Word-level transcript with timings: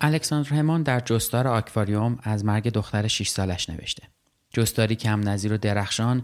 الکساندر 0.00 0.48
همان 0.48 0.82
در 0.82 1.00
جستار 1.00 1.48
آکواریوم 1.48 2.18
از 2.22 2.44
مرگ 2.44 2.68
دختر 2.68 3.08
6 3.08 3.28
سالش 3.28 3.70
نوشته. 3.70 4.02
جستاری 4.50 4.96
کم 4.96 5.28
نظیر 5.28 5.52
و 5.52 5.56
درخشان 5.56 6.22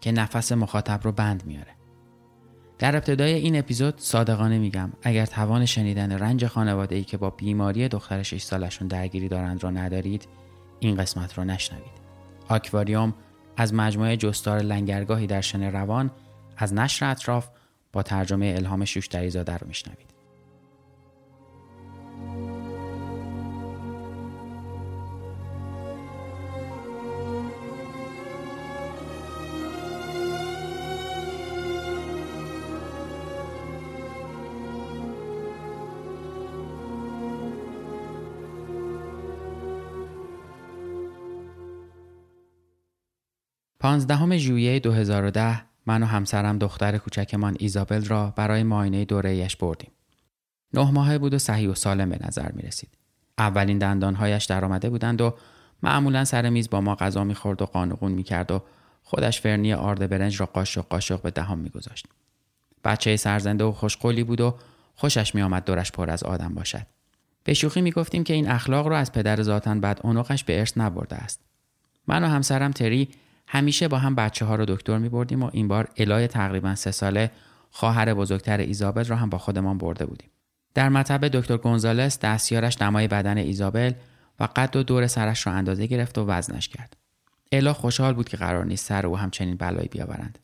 که 0.00 0.12
نفس 0.12 0.52
مخاطب 0.52 1.00
رو 1.04 1.12
بند 1.12 1.46
میاره. 1.46 1.70
در 2.78 2.96
ابتدای 2.96 3.32
این 3.32 3.58
اپیزود 3.58 3.94
صادقانه 3.98 4.58
میگم 4.58 4.92
اگر 5.02 5.26
توان 5.26 5.66
شنیدن 5.66 6.12
رنج 6.12 6.46
خانواده 6.46 6.94
ای 6.94 7.04
که 7.04 7.16
با 7.16 7.30
بیماری 7.30 7.88
دختر 7.88 8.22
6 8.22 8.42
سالشون 8.42 8.88
درگیری 8.88 9.28
دارند 9.28 9.64
را 9.64 9.70
ندارید 9.70 10.28
این 10.80 10.96
قسمت 10.96 11.38
رو 11.38 11.44
نشنوید. 11.44 11.98
آکواریوم 12.48 13.14
از 13.56 13.74
مجموعه 13.74 14.16
جستار 14.16 14.58
لنگرگاهی 14.58 15.26
در 15.26 15.40
شن 15.40 15.62
روان 15.62 16.10
از 16.56 16.74
نشر 16.74 17.10
اطراف 17.10 17.48
با 17.92 18.02
ترجمه 18.02 18.54
الهام 18.56 18.84
شوشتری 18.84 19.30
زاده 19.30 19.56
رو 19.56 19.66
میشنوید. 19.68 20.07
پانزدهم 43.88 44.36
ژوئیه 44.36 44.80
2010 44.80 45.62
من 45.86 46.02
و 46.02 46.06
همسرم 46.06 46.58
دختر 46.58 46.98
کوچکمان 46.98 47.56
ایزابل 47.58 48.04
را 48.04 48.32
برای 48.36 48.62
معاینه 48.62 49.04
دورهیش 49.04 49.56
بردیم. 49.56 49.90
نه 50.74 50.90
ماهه 50.90 51.18
بود 51.18 51.34
و 51.34 51.38
صحیح 51.38 51.70
و 51.70 51.74
سالم 51.74 52.10
به 52.10 52.18
نظر 52.26 52.52
می 52.52 52.62
رسید. 52.62 52.88
اولین 53.38 53.78
دندانهایش 53.78 54.44
در 54.44 54.64
آمده 54.64 54.90
بودند 54.90 55.20
و 55.20 55.34
معمولا 55.82 56.24
سر 56.24 56.48
میز 56.48 56.70
با 56.70 56.80
ما 56.80 56.94
غذا 56.94 57.24
می‌خورد 57.24 57.62
و 57.62 57.66
قانقون 57.66 58.12
می‌کرد 58.12 58.50
و 58.50 58.62
خودش 59.02 59.40
فرنی 59.40 59.72
آرد 59.72 60.08
برنج 60.10 60.40
را 60.40 60.46
قاشق 60.46 60.84
قاشق 60.88 61.22
به 61.22 61.30
دهان 61.30 61.58
میگذاشت. 61.58 62.06
بچه 62.84 63.16
سرزنده 63.16 63.64
و 63.64 63.72
خوشقولی 63.72 64.24
بود 64.24 64.40
و 64.40 64.54
خوشش 64.94 65.34
میآمد 65.34 65.64
دورش 65.64 65.92
پر 65.92 66.10
از 66.10 66.22
آدم 66.22 66.54
باشد. 66.54 66.86
به 67.44 67.54
شوخی 67.54 67.80
می‌گفتیم 67.80 68.24
که 68.24 68.34
این 68.34 68.50
اخلاق 68.50 68.86
را 68.86 68.98
از 68.98 69.12
پدر 69.12 69.42
ذاتن 69.42 69.80
بعد 69.80 70.00
اونقش 70.02 70.44
به 70.44 70.58
ارث 70.58 70.72
نبرده 70.78 71.16
است. 71.16 71.40
من 72.06 72.24
و 72.24 72.26
همسرم 72.26 72.70
تری 72.70 73.08
همیشه 73.50 73.88
با 73.88 73.98
هم 73.98 74.14
بچه 74.14 74.44
ها 74.44 74.54
رو 74.54 74.64
دکتر 74.64 74.98
می 74.98 75.08
بردیم 75.08 75.42
و 75.42 75.50
این 75.52 75.68
بار 75.68 75.88
الای 75.96 76.26
تقریبا 76.26 76.74
سه 76.74 76.90
ساله 76.90 77.30
خواهر 77.70 78.14
بزرگتر 78.14 78.58
ایزابل 78.58 79.04
را 79.04 79.16
هم 79.16 79.30
با 79.30 79.38
خودمان 79.38 79.78
برده 79.78 80.06
بودیم. 80.06 80.30
در 80.74 80.88
مطب 80.88 81.28
دکتر 81.28 81.56
گونزالس 81.56 82.18
دستیارش 82.18 82.82
نمای 82.82 83.08
بدن 83.08 83.38
ایزابل 83.38 83.92
و 84.40 84.48
قد 84.56 84.76
و 84.76 84.82
دور 84.82 85.06
سرش 85.06 85.46
را 85.46 85.52
اندازه 85.52 85.86
گرفت 85.86 86.18
و 86.18 86.26
وزنش 86.26 86.68
کرد. 86.68 86.96
الا 87.52 87.72
خوشحال 87.72 88.14
بود 88.14 88.28
که 88.28 88.36
قرار 88.36 88.64
نیست 88.64 88.86
سر 88.86 89.06
او 89.06 89.18
همچنین 89.18 89.56
بلایی 89.56 89.88
بیاورند. 89.88 90.38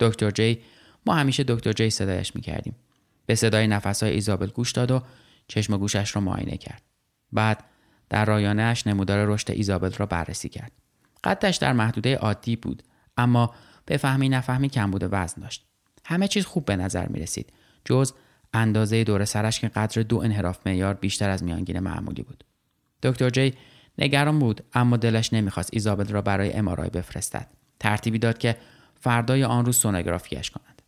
دکتر 0.00 0.30
جی 0.30 0.58
ما 1.06 1.14
همیشه 1.14 1.44
دکتر 1.44 1.72
جی 1.72 1.90
صدایش 1.90 2.36
می 2.36 2.42
کردیم. 2.42 2.76
به 3.26 3.34
صدای 3.34 3.66
نفسهای 3.66 4.12
ایزابل 4.12 4.46
گوش 4.46 4.72
داد 4.72 4.90
و 4.90 5.02
چشم 5.48 5.76
گوشش 5.76 6.16
را 6.16 6.22
معاینه 6.22 6.56
کرد. 6.56 6.82
بعد 7.32 7.64
در 8.08 8.24
رایانهاش 8.24 8.86
نمودار 8.86 9.26
رشد 9.26 9.50
ایزابل 9.50 9.90
را 9.92 10.06
بررسی 10.06 10.48
کرد. 10.48 10.72
قدش 11.24 11.56
در 11.56 11.72
محدوده 11.72 12.16
عادی 12.16 12.56
بود 12.56 12.82
اما 13.16 13.54
به 13.86 13.96
فهمی 13.96 14.28
نفهمی 14.28 14.68
کم 14.68 14.90
بوده 14.90 15.06
وزن 15.06 15.42
داشت. 15.42 15.66
همه 16.04 16.28
چیز 16.28 16.46
خوب 16.46 16.64
به 16.64 16.76
نظر 16.76 17.06
می 17.06 17.20
رسید 17.20 17.52
جز 17.84 18.12
اندازه 18.52 19.04
دور 19.04 19.24
سرش 19.24 19.60
که 19.60 19.68
قدر 19.68 20.02
دو 20.02 20.18
انحراف 20.18 20.66
معیار 20.66 20.94
بیشتر 20.94 21.30
از 21.30 21.42
میانگین 21.42 21.80
معمولی 21.80 22.22
بود. 22.22 22.44
دکتر 23.02 23.30
جی 23.30 23.54
نگران 23.98 24.38
بود 24.38 24.64
اما 24.74 24.96
دلش 24.96 25.32
نمی‌خواست 25.32 25.70
ایزابل 25.72 26.08
را 26.08 26.22
برای 26.22 26.52
امارای 26.52 26.90
بفرستد. 26.90 27.46
ترتیبی 27.80 28.18
داد 28.18 28.38
که 28.38 28.56
فردای 29.00 29.44
آن 29.44 29.64
روز 29.64 29.76
سونوگرافیش 29.76 30.50
کنند. 30.50 30.82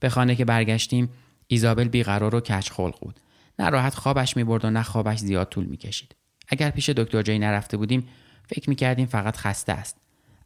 به 0.00 0.08
خانه 0.08 0.34
که 0.34 0.44
برگشتیم 0.44 1.08
ایزابل 1.46 1.88
بیقرار 1.88 2.34
و 2.34 2.40
کچ 2.40 2.70
خلق 2.70 3.00
بود 3.00 3.20
نه 3.58 3.68
راحت 3.70 3.94
خوابش 3.94 4.36
می‌برد 4.36 4.64
و 4.64 4.70
نه 4.70 4.82
خوابش 4.82 5.18
زیاد 5.18 5.48
طول 5.48 5.64
می‌کشید. 5.64 6.14
اگر 6.48 6.70
پیش 6.70 6.88
دکتر 6.88 7.22
جی 7.22 7.38
نرفته 7.38 7.76
بودیم 7.76 8.08
فکر 8.46 8.70
می‌کردیم 8.70 9.06
فقط 9.06 9.36
خسته 9.36 9.72
است. 9.72 9.96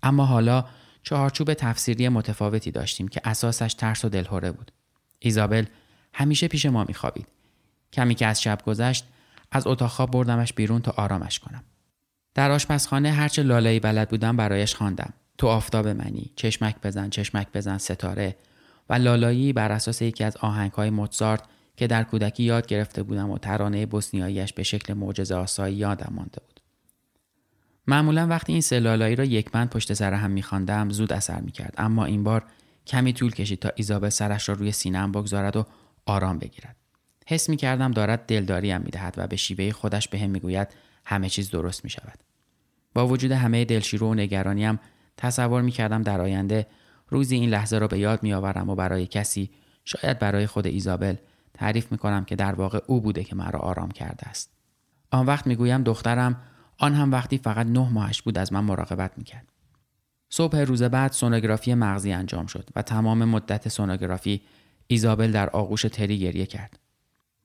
اما 0.03 0.25
حالا 0.25 0.65
چهارچوب 1.03 1.55
تفسیری 1.55 2.09
متفاوتی 2.09 2.71
داشتیم 2.71 3.09
که 3.09 3.21
اساسش 3.25 3.75
ترس 3.75 4.05
و 4.05 4.09
دلهوره 4.09 4.53
بود. 4.53 4.73
ایزابل 5.19 5.65
همیشه 6.15 6.49
پیش 6.49 6.67
ما 6.67 6.85
میخوابید. 6.85 7.27
کمی 7.93 8.15
که 8.15 8.27
از 8.27 8.43
شب 8.43 8.59
گذشت 8.67 9.05
از 9.53 9.67
اتاق 9.67 9.91
خواب 9.91 10.11
بردمش 10.11 10.53
بیرون 10.53 10.81
تا 10.81 10.95
آرامش 10.97 11.39
کنم. 11.39 11.65
در 12.35 12.51
آشپزخانه 12.51 13.11
هرچه 13.11 13.43
لالایی 13.43 13.81
بلد 13.81 14.09
بودم 14.09 14.37
برایش 14.37 14.75
خواندم. 14.75 15.13
تو 15.39 15.47
آفتاب 15.47 15.89
منی 15.89 16.33
چشمک 16.37 16.77
بزن 16.83 17.11
چشمک 17.11 17.47
بزن 17.55 17.79
ستاره. 17.79 18.37
و 18.91 18.95
لالایی 18.95 19.53
بر 19.53 19.73
اساس 19.73 20.03
یکی 20.03 20.25
از 20.25 20.37
آهنگهای 20.37 20.91
موتزارت 20.91 21.43
که 21.77 21.87
در 21.87 22.05
کودکی 22.05 22.43
یاد 22.43 22.67
گرفته 22.67 23.03
بودم 23.03 23.31
و 23.31 23.39
ترانه 23.39 23.87
بوسنیاییش 23.87 24.53
به 24.53 24.63
شکل 24.63 24.95
معجزه 24.95 25.35
آسایی 25.35 25.77
یادم 25.77 26.13
مانده 26.15 26.41
بود. 26.47 26.58
معمولا 27.89 28.27
وقتی 28.27 28.53
این 28.53 28.61
سلالایی 28.61 29.17
را 29.17 29.25
یک 29.25 29.51
بند 29.51 29.71
پشت 29.71 29.93
سر 29.93 30.13
هم 30.13 30.31
میخواندم 30.31 30.91
زود 30.91 31.13
اثر 31.13 31.41
می‌کرد. 31.41 31.75
اما 31.79 32.05
این 32.05 32.25
بار 32.25 32.45
کمی 32.87 33.13
طول 33.13 33.31
کشید 33.31 33.59
تا 33.59 33.71
ایزابل 33.77 34.09
سرش 34.09 34.49
را 34.49 34.55
روی 34.55 34.73
سینهام 34.73 35.13
بگذارد 35.13 35.57
و 35.57 35.67
آرام 36.07 36.39
بگیرد. 36.39 36.77
حس 37.27 37.49
می‌کردم 37.49 37.91
دارد 37.91 38.27
دلداریم 38.27 38.81
می‌دهد 38.81 39.15
و 39.17 39.27
به 39.27 39.37
شیوه 39.37 39.73
خودش 39.73 40.09
به 40.09 40.27
می‌گوید 40.27 40.69
همه 41.05 41.29
چیز 41.29 41.51
درست 41.51 41.85
می‌شود. 41.85 42.19
با 42.95 43.07
وجود 43.07 43.33
همه 43.33 43.65
دلشیرو 43.65 44.11
و 44.11 44.15
نگرانیم 44.15 44.81
تصور 45.17 45.63
می‌کردم 45.63 46.03
در 46.03 46.21
آینده 46.21 46.67
روزی 47.09 47.37
این 47.37 47.51
لحظه 47.51 47.79
را 47.79 47.87
به 47.87 47.99
یاد 47.99 48.23
میآورم 48.23 48.69
و 48.69 48.75
برای 48.75 49.07
کسی 49.07 49.51
شاید 49.85 50.19
برای 50.19 50.47
خود 50.47 50.67
ایزابل 50.67 51.15
تعریف 51.55 51.93
می‌کنم 51.93 52.25
که 52.25 52.37
در 52.37 52.53
واقع 52.53 52.81
او 52.87 53.01
بوده 53.01 53.25
که 53.25 53.37
مرا 53.37 53.59
آرام 53.59 53.91
کرده 53.91 54.29
است. 54.29 54.51
آن 55.11 55.27
وقت 55.27 55.47
می‌گویم 55.47 55.83
دخترم 55.83 56.43
آن 56.79 56.95
هم 56.95 57.13
وقتی 57.13 57.39
فقط 57.39 57.67
نه 57.67 57.89
ماهش 57.89 58.23
بود 58.23 58.39
از 58.39 58.53
من 58.53 58.61
مراقبت 58.61 59.13
می‌کرد. 59.17 59.53
صبح 60.31 60.59
روز 60.59 60.83
بعد 60.83 61.13
سونوگرافی 61.13 61.75
مغزی 61.75 62.13
انجام 62.13 62.47
شد 62.47 62.69
و 62.77 62.83
تمام 62.83 63.25
مدت 63.25 63.69
سونوگرافی 63.69 64.41
ایزابل 64.87 65.33
در 65.33 65.51
آغوش 65.51 65.83
تری 65.83 66.19
گریه 66.19 66.47
کرد. 66.47 66.79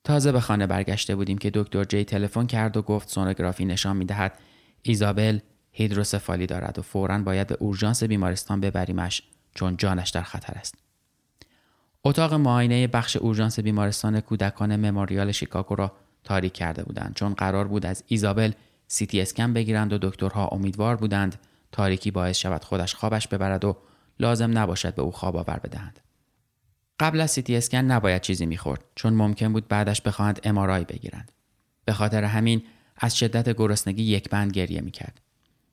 تازه 0.03 0.31
به 0.31 0.39
خانه 0.39 0.67
برگشته 0.67 1.15
بودیم 1.15 1.37
که 1.37 1.51
دکتر 1.53 1.83
جی 1.83 2.03
تلفن 2.03 2.45
کرد 2.45 2.77
و 2.77 2.81
گفت 2.81 3.09
سونوگرافی 3.09 3.65
نشان 3.65 3.97
می‌دهد 3.97 4.39
ایزابل 4.81 5.39
هیدروسفالی 5.71 6.45
دارد 6.45 6.79
و 6.79 6.81
فورا 6.81 7.19
باید 7.19 7.47
به 7.47 7.57
اورژانس 7.59 8.03
بیمارستان 8.03 8.59
ببریمش 8.59 9.21
چون 9.55 9.77
جانش 9.77 10.09
در 10.09 10.23
خطر 10.23 10.53
است. 10.53 10.75
اتاق 12.03 12.33
معاینه 12.33 12.87
بخش 12.87 13.15
اورژانس 13.15 13.59
بیمارستان 13.59 14.19
کودکان 14.19 14.75
مموریال 14.75 15.31
شیکاگو 15.31 15.75
را 15.75 15.91
تاریک 16.23 16.53
کرده 16.53 16.83
بودند 16.83 17.13
چون 17.15 17.33
قرار 17.33 17.67
بود 17.67 17.85
از 17.85 18.03
ایزابل 18.07 18.51
سیتی 18.93 19.21
اسکن 19.21 19.53
بگیرند 19.53 19.93
و 19.93 19.97
دکترها 20.01 20.47
امیدوار 20.47 20.95
بودند 20.95 21.35
تاریکی 21.71 22.11
باعث 22.11 22.37
شود 22.37 22.63
خودش 22.63 22.95
خوابش 22.95 23.27
ببرد 23.27 23.65
و 23.65 23.77
لازم 24.19 24.57
نباشد 24.57 24.95
به 24.95 25.01
او 25.01 25.11
خواب 25.11 25.35
آور 25.35 25.59
بدهند. 25.63 25.99
قبل 26.99 27.21
از 27.21 27.31
سیتی 27.31 27.55
اسکن 27.55 27.77
نباید 27.77 28.21
چیزی 28.21 28.45
می‌خورد 28.45 28.83
چون 28.95 29.13
ممکن 29.13 29.53
بود 29.53 29.67
بعدش 29.67 30.01
بخواهند 30.01 30.39
ام‌آرآی 30.43 30.83
بگیرند. 30.83 31.31
به 31.85 31.93
خاطر 31.93 32.23
همین 32.23 32.63
از 32.97 33.17
شدت 33.17 33.49
گرسنگی 33.49 34.03
یک 34.03 34.29
بند 34.29 34.51
گریه 34.51 34.81
می‌کرد. 34.81 35.21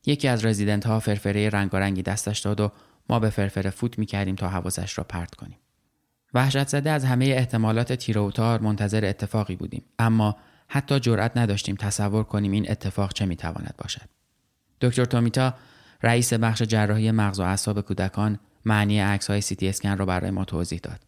یکی 0.06 0.28
از 0.28 0.44
رزیدنت 0.44 0.86
ها 0.86 1.00
فرفره 1.00 1.48
رنگارنگی 1.48 2.02
دستش 2.02 2.38
داد 2.38 2.60
و 2.60 2.72
ما 3.08 3.18
به 3.18 3.30
فرفره 3.30 3.70
فوت 3.70 3.98
می 3.98 4.06
کردیم 4.06 4.34
تا 4.34 4.48
حواسش 4.48 4.98
را 4.98 5.04
پرت 5.04 5.34
کنیم. 5.34 5.58
وحشت 6.34 6.68
زده 6.68 6.90
از 6.90 7.04
همه 7.04 7.24
احتمالات 7.26 7.92
تیروتار 7.92 8.60
منتظر 8.60 9.04
اتفاقی 9.04 9.56
بودیم 9.56 9.82
اما 9.98 10.36
حتی 10.72 11.00
جرأت 11.00 11.36
نداشتیم 11.36 11.76
تصور 11.76 12.24
کنیم 12.24 12.52
این 12.52 12.70
اتفاق 12.70 13.12
چه 13.12 13.26
می‌تواند 13.26 13.74
باشد. 13.78 14.08
دکتر 14.80 15.04
تومیتا 15.04 15.54
رئیس 16.02 16.32
بخش 16.32 16.62
جراحی 16.62 17.10
مغز 17.10 17.40
و 17.40 17.42
اعصاب 17.42 17.80
کودکان 17.80 18.38
معنی 18.64 19.00
عکس 19.00 19.30
های 19.30 19.40
سی 19.40 19.56
تی 19.56 19.68
اسکن 19.68 19.98
را 19.98 20.06
برای 20.06 20.30
ما 20.30 20.44
توضیح 20.44 20.80
داد. 20.82 21.04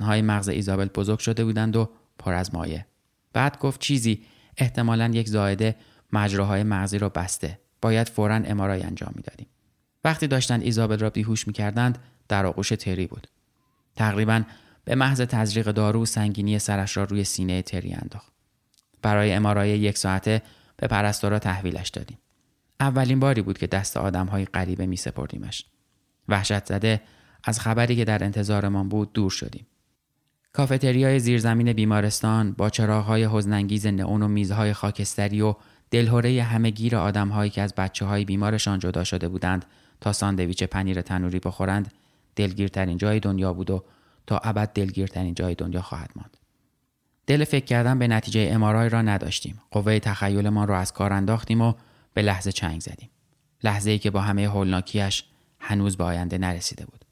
های 0.00 0.22
مغز 0.22 0.48
ایزابل 0.48 0.88
بزرگ 0.88 1.18
شده 1.18 1.44
بودند 1.44 1.76
و 1.76 1.90
پر 2.18 2.32
از 2.32 2.54
مایه. 2.54 2.86
بعد 3.32 3.58
گفت 3.58 3.80
چیزی 3.80 4.24
احتمالا 4.56 5.10
یک 5.14 5.28
زایده 5.28 5.76
مجراهای 6.12 6.62
مغزی 6.62 6.98
را 6.98 7.08
بسته. 7.08 7.58
باید 7.82 8.08
فورا 8.08 8.34
ام‌آرآی 8.34 8.82
انجام 8.82 9.12
می‌دادیم. 9.16 9.46
وقتی 10.04 10.26
داشتند 10.26 10.62
ایزابل 10.62 10.98
را 10.98 11.10
بیهوش 11.10 11.46
می‌کردند 11.46 11.98
در 12.28 12.46
آغوش 12.46 12.68
تری 12.68 13.06
بود. 13.06 13.26
تقریبا 13.96 14.42
به 14.84 14.94
محض 14.94 15.20
تزریق 15.20 15.70
دارو 15.70 16.06
سنگینی 16.06 16.58
سرش 16.58 16.96
را 16.96 17.04
روی 17.04 17.24
سینه 17.24 17.62
تری 17.62 17.92
انداخت. 17.92 18.39
برای 19.02 19.32
ام‌آرآی 19.32 19.68
یک 19.68 19.98
ساعته 19.98 20.42
به 20.76 20.86
پرستارا 20.86 21.38
تحویلش 21.38 21.88
دادیم. 21.88 22.18
اولین 22.80 23.20
باری 23.20 23.42
بود 23.42 23.58
که 23.58 23.66
دست 23.66 23.96
آدم 23.96 24.26
های 24.26 24.44
غریبه 24.44 24.86
می 24.86 24.96
سپردیمش. 24.96 25.64
وحشت 26.28 26.64
زده 26.66 27.00
از 27.44 27.60
خبری 27.60 27.96
که 27.96 28.04
در 28.04 28.24
انتظارمان 28.24 28.88
بود 28.88 29.12
دور 29.12 29.30
شدیم. 29.30 29.66
کافتریای 30.52 31.18
زیرزمین 31.18 31.72
بیمارستان 31.72 32.52
با 32.52 32.70
چراغهای 32.70 33.24
حزنانگیز 33.24 33.86
نئون 33.86 34.22
و 34.22 34.28
میزهای 34.28 34.72
خاکستری 34.72 35.40
و 35.40 35.54
دلهوره 35.90 36.42
همهگیر 36.42 36.96
آدمهایی 36.96 37.50
که 37.50 37.62
از 37.62 37.74
بچه 37.74 38.04
های 38.04 38.24
بیمارشان 38.24 38.78
جدا 38.78 39.04
شده 39.04 39.28
بودند 39.28 39.64
تا 40.00 40.12
ساندویچ 40.12 40.62
پنیر 40.62 41.02
تنوری 41.02 41.38
بخورند 41.38 41.92
دلگیرترین 42.36 42.96
جای 42.96 43.20
دنیا 43.20 43.52
بود 43.52 43.70
و 43.70 43.84
تا 44.26 44.38
ابد 44.38 44.72
دلگیرترین 44.72 45.34
جای 45.34 45.54
دنیا 45.54 45.82
خواهد 45.82 46.10
ماند. 46.16 46.36
دل 47.30 47.44
فکر 47.44 47.64
کردن 47.64 47.98
به 47.98 48.08
نتیجه 48.08 48.48
امارای 48.52 48.88
را 48.88 49.02
نداشتیم. 49.02 49.60
قوه 49.70 49.98
تخیلمان 49.98 50.68
را 50.68 50.78
از 50.78 50.92
کار 50.92 51.12
انداختیم 51.12 51.60
و 51.60 51.74
به 52.14 52.22
لحظه 52.22 52.52
چنگ 52.52 52.80
زدیم. 52.80 53.10
لحظه 53.64 53.90
ای 53.90 53.98
که 53.98 54.10
با 54.10 54.20
همه 54.20 54.48
هولناکیش 54.48 55.24
هنوز 55.58 55.96
به 55.96 56.04
آینده 56.04 56.38
نرسیده 56.38 56.86
بود. 56.86 57.04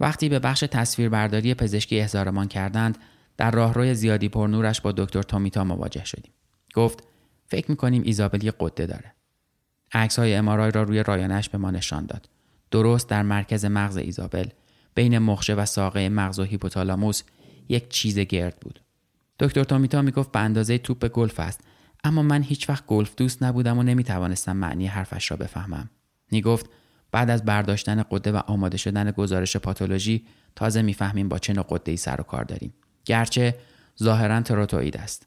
وقتی 0.00 0.28
به 0.28 0.38
بخش 0.38 0.60
تصویربرداری 0.60 1.54
پزشکی 1.54 2.00
احضارمان 2.00 2.48
کردند 2.48 2.98
در 3.36 3.50
راهروی 3.50 3.94
زیادی 3.94 4.28
پرنورش 4.28 4.80
با 4.80 4.92
دکتر 4.92 5.22
تومیتا 5.22 5.64
مواجه 5.64 6.04
شدیم 6.04 6.32
گفت 6.74 7.04
فکر 7.46 7.70
می‌کنیم 7.70 8.02
ایزابل 8.02 8.44
یه 8.44 8.52
قده 8.60 8.86
داره 8.86 9.14
عکس 9.92 10.18
های 10.18 10.34
امارای 10.34 10.70
را 10.70 10.82
روی 10.82 11.02
رایانش 11.02 11.48
به 11.48 11.58
ما 11.58 11.70
نشان 11.70 12.06
داد 12.06 12.28
درست 12.70 13.08
در 13.08 13.22
مرکز 13.22 13.64
مغز 13.64 13.96
ایزابل 13.96 14.48
بین 14.94 15.18
مخشه 15.18 15.54
و 15.54 15.64
ساقه 15.64 16.08
مغز 16.08 16.38
و 16.38 16.44
هیپوتالاموس 16.44 17.22
یک 17.68 17.88
چیز 17.88 18.18
گرد 18.18 18.56
بود 18.60 18.80
دکتر 19.38 19.64
تومیتا 19.64 20.02
می‌گفت 20.02 20.32
به 20.32 20.38
اندازه 20.38 20.78
توپ 20.78 21.08
گلف 21.08 21.40
است. 21.40 21.60
اما 22.04 22.22
من 22.22 22.42
هیچ 22.42 22.68
وقت 22.68 22.86
گلف 22.86 23.14
دوست 23.16 23.42
نبودم 23.42 23.78
و 23.78 23.82
نمی‌توانستم 23.82 24.56
معنی 24.56 24.86
حرفش 24.86 25.30
را 25.30 25.36
بفهمم. 25.36 25.90
می‌گفت 26.30 26.70
بعد 27.12 27.30
از 27.30 27.44
برداشتن 27.44 28.04
قده 28.10 28.32
و 28.32 28.36
آماده 28.36 28.76
شدن 28.76 29.10
گزارش 29.10 29.56
پاتولوژی 29.56 30.26
تازه 30.56 30.82
می‌فهمیم 30.82 31.28
با 31.28 31.38
چه 31.38 31.52
نوع 31.52 31.66
قده 31.68 31.96
سر 31.96 32.20
و 32.20 32.24
کار 32.24 32.44
داریم. 32.44 32.74
گرچه 33.04 33.54
ظاهرا 34.02 34.40
تروتوئید 34.40 34.96
است. 34.96 35.26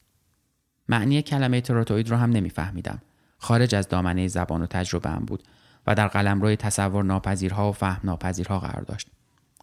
معنی 0.90 1.22
کلمه 1.22 1.62
تروتوئید 1.62 2.10
را 2.10 2.18
هم 2.18 2.30
نمیفهمیدم. 2.30 3.02
خارج 3.38 3.76
از 3.76 3.88
دامنه 3.88 4.28
زبان 4.28 4.62
و 4.62 4.66
تجربه 4.66 5.10
هم 5.10 5.26
بود 5.26 5.44
و 5.88 5.96
در 5.96 6.08
قلمروی 6.08 6.56
تصور 6.56 7.04
ناپذیرها 7.04 7.70
و 7.70 7.74
فهم 7.74 8.02
ناپذیرها 8.04 8.60
قرار 8.60 8.82
داشت. 8.82 9.08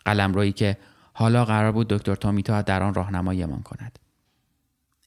قلمرویی 0.04 0.52
که 0.52 0.76
حالا 1.12 1.44
قرار 1.44 1.72
بود 1.72 1.88
دکتر 1.88 2.14
تومیتا 2.14 2.62
در 2.62 2.82
آن 2.82 2.94
راهنماییمان 2.94 3.62
کند. 3.62 3.98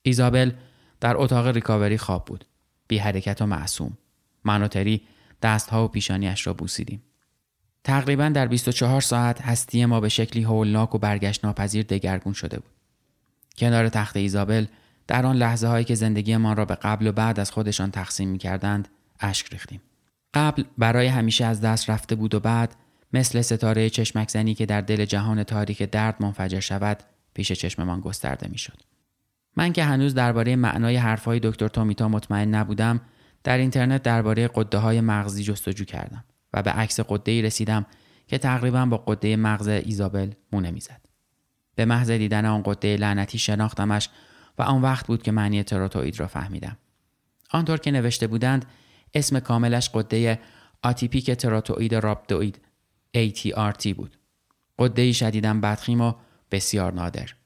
ایزابل 0.02 0.52
در 1.00 1.18
اتاق 1.18 1.48
ریکاوری 1.48 1.98
خواب 1.98 2.26
بود 2.26 2.46
بی 2.88 2.98
حرکت 2.98 3.42
و 3.42 3.46
معصوم 3.46 3.98
منوتری 4.44 5.02
دستها 5.42 5.86
و 5.86 5.88
پیشانیش 5.88 6.48
را 6.48 6.54
بوسیدیم. 6.54 7.04
تقریبا 7.84 8.30
در 8.30 8.48
24 8.48 9.02
ساعت 9.02 9.42
هستی 9.42 9.86
ما 9.86 10.00
به 10.00 10.10
شکلی 10.10 10.44
هولناک 10.44 10.96
و 10.96 10.98
برگشت 10.98 11.46
ناپذیر 11.46 11.86
دگرگون 11.86 12.34
شده 12.34 12.60
بود. 12.60 12.72
کنار 13.58 13.90
تخت 13.90 14.18
ایزابل 14.18 14.66
در 15.08 15.26
آن 15.26 15.36
لحظه 15.36 15.68
هایی 15.68 15.86
که 15.86 15.96
زندگی 15.96 16.38
ما 16.38 16.54
را 16.54 16.66
به 16.66 16.76
قبل 16.76 17.08
و 17.08 17.12
بعد 17.12 17.40
از 17.40 17.52
خودشان 17.52 17.92
تقسیم 17.92 18.30
می 18.30 18.38
کردند 18.38 18.88
اشک 19.20 19.52
ریختیم. 19.52 19.82
قبل 20.34 20.64
برای 20.78 21.08
همیشه 21.08 21.46
از 21.46 21.62
دست 21.62 21.90
رفته 21.90 22.16
بود 22.16 22.34
و 22.34 22.40
بعد 22.40 22.76
مثل 23.14 23.42
ستاره 23.42 23.90
چشمک 23.90 24.30
زنی 24.30 24.54
که 24.54 24.66
در 24.66 24.82
دل 24.82 25.06
جهان 25.06 25.44
تاریک 25.44 25.84
درد 25.84 26.16
منفجر 26.20 26.60
شود 26.60 27.04
پیش 27.34 27.52
چشممان 27.52 28.00
گسترده 28.00 28.48
می 28.48 28.58
شد. 28.58 28.89
من 29.56 29.74
که 29.74 29.84
هنوز 29.84 30.14
درباره 30.14 30.56
معنای 30.56 30.96
حرفهای 30.96 31.40
دکتر 31.44 31.68
تومیتا 31.68 32.08
مطمئن 32.08 32.56
نبودم 32.56 33.02
در 33.44 33.58
اینترنت 33.58 34.04
درباره 34.04 34.50
قده 34.56 34.78
های 34.78 35.02
مغزی 35.02 35.44
جستجو 35.44 35.86
کردم 35.86 36.24
و 36.54 36.64
به 36.64 36.72
عکس 36.72 37.00
قده 37.00 37.32
ای 37.32 37.42
رسیدم 37.42 37.86
که 38.28 38.38
تقریبا 38.38 38.86
با 38.86 38.98
قده 38.98 39.36
مغز 39.36 39.68
ایزابل 39.68 40.32
مونه 40.52 40.72
می‌زد. 40.72 41.02
به 41.76 41.86
محض 41.86 42.12
دیدن 42.12 42.46
آن 42.46 42.64
قده 42.66 42.98
لعنتی 42.98 43.38
شناختمش 43.38 44.10
و 44.58 44.62
آن 44.62 44.82
وقت 44.82 45.08
بود 45.08 45.24
که 45.24 45.32
معنی 45.32 45.64
تروتوئید 45.64 46.20
را 46.20 46.28
فهمیدم. 46.28 46.78
آنطور 47.52 47.78
که 47.78 47.92
نوشته 47.92 48.28
بودند 48.28 48.66
اسم 49.14 49.40
کاملش 49.40 49.90
قده 49.90 50.40
آتیپیک 50.84 51.32
تروتوئید 51.32 51.96
رابدوئید 51.96 52.62
ATRT 53.18 53.88
بود. 53.88 54.18
قده 54.80 55.12
شدیداً 55.12 55.54
بدخیم 55.54 56.02
و 56.02 56.14
بسیار 56.52 56.94
نادر. 56.94 57.39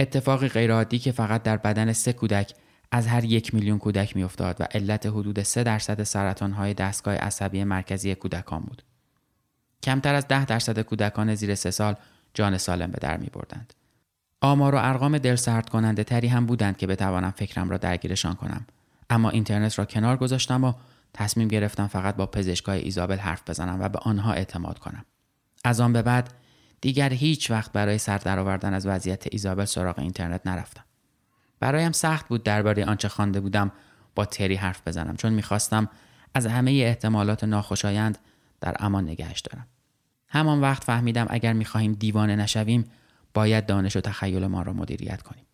اتفاقی 0.00 0.48
غیرعادی 0.48 0.98
که 0.98 1.12
فقط 1.12 1.42
در 1.42 1.56
بدن 1.56 1.92
سه 1.92 2.12
کودک 2.12 2.54
از 2.92 3.06
هر 3.06 3.24
یک 3.24 3.54
میلیون 3.54 3.78
کودک 3.78 4.16
میافتاد 4.16 4.56
و 4.60 4.64
علت 4.70 5.06
حدود 5.06 5.42
3 5.42 5.62
درصد 5.62 6.02
سرطان 6.02 6.52
های 6.52 6.74
دستگاه 6.74 7.14
عصبی 7.14 7.64
مرکزی 7.64 8.14
کودکان 8.14 8.60
بود. 8.60 8.82
کمتر 9.82 10.14
از 10.14 10.28
10 10.28 10.44
درصد 10.44 10.80
کودکان 10.80 11.34
زیر 11.34 11.54
سه 11.54 11.70
سال 11.70 11.94
جان 12.34 12.58
سالم 12.58 12.90
به 12.90 12.98
در 13.00 13.16
می 13.16 13.26
بردند. 13.26 13.74
آمار 14.40 14.74
و 14.74 14.78
ارقام 14.78 15.18
دل 15.18 15.34
سرد 15.34 15.68
کننده 15.68 16.04
تری 16.04 16.28
هم 16.28 16.46
بودند 16.46 16.76
که 16.76 16.86
بتوانم 16.86 17.30
فکرم 17.30 17.70
را 17.70 17.76
درگیرشان 17.76 18.34
کنم. 18.34 18.66
اما 19.10 19.30
اینترنت 19.30 19.78
را 19.78 19.84
کنار 19.84 20.16
گذاشتم 20.16 20.64
و 20.64 20.72
تصمیم 21.14 21.48
گرفتم 21.48 21.86
فقط 21.86 22.16
با 22.16 22.26
پزشکای 22.26 22.80
ایزابل 22.80 23.16
حرف 23.16 23.50
بزنم 23.50 23.80
و 23.80 23.88
به 23.88 23.98
آنها 23.98 24.32
اعتماد 24.32 24.78
کنم. 24.78 25.04
از 25.64 25.80
آن 25.80 25.92
به 25.92 26.02
بعد 26.02 26.32
دیگر 26.80 27.12
هیچ 27.12 27.50
وقت 27.50 27.72
برای 27.72 27.98
سر 27.98 28.18
درآوردن 28.18 28.74
از 28.74 28.86
وضعیت 28.86 29.24
ایزابل 29.30 29.64
سراغ 29.64 29.98
اینترنت 29.98 30.46
نرفتم. 30.46 30.84
برایم 31.60 31.92
سخت 31.92 32.28
بود 32.28 32.42
درباره 32.42 32.84
آنچه 32.84 33.08
خوانده 33.08 33.40
بودم 33.40 33.72
با 34.14 34.24
تری 34.24 34.54
حرف 34.54 34.88
بزنم 34.88 35.16
چون 35.16 35.32
می‌خواستم 35.32 35.88
از 36.34 36.46
همه 36.46 36.70
احتمالات 36.70 37.44
ناخوشایند 37.44 38.18
در 38.60 38.76
امان 38.78 39.04
نگهش 39.04 39.40
دارم 39.40 39.66
همان 40.28 40.60
وقت 40.60 40.84
فهمیدم 40.84 41.26
اگر 41.30 41.52
می‌خواهیم 41.52 41.92
دیوانه 41.92 42.36
نشویم 42.36 42.84
باید 43.34 43.66
دانش 43.66 43.96
و 43.96 44.00
تخیل 44.00 44.46
ما 44.46 44.62
را 44.62 44.72
مدیریت 44.72 45.22
کنیم 45.22 45.44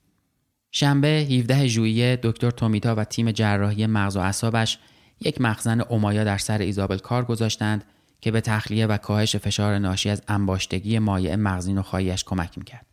شنبه 0.71 1.09
17 1.09 1.67
ژوئیه 1.67 2.19
دکتر 2.23 2.51
تومیتا 2.51 2.95
و 2.95 3.05
تیم 3.05 3.31
جراحی 3.31 3.87
مغز 3.87 4.17
و 4.17 4.21
اعصابش 4.21 4.79
یک 5.21 5.41
مخزن 5.41 5.81
اومایا 5.81 6.25
در 6.25 6.39
سر 6.39 6.59
ایزابل 6.59 6.99
کار 6.99 7.25
گذاشتند 7.25 7.85
که 8.21 8.31
به 8.31 8.41
تخلیه 8.41 8.87
و 8.87 8.97
کاهش 8.97 9.37
فشار 9.37 9.79
ناشی 9.79 10.11
از 10.11 10.23
انباشتگی 10.29 10.99
مایع 10.99 11.37
مغزی 11.37 11.73
نخاییش 11.73 12.25
کمک 12.25 12.59
می‌کرد 12.59 12.87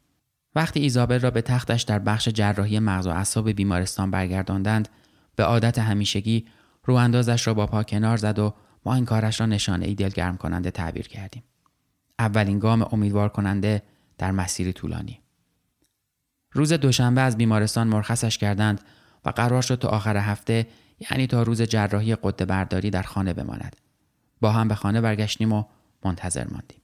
وقتی 0.55 0.79
ایزابل 0.79 1.19
را 1.19 1.31
به 1.31 1.41
تختش 1.41 1.81
در 1.81 1.99
بخش 1.99 2.27
جراحی 2.27 2.79
مغز 2.79 3.07
و 3.07 3.09
اعصاب 3.09 3.49
بیمارستان 3.49 4.11
برگرداندند 4.11 4.89
به 5.35 5.43
عادت 5.43 5.79
همیشگی 5.79 6.45
رو 6.85 6.93
اندازش 6.93 7.47
را 7.47 7.53
با 7.53 7.67
پا 7.67 7.83
کنار 7.83 8.17
زد 8.17 8.39
و 8.39 8.53
ما 8.85 8.95
این 8.95 9.05
کارش 9.05 9.39
را 9.39 9.45
نشانه 9.45 9.85
ای 9.85 9.95
دلگرم 9.95 10.37
کننده 10.37 10.71
تعبیر 10.71 11.07
کردیم. 11.07 11.43
اولین 12.19 12.59
گام 12.59 12.87
امیدوار 12.91 13.29
کننده 13.29 13.83
در 14.17 14.31
مسیری 14.31 14.73
طولانی. 14.73 15.19
روز 16.51 16.73
دوشنبه 16.73 17.21
از 17.21 17.37
بیمارستان 17.37 17.87
مرخصش 17.87 18.37
کردند 18.37 18.81
و 19.25 19.29
قرار 19.29 19.61
شد 19.61 19.75
تا 19.75 19.87
آخر 19.87 20.17
هفته 20.17 20.67
یعنی 21.11 21.27
تا 21.27 21.43
روز 21.43 21.61
جراحی 21.61 22.15
قده 22.15 22.45
برداری 22.45 22.89
در 22.89 23.01
خانه 23.01 23.33
بماند. 23.33 23.75
با 24.43 24.51
هم 24.51 24.67
به 24.67 24.75
خانه 24.75 25.01
برگشتیم 25.01 25.51
و 25.51 25.63
منتظر 26.05 26.47
ماندیم. 26.47 26.81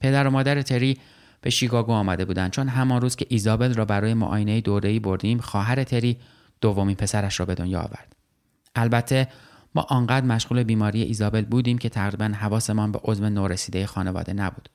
پدر 0.00 0.26
و 0.26 0.30
مادر 0.30 0.62
تری 0.62 0.98
به 1.40 1.50
شیکاگو 1.50 1.92
آمده 1.92 2.24
بودند 2.24 2.50
چون 2.50 2.68
همان 2.68 3.00
روز 3.00 3.16
که 3.16 3.26
ایزابل 3.28 3.74
را 3.74 3.84
برای 3.84 4.14
معاینه 4.14 4.60
دوره‌ای 4.60 4.98
بردیم 4.98 5.38
خواهر 5.38 5.84
تری 5.84 6.18
دومین 6.60 6.96
پسرش 6.96 7.40
را 7.40 7.46
به 7.46 7.54
دنیا 7.54 7.80
آورد 7.80 8.16
البته 8.74 9.28
ما 9.74 9.86
آنقدر 9.88 10.26
مشغول 10.26 10.62
بیماری 10.62 11.02
ایزابل 11.02 11.44
بودیم 11.44 11.78
که 11.78 11.88
تقریبا 11.88 12.24
حواسمان 12.24 12.92
به 12.92 13.00
عضو 13.04 13.28
نورسیده 13.28 13.86
خانواده 13.86 14.32
نبود 14.32 14.68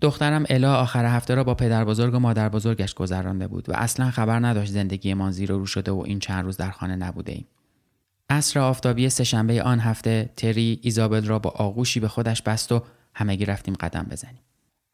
دخترم 0.00 0.44
الا 0.48 0.76
آخر 0.76 1.04
هفته 1.04 1.34
را 1.34 1.44
با 1.44 1.54
پدر 1.54 1.84
بزرگ 1.84 2.14
و 2.14 2.18
مادر 2.18 2.48
بزرگش 2.48 2.94
گذرانده 2.94 3.48
بود 3.48 3.68
و 3.68 3.72
اصلا 3.74 4.10
خبر 4.10 4.46
نداشت 4.46 4.72
زندگیمان 4.72 5.30
زیر 5.30 5.52
و 5.52 5.58
رو 5.58 5.66
شده 5.66 5.92
و 5.92 6.02
این 6.06 6.18
چند 6.18 6.44
روز 6.44 6.56
در 6.56 6.70
خانه 6.70 6.96
نبوده 6.96 7.32
ایم. 7.32 7.46
عصر 8.32 8.60
آفتابی 8.60 9.08
سهشنبه 9.08 9.62
آن 9.62 9.80
هفته 9.80 10.30
تری 10.36 10.80
ایزابل 10.82 11.24
را 11.24 11.38
با 11.38 11.50
آغوشی 11.50 12.00
به 12.00 12.08
خودش 12.08 12.42
بست 12.42 12.72
و 12.72 12.82
همگی 13.14 13.44
رفتیم 13.44 13.74
قدم 13.74 14.06
بزنیم. 14.10 14.40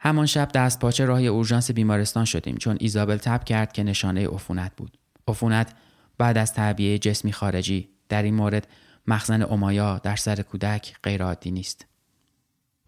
همان 0.01 0.27
شب 0.27 0.49
دست 0.55 0.79
پاچه 0.79 1.05
راهی 1.05 1.27
اورژانس 1.27 1.71
بیمارستان 1.71 2.25
شدیم 2.25 2.57
چون 2.57 2.77
ایزابل 2.81 3.17
تب 3.17 3.45
کرد 3.45 3.73
که 3.73 3.83
نشانه 3.83 4.29
عفونت 4.29 4.73
بود. 4.77 4.99
عفونت 5.29 5.75
بعد 6.19 6.39
از 6.39 6.55
تعبیه 6.55 6.99
جسمی 6.99 7.33
خارجی 7.33 7.89
در 8.09 8.23
این 8.23 8.35
مورد 8.35 8.67
مخزن 9.07 9.43
اومایا 9.43 9.99
در 9.99 10.17
سر 10.17 10.43
کودک 10.43 10.97
غیرعادی 11.03 11.51
نیست. 11.51 11.87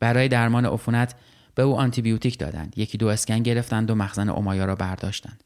برای 0.00 0.28
درمان 0.28 0.66
عفونت 0.66 1.14
به 1.54 1.62
او 1.62 1.76
آنتیبیوتیک 1.76 2.38
دادند. 2.38 2.78
یکی 2.78 2.99
دو 2.99 3.09
اسکن 3.09 3.42
گرفتند 3.42 3.90
و 3.90 3.95
مخزن 3.95 4.28
اومایا 4.28 4.64
را 4.64 4.75
برداشتند. 4.75 5.45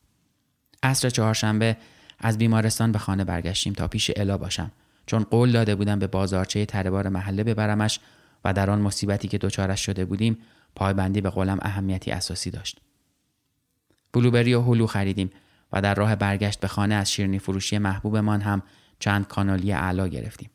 عصر 0.83 1.11
چهارشنبه 1.11 1.77
از 2.19 2.39
بیمارستان 2.39 2.93
به 2.93 2.99
خانه 2.99 3.25
برگشتیم 3.25 3.73
تا 3.73 3.89
پیش 3.89 4.11
الا 4.17 4.39
باشم. 4.39 4.71
چون 5.07 5.23
قول 5.23 5.53
داده 5.53 5.75
بودم 5.75 5.99
به 5.99 6.07
بازارچه 6.07 6.67
تربار 6.67 7.09
محله 7.09 7.45
ببرمش 7.45 8.01
و 8.45 8.53
در 8.53 8.71
آن 8.71 8.81
مصیبتی 8.81 9.29
که 9.29 9.39
دچارش 9.39 9.87
شده 9.87 10.05
بودیم 10.05 10.39
پایبندی 10.77 11.21
به 11.21 11.31
قولم 11.31 11.59
اهمیتی 11.63 12.11
اساسی 12.11 12.51
داشت. 12.51 12.81
بلوبری 14.13 14.55
و 14.55 14.63
هلو 14.63 14.87
خریدیم 14.87 15.31
و 15.73 15.81
در 15.81 15.95
راه 15.95 16.17
برگشت 16.17 16.61
به 16.61 16.69
خانه 16.69 16.95
از 16.95 17.13
شیرنی 17.13 17.39
فروشی 17.39 17.79
محبوبمان 17.79 18.41
هم 18.41 18.63
چند 18.99 19.29
کانالی 19.29 19.73
اعلا 19.73 20.09
گرفتیم. 20.09 20.51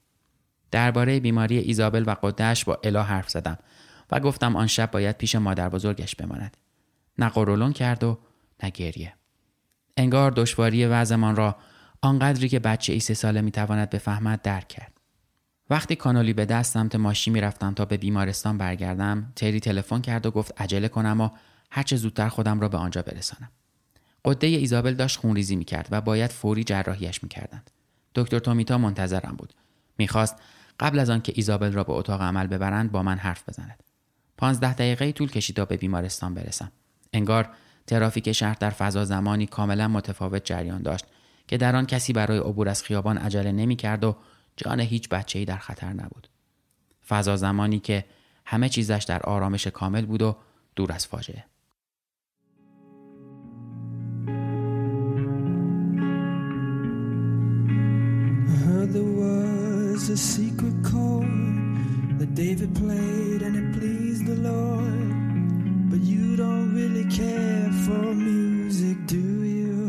درباره 0.72 1.20
بیماری 1.20 1.58
ایزابل 1.58 2.04
و 2.08 2.16
قدش 2.24 2.66
با 2.66 2.80
الا 2.84 3.04
حرف 3.04 3.30
زدم 3.30 3.58
و 4.12 4.20
گفتم 4.20 4.56
آن 4.56 4.68
شب 4.68 4.92
باید 4.92 5.18
پیش 5.18 5.36
مادر 5.36 5.70
بزرگش 5.70 6.16
بماند. 6.16 6.58
نه 7.18 7.30
قرولون 7.30 7.74
کرد 7.74 8.04
و 8.04 8.20
نه 8.64 8.70
گریه. 8.70 9.14
انگار 9.98 10.32
دشواری 10.32 10.86
وضعمان 10.86 11.36
را 11.36 11.56
آنقدری 12.02 12.50
که 12.50 12.60
بچه 12.60 12.94
ای 12.94 13.00
سه 13.00 13.14
ساله 13.14 13.42
می‌تواند 13.42 13.90
بفهمد 13.90 14.42
درک 14.42 14.68
کرد. 14.68 14.94
وقتی 15.70 15.96
کانالی 15.96 16.34
به 16.34 16.46
دست 16.46 16.74
سمت 16.74 16.96
ماشین 16.96 17.34
می‌رفتم 17.34 17.74
تا 17.74 17.86
به 17.86 17.98
بیمارستان 17.98 18.58
برگردم 18.58 19.34
تری 19.36 19.60
تلفن 19.60 20.02
کرد 20.02 20.26
و 20.26 20.32
گفت 20.32 20.62
عجله 20.62 20.88
کنم 20.88 21.22
و 21.22 21.30
هرچه 21.72 21.96
زودتر 21.96 22.30
خودم 22.30 22.60
را 22.60 22.70
به 22.70 22.78
آنجا 22.78 23.02
برسانم. 23.02 23.52
قده 24.26 24.48
ایزابل 24.48 24.94
داشت 24.94 25.20
خونریزی 25.20 25.56
می‌کرد 25.56 25.88
و 25.92 26.02
باید 26.02 26.32
فوری 26.32 26.64
جراحیش 26.64 27.24
می‌کردند. 27.24 27.72
دکتر 28.16 28.40
تومیتا 28.40 28.78
منتظرم 28.78 29.36
بود. 29.38 29.54
می‌خواست 29.98 30.36
قبل 30.80 31.00
از 31.00 31.10
آنکه 31.10 31.34
ایزابل 31.36 31.72
را 31.72 31.84
به 31.84 31.94
اتاق 31.94 32.22
عمل 32.22 32.48
ببرند 32.48 32.92
با 32.92 33.04
من 33.04 33.18
حرف 33.18 33.50
بزند. 33.50 33.84
پانزده 34.38 34.74
دقیقه 34.74 35.12
طول 35.12 35.30
کشید 35.30 35.56
تا 35.56 35.66
به 35.66 35.78
بیمارستان 35.78 36.34
برسم. 36.34 36.72
انگار 37.14 37.50
ترافیک 37.88 38.32
شهر 38.32 38.58
در 38.60 38.70
فضا 38.70 39.06
زمانی 39.06 39.46
کاملا 39.46 39.88
متفاوت 39.88 40.46
جریان 40.46 40.82
داشت. 40.82 41.06
که 41.50 41.58
در 41.58 41.76
آن 41.76 41.86
کسی 41.86 42.14
برای 42.14 42.38
عبور 42.38 42.70
از 42.70 42.84
خیابان 42.84 43.18
عجله 43.18 43.52
نمی‌کرد 43.52 44.04
و 44.04 44.16
جان 44.58 44.80
هیچ 44.80 45.10
بچه 45.10 45.40
ای 45.40 45.46
در 45.46 45.58
خطر 45.58 45.94
نبود. 45.94 46.28
فضا 47.08 47.38
زمانی 47.38 47.80
که 47.80 48.06
همه 48.46 48.70
چیزش 48.70 49.06
در 49.08 49.20
آرامش 49.24 49.68
کامل 49.68 50.06
بود 50.06 50.22
و 50.22 50.36
دور 50.76 50.92
از 50.92 51.08
فاجعه. 51.08 51.46
a 60.10 60.18
secret 60.18 60.78
chord 60.92 61.30
that 62.20 62.34
David 62.34 62.72
played 62.82 63.42
and 63.46 63.54
it 63.62 63.68
pleased 63.78 64.26
the 64.26 64.38
Lord. 64.50 65.10
But 65.92 66.02
you 66.12 66.36
don't 66.36 66.74
really 66.80 67.06
care 67.20 67.70
for 67.86 68.06
music, 68.16 68.98
do 69.06 69.26
you? 69.56 69.89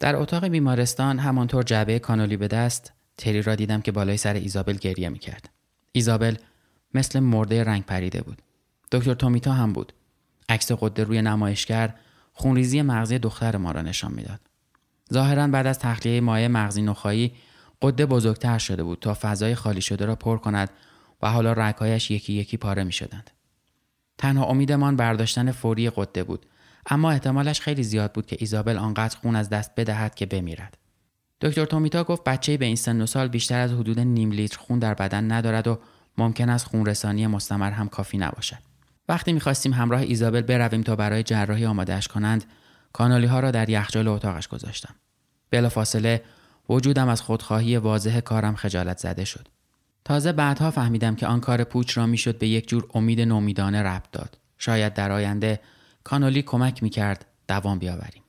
در 0.00 0.16
اتاق 0.16 0.46
بیمارستان 0.46 1.18
همانطور 1.18 1.62
جعبه 1.62 1.98
کانولی 1.98 2.36
به 2.36 2.48
دست 2.48 2.92
تری 3.16 3.42
را 3.42 3.54
دیدم 3.54 3.80
که 3.80 3.92
بالای 3.92 4.16
سر 4.16 4.34
ایزابل 4.34 4.76
گریه 4.76 5.08
می‌کرد. 5.08 5.50
ایزابل 5.92 6.36
مثل 6.94 7.20
مرده 7.20 7.64
رنگ 7.64 7.84
پریده 7.84 8.22
بود. 8.22 8.42
دکتر 8.92 9.14
تومیتا 9.14 9.52
هم 9.52 9.72
بود. 9.72 9.92
عکس 10.48 10.72
قده 10.72 11.04
روی 11.04 11.22
نمایشگر 11.22 11.94
خونریزی 12.32 12.82
مغزی 12.82 13.18
دختر 13.18 13.56
ما 13.56 13.72
را 13.72 13.82
نشان 13.82 14.12
می‌داد. 14.12 14.40
ظاهرا 15.12 15.46
بعد 15.46 15.66
از 15.66 15.78
تخلیه 15.78 16.20
مایع 16.20 16.48
مغزی 16.48 16.82
نخایی 16.82 17.32
قده 17.82 18.06
بزرگتر 18.06 18.58
شده 18.58 18.82
بود 18.82 18.98
تا 19.00 19.16
فضای 19.20 19.54
خالی 19.54 19.80
شده 19.80 20.04
را 20.06 20.14
پر 20.14 20.38
کند 20.38 20.70
و 21.22 21.30
حالا 21.30 21.52
رگهایش 21.52 22.10
یکی 22.10 22.32
یکی 22.32 22.56
پاره 22.56 22.84
می 22.84 22.92
شدند. 22.92 23.30
تنها 24.18 24.44
امیدمان 24.44 24.96
برداشتن 24.96 25.50
فوری 25.50 25.90
قده 25.90 26.24
بود 26.24 26.46
اما 26.88 27.10
احتمالش 27.10 27.60
خیلی 27.60 27.82
زیاد 27.82 28.12
بود 28.12 28.26
که 28.26 28.36
ایزابل 28.40 28.76
آنقدر 28.76 29.16
خون 29.16 29.36
از 29.36 29.48
دست 29.48 29.72
بدهد 29.76 30.14
که 30.14 30.26
بمیرد. 30.26 30.78
دکتر 31.40 31.64
تومیتا 31.64 32.04
گفت 32.04 32.24
بچه 32.24 32.56
به 32.56 32.64
این 32.64 32.76
سن 32.76 33.00
و 33.00 33.06
سال 33.06 33.28
بیشتر 33.28 33.60
از 33.60 33.72
حدود 33.72 34.00
نیم 34.00 34.30
لیتر 34.30 34.58
خون 34.58 34.78
در 34.78 34.94
بدن 34.94 35.32
ندارد 35.32 35.68
و 35.68 35.78
ممکن 36.18 36.48
است 36.48 36.66
خون 36.66 36.86
رسانی 36.86 37.26
مستمر 37.26 37.70
هم 37.70 37.88
کافی 37.88 38.18
نباشد. 38.18 38.58
وقتی 39.08 39.32
می‌خواستیم 39.32 39.72
همراه 39.72 40.00
ایزابل 40.00 40.40
برویم 40.40 40.82
تا 40.82 40.96
برای 40.96 41.22
جراحی 41.22 41.66
آمادهش 41.66 42.08
کنند، 42.08 42.44
کانالی 42.92 43.26
ها 43.26 43.40
را 43.40 43.50
در 43.50 43.70
یخچال 43.70 44.08
اتاقش 44.08 44.48
گذاشتم. 44.48 44.94
بلافاصله 45.50 46.22
وجودم 46.68 47.08
از 47.08 47.20
خودخواهی 47.20 47.76
واضح 47.76 48.20
کارم 48.20 48.56
خجالت 48.56 48.98
زده 48.98 49.24
شد. 49.24 49.48
تازه 50.04 50.32
بعدها 50.32 50.70
فهمیدم 50.70 51.14
که 51.14 51.26
آن 51.26 51.40
کار 51.40 51.64
پوچ 51.64 51.98
را 51.98 52.06
می‌شد 52.06 52.38
به 52.38 52.48
یک 52.48 52.68
جور 52.68 52.86
امید 52.94 53.20
نومیدانه 53.20 53.82
ربط 53.82 54.10
داد. 54.12 54.38
شاید 54.58 54.94
در 54.94 55.12
آینده 55.12 55.60
کانولی 56.04 56.42
کمک 56.42 56.82
می‌کرد 56.82 57.26
دوام 57.48 57.78
بیاوریم. 57.78 58.22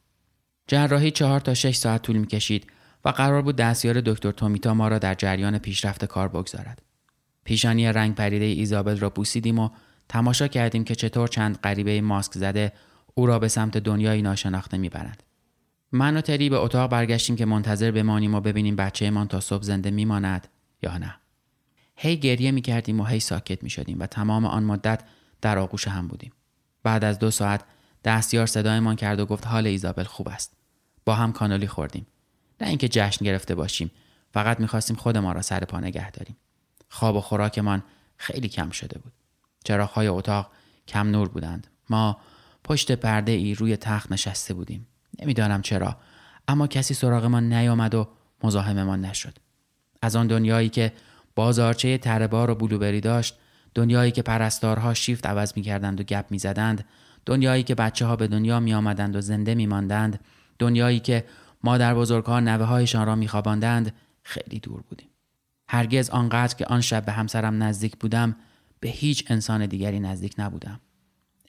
جراحی 0.67 1.11
چهار 1.11 1.39
تا 1.39 1.53
شش 1.53 1.75
ساعت 1.75 2.01
طول 2.01 2.17
می‌کشید 2.17 2.67
و 3.05 3.09
قرار 3.09 3.41
بود 3.41 3.55
دستیار 3.55 4.01
دکتر 4.01 4.31
تومیتا 4.31 4.73
ما 4.73 4.87
را 4.87 4.99
در 4.99 5.13
جریان 5.13 5.57
پیشرفت 5.57 6.05
کار 6.05 6.27
بگذارد. 6.27 6.81
پیشانی 7.43 7.87
رنگ 7.87 8.15
پریده 8.15 8.45
ایزابل 8.45 8.97
را 8.97 9.09
بوسیدیم 9.09 9.59
و 9.59 9.69
تماشا 10.09 10.47
کردیم 10.47 10.83
که 10.83 10.95
چطور 10.95 11.27
چند 11.27 11.57
غریبه 11.57 12.01
ماسک 12.01 12.33
زده 12.33 12.73
او 13.15 13.25
را 13.25 13.39
به 13.39 13.47
سمت 13.47 13.77
دنیایی 13.77 14.21
ناشناخته 14.21 14.77
می‌برند. 14.77 15.23
من 15.91 16.17
و 16.17 16.21
تری 16.21 16.49
به 16.49 16.57
اتاق 16.57 16.91
برگشتیم 16.91 17.35
که 17.35 17.45
منتظر 17.45 17.91
بمانیم 17.91 18.35
و 18.35 18.41
ببینیم 18.41 18.75
بچهمان 18.75 19.27
تا 19.27 19.39
صبح 19.39 19.63
زنده 19.63 19.91
میماند 19.91 20.47
یا 20.83 20.97
نه. 20.97 21.15
هی 21.95 22.17
گریه 22.17 22.51
می‌کردیم 22.51 22.99
و 22.99 23.05
هی 23.05 23.19
ساکت 23.19 23.63
می‌شدیم 23.63 23.99
و 23.99 24.05
تمام 24.05 24.45
آن 24.45 24.63
مدت 24.63 25.03
در 25.41 25.59
آغوش 25.59 25.87
هم 25.87 26.07
بودیم. 26.07 26.31
بعد 26.83 27.03
از 27.03 27.19
دو 27.19 27.31
ساعت 27.31 27.63
دستیار 28.03 28.45
صدایمان 28.45 28.95
کرد 28.95 29.19
و 29.19 29.25
گفت 29.25 29.47
حال 29.47 29.67
ایزابل 29.67 30.03
خوب 30.03 30.29
است. 30.29 30.53
با 31.05 31.15
هم 31.15 31.33
کانالی 31.33 31.67
خوردیم. 31.67 32.07
نه 32.61 32.67
اینکه 32.67 32.87
جشن 32.87 33.25
گرفته 33.25 33.55
باشیم 33.55 33.91
فقط 34.33 34.59
می‌خواستیم 34.59 34.95
خودمان 34.95 35.35
را 35.35 35.41
سر 35.41 35.59
پا 35.59 35.79
نگه 35.79 36.11
داریم. 36.11 36.37
خواب 36.89 37.15
و 37.15 37.21
خوراکمان 37.21 37.83
خیلی 38.17 38.49
کم 38.49 38.69
شده 38.69 38.99
بود. 38.99 39.13
چراغهای 39.63 40.07
اتاق 40.07 40.51
کم 40.87 41.07
نور 41.07 41.29
بودند. 41.29 41.67
ما 41.89 42.17
پشت 42.63 42.91
پرده 42.91 43.31
ای 43.31 43.53
روی 43.53 43.77
تخت 43.77 44.11
نشسته 44.11 44.53
بودیم. 44.53 44.87
نمی‌دانم 45.19 45.61
چرا 45.61 45.97
اما 46.47 46.67
کسی 46.67 46.93
سراغمان 46.93 47.53
نیامد 47.53 47.95
و 47.95 48.07
مزاحممان 48.43 49.05
نشد. 49.05 49.37
از 50.01 50.15
آن 50.15 50.27
دنیایی 50.27 50.69
که 50.69 50.93
بازارچه 51.35 51.97
تربار 51.97 52.49
و 52.49 52.55
بلوبری 52.55 53.01
داشت 53.01 53.39
دنیایی 53.75 54.11
که 54.11 54.21
پرستارها 54.21 54.93
شیفت 54.93 55.27
عوض 55.27 55.53
می 55.55 55.61
کردند 55.61 55.99
و 55.99 56.03
گپ 56.03 56.25
می 56.29 56.39
زدند 56.39 56.85
دنیایی 57.25 57.63
که 57.63 57.75
بچه 57.75 58.05
ها 58.05 58.15
به 58.15 58.27
دنیا 58.27 58.59
می 58.59 58.73
آمدند 58.73 59.15
و 59.15 59.21
زنده 59.21 59.55
می 59.55 59.67
ماندند 59.67 60.19
دنیایی 60.59 60.99
که 60.99 61.25
مادر 61.63 61.95
بزرگها 61.95 62.39
نوه 62.39 62.65
هایشان 62.65 63.07
را 63.07 63.15
می 63.15 63.27
خواباندند 63.27 63.93
خیلی 64.23 64.59
دور 64.59 64.81
بودیم. 64.81 65.09
هرگز 65.67 66.09
آنقدر 66.09 66.55
که 66.55 66.65
آن 66.65 66.81
شب 66.81 67.05
به 67.05 67.11
همسرم 67.11 67.63
نزدیک 67.63 67.97
بودم 67.97 68.35
به 68.79 68.89
هیچ 68.89 69.25
انسان 69.27 69.65
دیگری 69.65 69.99
نزدیک 69.99 70.35
نبودم. 70.37 70.79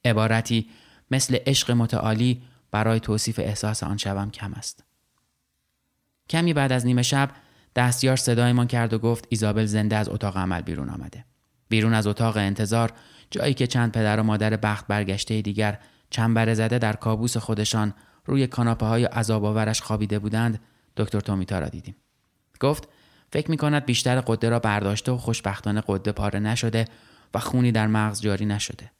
عبارتی 0.04 0.68
مثل 1.10 1.38
عشق 1.46 1.70
متعالی 1.70 2.42
برای 2.70 3.00
توصیف 3.00 3.38
احساس 3.38 3.82
آن 3.82 3.96
شبم 3.96 4.30
کم 4.30 4.52
است. 4.52 4.84
کمی 6.30 6.52
بعد 6.52 6.72
از 6.72 6.86
نیمه 6.86 7.02
شب 7.02 7.30
دستیار 7.76 8.16
صدایمان 8.16 8.66
کرد 8.66 8.92
و 8.92 8.98
گفت 8.98 9.26
ایزابل 9.28 9.64
زنده 9.64 9.96
از 9.96 10.08
اتاق 10.08 10.36
عمل 10.36 10.60
بیرون 10.60 10.88
آمده. 10.88 11.24
بیرون 11.70 11.94
از 11.94 12.06
اتاق 12.06 12.36
انتظار 12.36 12.92
جایی 13.30 13.54
که 13.54 13.66
چند 13.66 13.92
پدر 13.92 14.20
و 14.20 14.22
مادر 14.22 14.56
بخت 14.56 14.86
برگشته 14.86 15.42
دیگر 15.42 15.78
چنبره 16.10 16.54
زده 16.54 16.78
در 16.78 16.92
کابوس 16.92 17.36
خودشان 17.36 17.94
روی 18.24 18.46
کاناپه 18.46 18.86
های 18.86 19.04
عذاب 19.04 19.44
آورش 19.44 19.82
خوابیده 19.82 20.18
بودند 20.18 20.60
دکتر 20.96 21.20
تومیتا 21.20 21.58
را 21.58 21.68
دیدیم 21.68 21.96
گفت 22.60 22.88
فکر 23.32 23.50
می 23.50 23.56
کند 23.56 23.84
بیشتر 23.84 24.20
قده 24.20 24.48
را 24.48 24.58
برداشته 24.58 25.12
و 25.12 25.16
خوشبختانه 25.16 25.82
قده 25.86 26.12
پاره 26.12 26.38
نشده 26.38 26.84
و 27.34 27.38
خونی 27.38 27.72
در 27.72 27.86
مغز 27.86 28.20
جاری 28.20 28.46
نشده. 28.46 28.90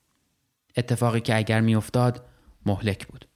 اتفاقی 0.77 1.21
که 1.21 1.37
اگر 1.37 1.61
میافتاد 1.61 2.27
مهلک 2.67 3.07
بود. 3.07 3.29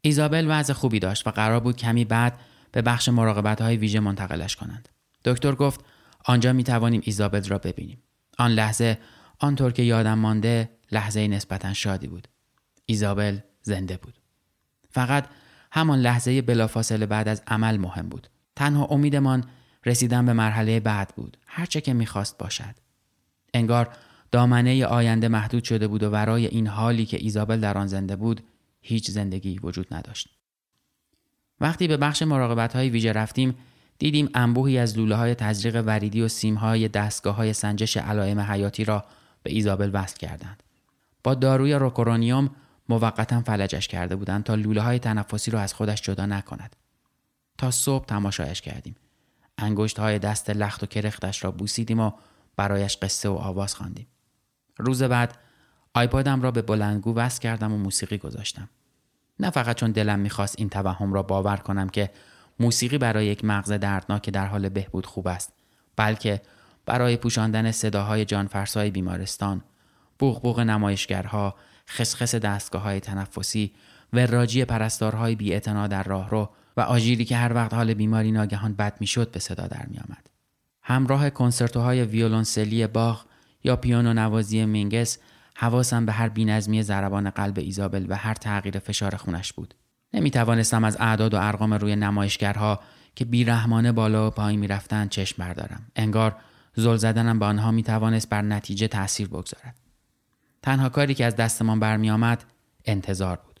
ایزابل 0.00 0.46
وضع 0.48 0.72
خوبی 0.72 0.98
داشت 0.98 1.26
و 1.26 1.30
قرار 1.30 1.60
بود 1.60 1.76
کمی 1.76 2.04
بعد 2.04 2.40
به 2.72 2.82
بخش 2.82 3.08
مراقبت 3.08 3.60
های 3.60 3.76
ویژه 3.76 4.00
منتقلش 4.00 4.56
کنند. 4.56 4.88
دکتر 5.24 5.54
گفت 5.54 5.84
آنجا 6.26 6.52
می 6.52 6.64
توانیم 6.64 7.00
ایزابل 7.04 7.44
را 7.44 7.58
ببینیم. 7.58 8.02
آن 8.38 8.50
لحظه 8.50 8.98
آنطور 9.38 9.72
که 9.72 9.82
یادم 9.82 10.18
مانده 10.18 10.70
لحظه 10.92 11.28
نسبتا 11.28 11.72
شادی 11.72 12.06
بود. 12.06 12.28
ایزابل 12.86 13.38
زنده 13.62 13.96
بود. 13.96 14.14
فقط 14.90 15.26
همان 15.72 15.98
لحظه 15.98 16.42
بلافاصله 16.42 17.06
بعد 17.06 17.28
از 17.28 17.42
عمل 17.46 17.76
مهم 17.76 18.08
بود. 18.08 18.28
تنها 18.56 18.84
امیدمان 18.84 19.44
رسیدن 19.86 20.26
به 20.26 20.32
مرحله 20.32 20.80
بعد 20.80 21.12
بود. 21.16 21.36
هرچه 21.46 21.80
که 21.80 21.94
می‌خواست 21.94 22.38
باشد. 22.38 22.74
انگار 23.54 23.96
دامنه 24.32 24.86
آینده 24.86 25.28
محدود 25.28 25.64
شده 25.64 25.88
بود 25.88 26.02
و 26.02 26.10
ورای 26.10 26.46
این 26.46 26.66
حالی 26.66 27.06
که 27.06 27.16
ایزابل 27.20 27.60
در 27.60 27.78
آن 27.78 27.86
زنده 27.86 28.16
بود 28.16 28.40
هیچ 28.80 29.10
زندگی 29.10 29.58
وجود 29.58 29.94
نداشت. 29.94 30.28
وقتی 31.60 31.88
به 31.88 31.96
بخش 31.96 32.22
مراقبت 32.22 32.76
های 32.76 32.90
ویژه 32.90 33.12
رفتیم 33.12 33.54
دیدیم 33.98 34.28
انبوهی 34.34 34.78
از 34.78 34.98
لوله 34.98 35.14
های 35.14 35.34
تزریق 35.34 35.82
وریدی 35.86 36.22
و 36.22 36.28
سیم 36.28 36.54
های 36.54 36.88
دستگاه 36.88 37.34
های 37.34 37.52
سنجش 37.52 37.96
علائم 37.96 38.40
حیاتی 38.40 38.84
را 38.84 39.04
به 39.42 39.52
ایزابل 39.52 39.90
وصل 39.92 40.16
کردند. 40.16 40.62
با 41.24 41.34
داروی 41.34 41.74
روکورونیوم 41.74 42.50
موقتا 42.88 43.40
فلجش 43.40 43.88
کرده 43.88 44.16
بودند 44.16 44.44
تا 44.44 44.54
لوله 44.54 44.80
های 44.80 44.98
تنفسی 44.98 45.50
را 45.50 45.60
از 45.60 45.74
خودش 45.74 46.02
جدا 46.02 46.26
نکند. 46.26 46.76
تا 47.58 47.70
صبح 47.70 48.04
تماشایش 48.04 48.60
کردیم. 48.60 48.96
انگشت 49.58 49.98
های 49.98 50.18
دست 50.18 50.50
لخت 50.50 50.82
و 50.82 50.86
کرختش 50.86 51.44
را 51.44 51.50
بوسیدیم 51.50 52.00
و 52.00 52.10
برایش 52.56 52.96
قصه 52.96 53.28
و 53.28 53.32
آواز 53.32 53.74
خواندیم. 53.74 54.06
روز 54.78 55.02
بعد 55.02 55.38
آیپادم 55.94 56.42
را 56.42 56.50
به 56.50 56.62
بلندگو 56.62 57.14
وصل 57.14 57.40
کردم 57.40 57.72
و 57.72 57.76
موسیقی 57.78 58.18
گذاشتم. 58.18 58.68
نه 59.40 59.50
فقط 59.50 59.76
چون 59.76 59.92
دلم 59.92 60.18
می‌خواست 60.18 60.54
این 60.58 60.68
توهم 60.68 61.12
را 61.12 61.22
باور 61.22 61.56
کنم 61.56 61.88
که 61.88 62.10
موسیقی 62.60 62.98
برای 62.98 63.26
یک 63.26 63.44
مغز 63.44 63.72
دردناک 63.72 64.30
در 64.30 64.46
حال 64.46 64.68
بهبود 64.68 65.06
خوب 65.06 65.28
است 65.28 65.52
بلکه 65.96 66.42
برای 66.86 67.16
پوشاندن 67.16 67.70
صداهای 67.70 68.24
جانفرسای 68.24 68.90
بیمارستان 68.90 69.62
بوغ 70.18 70.42
بوغ 70.42 70.60
نمایشگرها 70.60 71.54
خسخس 71.88 72.34
دستگاه 72.34 72.82
های 72.82 73.00
تنفسی 73.00 73.72
وراجی 74.12 74.64
پرستارهای 74.64 75.34
بی 75.34 75.60
در 75.60 76.02
راهرو 76.02 76.50
و 76.76 76.80
آژیری 76.80 77.24
که 77.24 77.36
هر 77.36 77.52
وقت 77.52 77.74
حال 77.74 77.94
بیماری 77.94 78.32
ناگهان 78.32 78.74
بد 78.74 78.96
می‌شد 79.00 79.30
به 79.30 79.40
صدا 79.40 79.66
در 79.66 79.86
می 79.86 79.98
آمد. 79.98 80.30
همراه 80.82 81.30
کنسرتوهای 81.30 82.04
ویولونسلی 82.04 82.86
باغ 82.86 83.24
یا 83.64 83.76
پیانو 83.76 84.14
نوازی 84.14 84.64
مینگس 84.64 85.18
حواسم 85.54 86.06
به 86.06 86.12
هر 86.12 86.28
بینظمی 86.28 86.82
ضربان 86.82 87.30
قلب 87.30 87.58
ایزابل 87.58 88.06
و 88.08 88.16
هر 88.16 88.34
تغییر 88.34 88.78
فشار 88.78 89.16
خونش 89.16 89.52
بود. 89.52 89.74
نمی 90.16 90.30
توانستم 90.30 90.84
از 90.84 90.96
اعداد 91.00 91.34
و 91.34 91.38
ارقام 91.40 91.74
روی 91.74 91.96
نمایشگرها 91.96 92.80
که 93.14 93.24
بیرحمانه 93.24 93.92
بالا 93.92 94.26
و 94.26 94.30
پایین 94.30 94.60
می 94.60 94.66
رفتن 94.66 95.08
چشم 95.08 95.42
بردارم. 95.42 95.86
انگار 95.96 96.36
زل 96.74 96.96
زدنم 96.96 97.38
به 97.38 97.44
آنها 97.44 97.70
می 97.70 97.82
توانست 97.82 98.28
بر 98.28 98.42
نتیجه 98.42 98.88
تاثیر 98.88 99.28
بگذارد. 99.28 99.74
تنها 100.62 100.88
کاری 100.88 101.14
که 101.14 101.24
از 101.24 101.36
دستمان 101.36 101.80
برمی 101.80 102.10
آمد 102.10 102.44
انتظار 102.84 103.40
بود. 103.46 103.60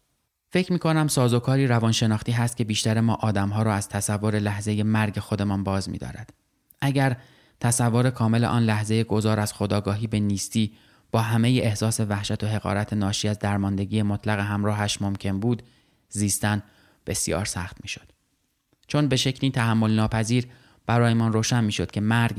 فکر 0.50 0.72
می 0.72 0.78
کنم 0.78 1.08
سازوکاری 1.08 1.66
روانشناختی 1.66 2.32
هست 2.32 2.56
که 2.56 2.64
بیشتر 2.64 3.00
ما 3.00 3.14
آدمها 3.14 3.62
را 3.62 3.74
از 3.74 3.88
تصور 3.88 4.38
لحظه 4.38 4.82
مرگ 4.82 5.18
خودمان 5.18 5.64
باز 5.64 5.88
می 5.88 5.98
دارد. 5.98 6.32
اگر 6.80 7.16
تصور 7.60 8.10
کامل 8.10 8.44
آن 8.44 8.62
لحظه 8.62 9.04
گذار 9.04 9.40
از 9.40 9.52
خداگاهی 9.52 10.06
به 10.06 10.20
نیستی 10.20 10.72
با 11.10 11.20
همه 11.20 11.48
احساس 11.48 12.00
وحشت 12.00 12.44
و 12.44 12.46
حقارت 12.46 12.92
ناشی 12.92 13.28
از 13.28 13.38
درماندگی 13.38 14.02
مطلق 14.02 14.38
همراهش 14.38 15.02
ممکن 15.02 15.40
بود 15.40 15.62
زیستن 16.16 16.62
بسیار 17.06 17.44
سخت 17.44 17.76
می 17.82 17.88
شد. 17.88 18.12
چون 18.86 19.08
به 19.08 19.16
شکلی 19.16 19.50
تحمل 19.50 19.90
ناپذیر 19.90 20.46
برایمان 20.86 21.32
روشن 21.32 21.64
می 21.64 21.72
شد 21.72 21.90
که 21.90 22.00
مرگ 22.00 22.36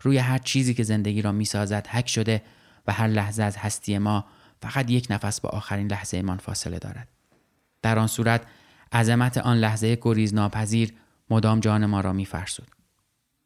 روی 0.00 0.18
هر 0.18 0.38
چیزی 0.38 0.74
که 0.74 0.82
زندگی 0.82 1.22
را 1.22 1.32
می 1.32 1.44
سازد 1.44 1.86
حک 1.86 2.08
شده 2.08 2.42
و 2.86 2.92
هر 2.92 3.08
لحظه 3.08 3.42
از 3.42 3.56
هستی 3.56 3.98
ما 3.98 4.24
فقط 4.62 4.90
یک 4.90 5.06
نفس 5.10 5.40
با 5.40 5.48
آخرین 5.48 5.86
لحظه 5.86 6.16
ایمان 6.16 6.38
فاصله 6.38 6.78
دارد. 6.78 7.08
در 7.82 7.98
آن 7.98 8.06
صورت 8.06 8.46
عظمت 8.92 9.38
آن 9.38 9.56
لحظه 9.56 9.98
گریز 10.02 10.34
ناپذیر 10.34 10.92
مدام 11.30 11.60
جان 11.60 11.86
ما 11.86 12.00
را 12.00 12.12
می 12.12 12.26
فرسود. 12.26 12.68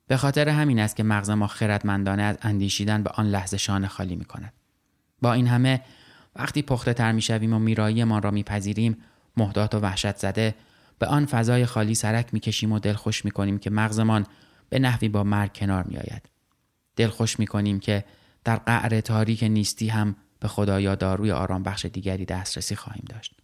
به 0.07 0.17
خاطر 0.17 0.49
همین 0.49 0.79
است 0.79 0.97
که 0.97 1.03
مغز 1.03 1.31
ما 1.31 1.47
خردمندانه 1.47 2.23
از 2.23 2.39
اندیشیدن 2.43 3.03
به 3.03 3.11
آن 3.15 3.27
لحظه 3.27 3.57
شانه 3.57 3.89
خالی 3.89 4.17
می 4.17 4.25
کند. 4.25 4.53
با 5.23 5.33
این 5.33 5.47
همه 5.47 5.83
وقتی 6.37 6.63
پخته 6.63 6.95
تر 6.95 7.13
می 7.13 7.23
شویم 7.23 7.53
و 7.53 7.59
میرایی 7.59 8.05
ما 8.05 8.19
را 8.19 8.31
میپذیریم 8.31 8.97
محدات 9.37 9.75
و 9.75 9.79
وحشت 9.79 10.17
زده 10.17 10.55
به 10.99 11.07
آن 11.07 11.27
فضای 11.27 11.67
خالی 11.67 11.95
سرک 11.95 12.35
می‌کشیم 12.35 12.73
و 12.73 12.79
دلخوش 12.79 13.25
می‌کنیم 13.25 13.59
که 13.59 13.71
مغزمان 13.71 14.27
به 14.69 14.79
نحوی 14.79 15.09
با 15.09 15.25
مرگ 15.25 15.55
کنار 15.55 15.85
میآید. 15.85 16.29
دلخوش 16.97 17.39
می‌کنیم 17.39 17.81
که 17.81 18.05
در 18.45 18.57
قعر 18.57 19.01
تاریک 19.01 19.43
نیستی 19.43 19.89
هم 19.89 20.17
به 20.41 20.49
خدایا 20.49 20.95
داروی 20.95 21.33
آرام 21.33 21.63
بخش 21.63 21.85
دیگری 21.85 22.25
دسترسی 22.25 22.77
خواهیم 22.77 23.05
داشت. 23.09 23.35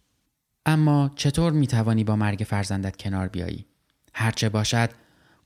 اما 0.65 1.11
چطور 1.15 1.51
می‌توانی 1.51 2.03
با 2.03 2.15
مرگ 2.15 2.45
فرزندت 2.49 2.97
کنار 2.97 3.27
بیایی؟ 3.27 3.65
هرچه 4.13 4.49
باشد 4.49 4.89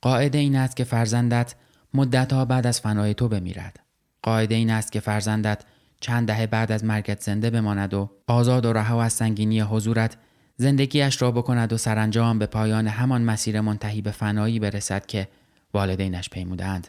قاعده 0.01 0.37
این 0.37 0.55
است 0.55 0.75
که 0.75 0.83
فرزندت 0.83 1.55
مدتها 1.93 2.45
بعد 2.45 2.67
از 2.67 2.81
فنای 2.81 3.13
تو 3.13 3.27
بمیرد. 3.27 3.79
قاعده 4.21 4.55
این 4.55 4.69
است 4.69 4.91
که 4.91 4.99
فرزندت 4.99 5.63
چند 5.99 6.27
دهه 6.27 6.47
بعد 6.47 6.71
از 6.71 6.83
مرگت 6.85 7.21
زنده 7.21 7.49
بماند 7.49 7.93
و 7.93 8.09
آزاد 8.27 8.65
و 8.65 8.73
رها 8.73 9.03
از 9.03 9.13
سنگینی 9.13 9.61
حضورت 9.61 10.17
زندگیش 10.57 11.21
را 11.21 11.31
بکند 11.31 11.73
و 11.73 11.77
سرانجام 11.77 12.39
به 12.39 12.45
پایان 12.45 12.87
همان 12.87 13.21
مسیر 13.21 13.61
منتهی 13.61 14.01
به 14.01 14.11
فنایی 14.11 14.59
برسد 14.59 15.05
که 15.05 15.27
والدینش 15.73 16.29
پیمودند. 16.29 16.87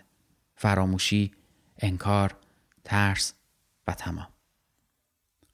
فراموشی 0.55 1.33
انکار 1.79 2.35
ترس 2.85 3.35
و 3.87 3.95
تمام. 3.95 4.29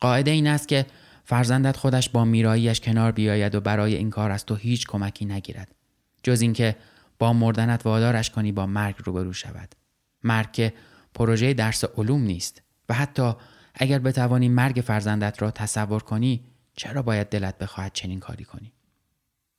قاعده 0.01 0.31
این 0.31 0.47
است 0.47 0.69
که 0.69 0.87
فرزندت 1.25 1.77
خودش 1.77 2.09
با 2.09 2.25
میراییش 2.25 2.81
کنار 2.81 3.13
بیاید 3.13 3.55
و 3.55 3.61
برای 3.61 3.95
این 3.95 4.11
کار 4.11 4.31
از 4.31 4.45
تو 4.45 4.55
هیچ 4.55 4.87
کمکی 4.87 5.25
نگیرد. 5.25 5.75
جز 6.23 6.41
اینکه 6.41 6.77
با 7.19 7.33
مردنت 7.33 7.87
وادارش 7.87 8.31
کنی 8.31 8.53
با 8.53 8.67
مرگ 8.67 8.95
روبرو 9.05 9.33
شود. 9.33 9.75
مرگ 10.23 10.53
که 10.53 10.73
پروژه 11.15 11.55
درس 11.55 11.85
علوم 11.85 12.21
نیست 12.21 12.63
و 12.89 12.95
حتی 12.95 13.33
اگر 13.75 13.99
بتوانی 13.99 14.49
مرگ 14.49 14.83
فرزندت 14.87 15.43
را 15.43 15.51
تصور 15.51 16.03
کنی 16.03 16.45
چرا 16.77 17.03
باید 17.03 17.29
دلت 17.29 17.59
بخواهد 17.59 17.93
چنین 17.93 18.21
کاری 18.21 18.45
کنی 18.45 18.73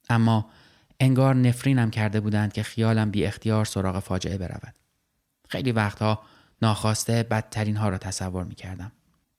اما 0.09 0.49
انگار 0.99 1.35
نفرینم 1.35 1.91
کرده 1.91 2.19
بودند 2.19 2.53
که 2.53 2.63
خیالم 2.63 3.11
بی 3.11 3.25
اختیار 3.25 3.65
سراغ 3.65 3.99
فاجعه 3.99 4.37
برود 4.37 4.75
خیلی 5.49 5.71
وقتها 5.71 6.21
ناخواسته 6.61 7.23
بدترین 7.23 7.77
ها 7.77 7.89
را 7.89 7.97
تصور 7.97 8.43
می 8.43 8.55
کردم. 8.55 8.91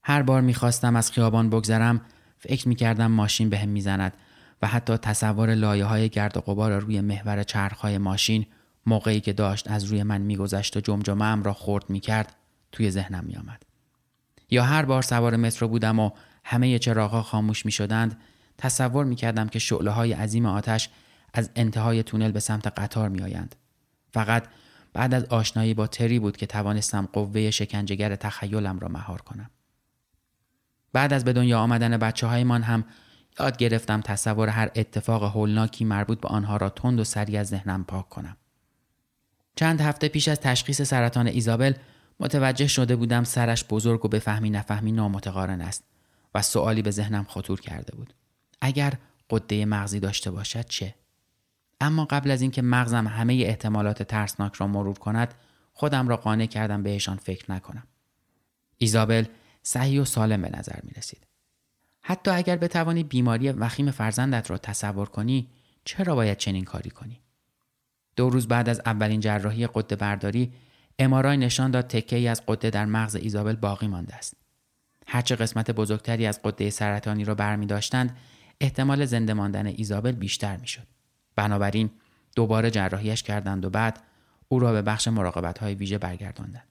هر 0.03 0.21
بار 0.21 0.41
می 0.41 0.53
خواستم 0.53 0.95
از 0.95 1.11
خیابان 1.11 1.49
بگذرم 1.49 2.01
فکر 2.37 2.67
می 2.67 2.75
کردم 2.75 3.11
ماشین 3.11 3.49
بهم 3.49 3.73
به 3.73 3.79
زند 3.79 4.13
و 4.61 4.67
حتی 4.67 4.97
تصور 4.97 5.55
لایه 5.55 5.85
های 5.85 6.09
گرد 6.09 6.37
و 6.37 6.41
غبار 6.41 6.79
روی 6.79 7.01
محور 7.01 7.43
چرخهای 7.43 7.97
ماشین 7.97 8.45
موقعی 8.85 9.19
که 9.19 9.33
داشت 9.33 9.71
از 9.71 9.83
روی 9.83 10.03
من 10.03 10.21
میگذشت 10.21 10.77
و 10.77 10.79
جمجمه 10.79 11.43
را 11.43 11.53
خورد 11.53 11.89
می 11.89 11.99
کرد 11.99 12.35
توی 12.71 12.91
ذهنم 12.91 13.23
می 13.23 13.35
آمد. 13.35 13.63
یا 14.49 14.63
هر 14.63 14.85
بار 14.85 15.01
سوار 15.01 15.35
مترو 15.35 15.67
بودم 15.67 15.99
و 15.99 16.11
همه 16.49 16.79
چراغها 16.79 17.21
خاموش 17.23 17.65
می 17.65 17.71
شدند 17.71 18.17
تصور 18.57 19.05
می 19.05 19.15
کردم 19.15 19.47
که 19.47 19.59
شعله 19.59 19.91
های 19.91 20.13
عظیم 20.13 20.45
آتش 20.45 20.89
از 21.33 21.49
انتهای 21.55 22.03
تونل 22.03 22.31
به 22.31 22.39
سمت 22.39 22.67
قطار 22.67 23.09
می 23.09 23.21
آیند. 23.21 23.55
فقط 24.13 24.43
بعد 24.93 25.13
از 25.13 25.25
آشنایی 25.25 25.73
با 25.73 25.87
تری 25.87 26.19
بود 26.19 26.37
که 26.37 26.45
توانستم 26.45 27.09
قوه 27.13 27.51
شکنجهگر 27.51 28.15
تخیلم 28.15 28.79
را 28.79 28.87
مهار 28.87 29.21
کنم. 29.21 29.49
بعد 30.93 31.13
از 31.13 31.25
به 31.25 31.33
دنیا 31.33 31.59
آمدن 31.59 31.97
بچه 31.97 32.27
هایمان 32.27 32.63
هم 32.63 32.85
یاد 33.39 33.57
گرفتم 33.57 34.01
تصور 34.01 34.49
هر 34.49 34.71
اتفاق 34.75 35.23
هولناکی 35.23 35.85
مربوط 35.85 36.19
به 36.21 36.27
آنها 36.27 36.57
را 36.57 36.69
تند 36.69 36.99
و 36.99 37.03
سریع 37.03 37.39
از 37.39 37.47
ذهنم 37.47 37.83
پاک 37.83 38.09
کنم. 38.09 38.37
چند 39.55 39.81
هفته 39.81 40.07
پیش 40.07 40.27
از 40.27 40.39
تشخیص 40.39 40.81
سرطان 40.81 41.27
ایزابل 41.27 41.73
متوجه 42.19 42.67
شده 42.67 42.95
بودم 42.95 43.23
سرش 43.23 43.65
بزرگ 43.69 44.05
و 44.05 44.07
بفهمی 44.07 44.49
نفهمی 44.49 44.91
نامتقارن 44.91 45.61
است 45.61 45.86
و 46.37 46.41
سوالی 46.41 46.81
به 46.81 46.91
ذهنم 46.91 47.23
خطور 47.23 47.61
کرده 47.61 47.95
بود. 47.95 48.13
اگر 48.61 48.93
قده 49.29 49.65
مغزی 49.65 49.99
داشته 49.99 50.31
باشد 50.31 50.65
چه؟ 50.65 50.95
اما 51.81 52.05
قبل 52.05 52.31
از 52.31 52.41
اینکه 52.41 52.61
مغزم 52.61 53.07
همه 53.07 53.33
احتمالات 53.33 54.03
ترسناک 54.03 54.55
را 54.55 54.67
مرور 54.67 54.99
کند 54.99 55.33
خودم 55.73 56.07
را 56.07 56.17
قانع 56.17 56.45
کردم 56.45 56.83
بهشان 56.83 57.17
فکر 57.17 57.51
نکنم. 57.51 57.83
ایزابل 58.77 59.25
صحیح 59.63 60.01
و 60.01 60.05
سالم 60.05 60.41
به 60.41 60.49
نظر 60.57 60.79
می 60.83 60.91
رسید. 60.91 61.27
حتی 62.01 62.31
اگر 62.31 62.57
بتوانی 62.57 63.03
بیماری 63.03 63.49
وخیم 63.49 63.91
فرزندت 63.91 64.49
را 64.49 64.57
تصور 64.57 65.09
کنی 65.09 65.49
چرا 65.85 66.15
باید 66.15 66.37
چنین 66.37 66.63
کاری 66.63 66.89
کنی؟ 66.89 67.21
دو 68.15 68.29
روز 68.29 68.47
بعد 68.47 68.69
از 68.69 68.81
اولین 68.85 69.19
جراحی 69.19 69.67
قده 69.67 69.95
برداری 69.95 70.53
امارای 70.99 71.37
نشان 71.37 71.71
داد 71.71 71.87
تکه 71.87 72.15
ای 72.15 72.27
از 72.27 72.43
قده 72.47 72.69
در 72.69 72.85
مغز 72.85 73.15
ایزابل 73.15 73.55
باقی 73.55 73.87
مانده 73.87 74.15
است. 74.15 74.46
هرچه 75.07 75.35
قسمت 75.35 75.71
بزرگتری 75.71 76.25
از 76.25 76.41
قده 76.41 76.69
سرطانی 76.69 77.25
را 77.25 77.35
برمی 77.35 77.65
داشتند 77.65 78.17
احتمال 78.61 79.05
زنده 79.05 79.33
ماندن 79.33 79.65
ایزابل 79.65 80.11
بیشتر 80.11 80.57
می 80.57 80.67
شد. 80.67 80.87
بنابراین 81.35 81.89
دوباره 82.35 82.71
جراحیش 82.71 83.23
کردند 83.23 83.65
و 83.65 83.69
بعد 83.69 84.03
او 84.47 84.59
را 84.59 84.71
به 84.71 84.81
بخش 84.81 85.07
مراقبت 85.07 85.57
های 85.57 85.75
ویژه 85.75 85.97
برگرداندند. 85.97 86.67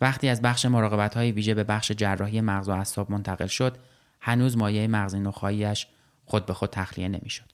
وقتی 0.00 0.28
از 0.28 0.42
بخش 0.42 0.66
مراقبت 0.66 1.16
های 1.16 1.32
ویژه 1.32 1.54
به 1.54 1.64
بخش 1.64 1.92
جراحی 1.92 2.40
مغز 2.40 2.68
و 2.68 2.72
اعصاب 2.72 3.10
منتقل 3.10 3.46
شد 3.46 3.78
هنوز 4.20 4.56
مایه 4.56 4.88
مغزی 4.88 5.20
نخاییش 5.20 5.86
خود 6.24 6.46
به 6.46 6.54
خود 6.54 6.70
تخلیه 6.70 7.08
نمی‌شد. 7.08 7.52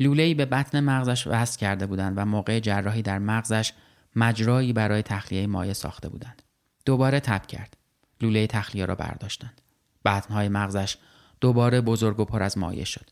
لوله‌ای 0.00 0.34
به 0.34 0.44
بطن 0.44 0.80
مغزش 0.80 1.26
وصل 1.26 1.58
کرده 1.58 1.86
بودند 1.86 2.18
و 2.18 2.24
موقع 2.24 2.60
جراحی 2.60 3.02
در 3.02 3.18
مغزش 3.18 3.72
مجرایی 4.16 4.72
برای 4.72 5.02
تخلیه 5.02 5.46
مایع 5.46 5.72
ساخته 5.72 6.08
بودند. 6.08 6.42
دوباره 6.84 7.20
تب 7.20 7.46
کرد. 7.46 7.76
لوله 8.20 8.46
تخلیه 8.46 8.84
را 8.84 8.94
برداشتند. 8.94 9.60
بطنهای 10.04 10.48
مغزش 10.48 10.96
دوباره 11.40 11.80
بزرگ 11.80 12.20
و 12.20 12.24
پر 12.24 12.42
از 12.42 12.58
مایع 12.58 12.84
شد. 12.84 13.10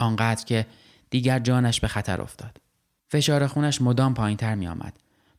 آنقدر 0.00 0.44
که 0.44 0.66
دیگر 1.10 1.38
جانش 1.38 1.80
به 1.80 1.88
خطر 1.88 2.22
افتاد. 2.22 2.60
فشار 3.08 3.46
خونش 3.46 3.82
مدام 3.82 4.14
پایین 4.14 4.36
تر 4.36 4.54
می 4.54 4.66
آمد. 4.66 4.92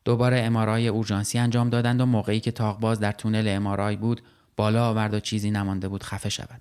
دوباره 0.04 0.40
امارای 0.40 0.88
اورژانسی 0.88 1.38
انجام 1.38 1.70
دادند 1.70 2.00
و 2.00 2.06
موقعی 2.06 2.40
که 2.40 2.50
تاقباز 2.50 3.00
در 3.00 3.12
تونل 3.12 3.48
امارای 3.48 3.96
بود 3.96 4.22
بالا 4.56 4.88
آورد 4.88 5.14
و 5.14 5.20
چیزی 5.20 5.50
نمانده 5.50 5.88
بود 5.88 6.02
خفه 6.02 6.28
شود. 6.28 6.60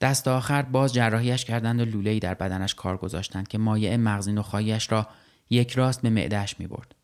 دست 0.00 0.28
آخر 0.28 0.62
باز 0.62 0.94
جراحیش 0.94 1.44
کردند 1.44 1.80
و 1.80 1.84
لوله‌ای 1.84 2.18
در 2.18 2.34
بدنش 2.34 2.74
کار 2.74 2.96
گذاشتند 2.96 3.48
که 3.48 3.58
مایع 3.58 3.96
مغزی 3.96 4.32
نخاییش 4.32 4.92
را 4.92 5.08
یک 5.50 5.72
راست 5.72 6.02
به 6.02 6.10
معدهش 6.10 6.56
می 6.58 6.66
برد. 6.66 6.94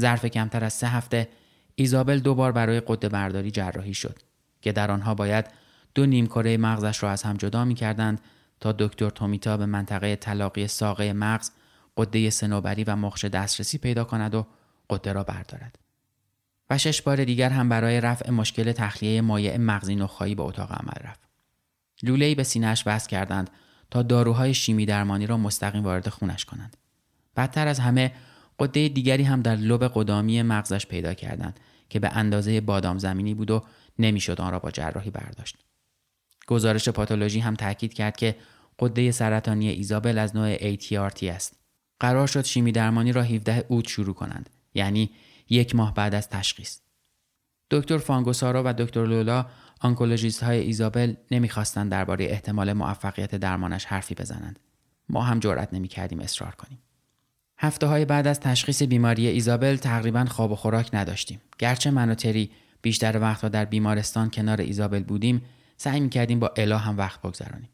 ظرف 0.00 0.26
کمتر 0.26 0.64
از 0.64 0.72
سه 0.72 0.86
هفته 0.86 1.28
ایزابل 1.74 2.18
دوبار 2.18 2.52
برای 2.52 2.80
قده 2.86 3.08
برداری 3.08 3.50
جراحی 3.50 3.94
شد 3.94 4.18
که 4.60 4.72
در 4.72 4.90
آنها 4.90 5.14
باید 5.14 5.46
دو 5.94 6.06
نیمکره 6.06 6.56
مغزش 6.56 7.02
را 7.02 7.10
از 7.10 7.22
هم 7.22 7.36
جدا 7.36 7.64
می 7.64 7.74
کردند 7.74 8.20
تا 8.60 8.72
دکتر 8.72 9.10
تومیتا 9.10 9.56
به 9.56 9.66
منطقه 9.66 10.16
طلاقی 10.16 10.66
ساقه 10.66 11.12
مغز 11.12 11.50
قده 11.96 12.30
سنوبری 12.30 12.84
و 12.84 12.96
مخش 12.96 13.24
دسترسی 13.24 13.78
پیدا 13.78 14.04
کند 14.04 14.34
و 14.34 14.46
قده 14.90 15.12
را 15.12 15.24
بردارد. 15.24 15.78
و 16.70 16.78
شش 16.78 17.02
بار 17.02 17.24
دیگر 17.24 17.50
هم 17.50 17.68
برای 17.68 18.00
رفع 18.00 18.30
مشکل 18.30 18.72
تخلیه 18.72 19.20
مایع 19.20 19.56
مغزی 19.56 19.96
نخایی 19.96 20.34
به 20.34 20.42
اتاق 20.42 20.72
عمل 20.72 21.08
رفت. 21.08 21.20
لوله‌ای 22.02 22.34
به 22.34 22.42
سینهش 22.42 22.82
وصل 22.86 23.08
کردند 23.08 23.50
تا 23.90 24.02
داروهای 24.02 24.54
شیمی 24.54 24.86
درمانی 24.86 25.26
را 25.26 25.36
مستقیم 25.36 25.84
وارد 25.84 26.08
خونش 26.08 26.44
کنند. 26.44 26.76
بدتر 27.36 27.68
از 27.68 27.78
همه 27.78 28.12
قده 28.58 28.88
دیگری 28.88 29.22
هم 29.22 29.42
در 29.42 29.56
لب 29.56 29.88
قدامی 29.94 30.42
مغزش 30.42 30.86
پیدا 30.86 31.14
کردند 31.14 31.60
که 31.88 31.98
به 31.98 32.08
اندازه 32.08 32.60
بادام 32.60 32.98
زمینی 32.98 33.34
بود 33.34 33.50
و 33.50 33.64
نمی‌شد 33.98 34.40
آن 34.40 34.52
را 34.52 34.58
با 34.58 34.70
جراحی 34.70 35.10
برداشت. 35.10 35.56
گزارش 36.46 36.88
پاتولوژی 36.88 37.40
هم 37.40 37.54
تاکید 37.54 37.94
کرد 37.94 38.16
که 38.16 38.36
قده 38.78 39.10
سرطانی 39.10 39.68
ایزابل 39.68 40.18
از 40.18 40.36
نوع 40.36 40.56
ATRT 40.56 41.22
است. 41.22 41.56
قرار 42.00 42.26
شد 42.26 42.44
شیمی 42.44 42.72
درمانی 42.72 43.12
را 43.12 43.22
17 43.22 43.64
اوت 43.68 43.88
شروع 43.88 44.14
کنند 44.14 44.50
یعنی 44.74 45.10
یک 45.48 45.74
ماه 45.74 45.94
بعد 45.94 46.14
از 46.14 46.28
تشخیص. 46.28 46.78
دکتر 47.70 47.98
فانگوسارو 47.98 48.62
و 48.66 48.72
دکتر 48.72 49.06
لولا 49.06 49.46
آنکولوژیست 49.80 50.42
های 50.42 50.58
ایزابل 50.58 51.14
نمی‌خواستند 51.30 51.90
درباره 51.90 52.24
احتمال 52.24 52.72
موفقیت 52.72 53.34
درمانش 53.34 53.84
حرفی 53.84 54.14
بزنند. 54.14 54.58
ما 55.08 55.22
هم 55.22 55.40
جرأت 55.40 55.74
نمی‌کردیم 55.74 56.20
اصرار 56.20 56.54
کنیم. 56.54 56.78
هفته 57.58 57.86
های 57.86 58.04
بعد 58.04 58.26
از 58.26 58.40
تشخیص 58.40 58.82
بیماری 58.82 59.26
ایزابل 59.26 59.76
تقریبا 59.76 60.24
خواب 60.24 60.52
و 60.52 60.56
خوراک 60.56 60.90
نداشتیم. 60.92 61.40
گرچه 61.58 61.90
من 61.90 62.10
و 62.10 62.14
تری 62.14 62.50
بیشتر 62.82 63.20
وقتها 63.20 63.48
در 63.48 63.64
بیمارستان 63.64 64.30
کنار 64.30 64.60
ایزابل 64.60 65.02
بودیم، 65.02 65.42
سعی 65.76 66.00
می‌کردیم 66.00 66.40
با 66.40 66.52
الا 66.56 66.78
هم 66.78 66.98
وقت 66.98 67.20
بگذرانیم. 67.20 67.68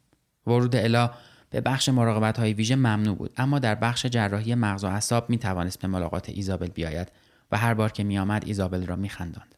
ورود 0.46 0.76
الا 0.76 1.10
به 1.50 1.60
بخش 1.60 1.88
مراقبت 1.88 2.38
های 2.38 2.52
ویژه 2.52 2.76
ممنوع 2.76 3.16
بود 3.16 3.32
اما 3.36 3.58
در 3.58 3.74
بخش 3.74 4.06
جراحی 4.06 4.54
مغز 4.54 4.84
و 4.84 4.86
اعصاب 4.86 5.30
می 5.30 5.38
توانست 5.38 5.78
به 5.78 5.88
ملاقات 5.88 6.28
ایزابل 6.28 6.68
بیاید 6.68 7.12
و 7.52 7.56
هر 7.56 7.74
بار 7.74 7.92
که 7.92 8.04
می 8.04 8.18
آمد 8.18 8.42
ایزابل 8.46 8.86
را 8.86 8.96
می 8.96 9.08
خنداند. 9.08 9.54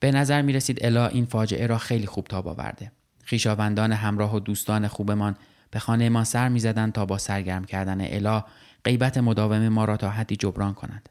به 0.00 0.10
نظر 0.10 0.42
می 0.42 0.52
رسید 0.52 0.84
الا 0.84 1.06
این 1.06 1.24
فاجعه 1.24 1.66
را 1.66 1.78
خیلی 1.78 2.06
خوب 2.06 2.26
تاب 2.26 2.48
آورده. 2.48 2.92
خیشاوندان 3.24 3.92
همراه 3.92 4.36
و 4.36 4.40
دوستان 4.40 4.88
خوبمان 4.88 5.36
به 5.70 5.78
خانه 5.78 6.08
ما 6.08 6.24
سر 6.24 6.48
می 6.48 6.60
تا 6.60 7.06
با 7.06 7.18
سرگرم 7.18 7.64
کردن 7.64 8.00
الا 8.00 8.44
غیبت 8.84 9.18
مداوم 9.18 9.68
ما 9.68 9.84
را 9.84 9.96
تا 9.96 10.10
حدی 10.10 10.36
جبران 10.36 10.74
کنند. 10.74 11.08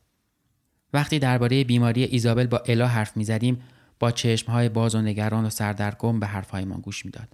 وقتی 0.94 1.20
درباره 1.20 1.64
بیماری 1.64 2.04
ایزابل 2.04 2.48
با 2.48 2.58
الا 2.58 2.88
حرف 2.88 3.18
می 3.18 3.24
زدیم 3.24 3.62
با 4.00 4.12
چشمهای 4.12 4.70
باز 4.70 4.96
و 4.96 5.02
نگران 5.02 5.46
و 5.46 5.50
سردرگم 5.50 6.20
به 6.20 6.28
حرفهایمان 6.28 6.82
گوش 6.82 7.06
می‌داد. 7.06 7.28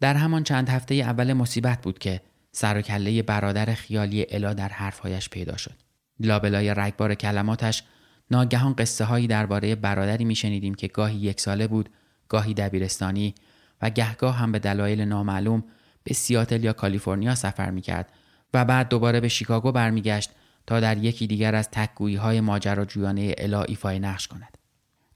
در 0.00 0.14
همان 0.14 0.44
چند 0.44 0.68
هفته 0.68 0.94
اول 0.94 1.32
مصیبت 1.32 1.82
بود 1.82 1.98
که 1.98 2.20
سر 2.52 2.78
و 2.78 2.82
کله 2.82 3.22
برادر 3.22 3.74
خیالی 3.74 4.26
الا 4.30 4.54
در 4.54 4.68
حرفهایش 4.68 5.28
پیدا 5.28 5.56
شد. 5.56 5.74
لابلای 6.20 6.74
رگبار 6.74 7.14
کلماتش 7.14 7.82
ناگهان 8.30 8.74
قصه 8.74 9.04
هایی 9.04 9.26
درباره 9.26 9.74
برادری 9.74 10.24
میشنیدیم 10.24 10.74
که 10.74 10.88
گاهی 10.88 11.16
یک 11.16 11.40
ساله 11.40 11.66
بود، 11.66 11.88
گاهی 12.28 12.54
دبیرستانی 12.54 13.34
و 13.82 13.90
گهگاه 13.90 14.36
هم 14.36 14.52
به 14.52 14.58
دلایل 14.58 15.00
نامعلوم 15.00 15.64
به 16.04 16.14
سیاتل 16.14 16.64
یا 16.64 16.72
کالیفرنیا 16.72 17.34
سفر 17.34 17.70
می‌کرد 17.70 18.12
و 18.54 18.64
بعد 18.64 18.88
دوباره 18.88 19.20
به 19.20 19.28
شیکاگو 19.28 19.72
برمیگشت 19.72 20.30
تا 20.66 20.80
در 20.80 20.98
یکی 20.98 21.26
دیگر 21.26 21.54
از 21.54 21.68
تکگویی 21.70 22.16
های 22.16 22.40
ماجراجویانه 22.40 23.34
الا 23.38 23.62
ایفای 23.62 23.98
نقش 23.98 24.28
کند. 24.28 24.58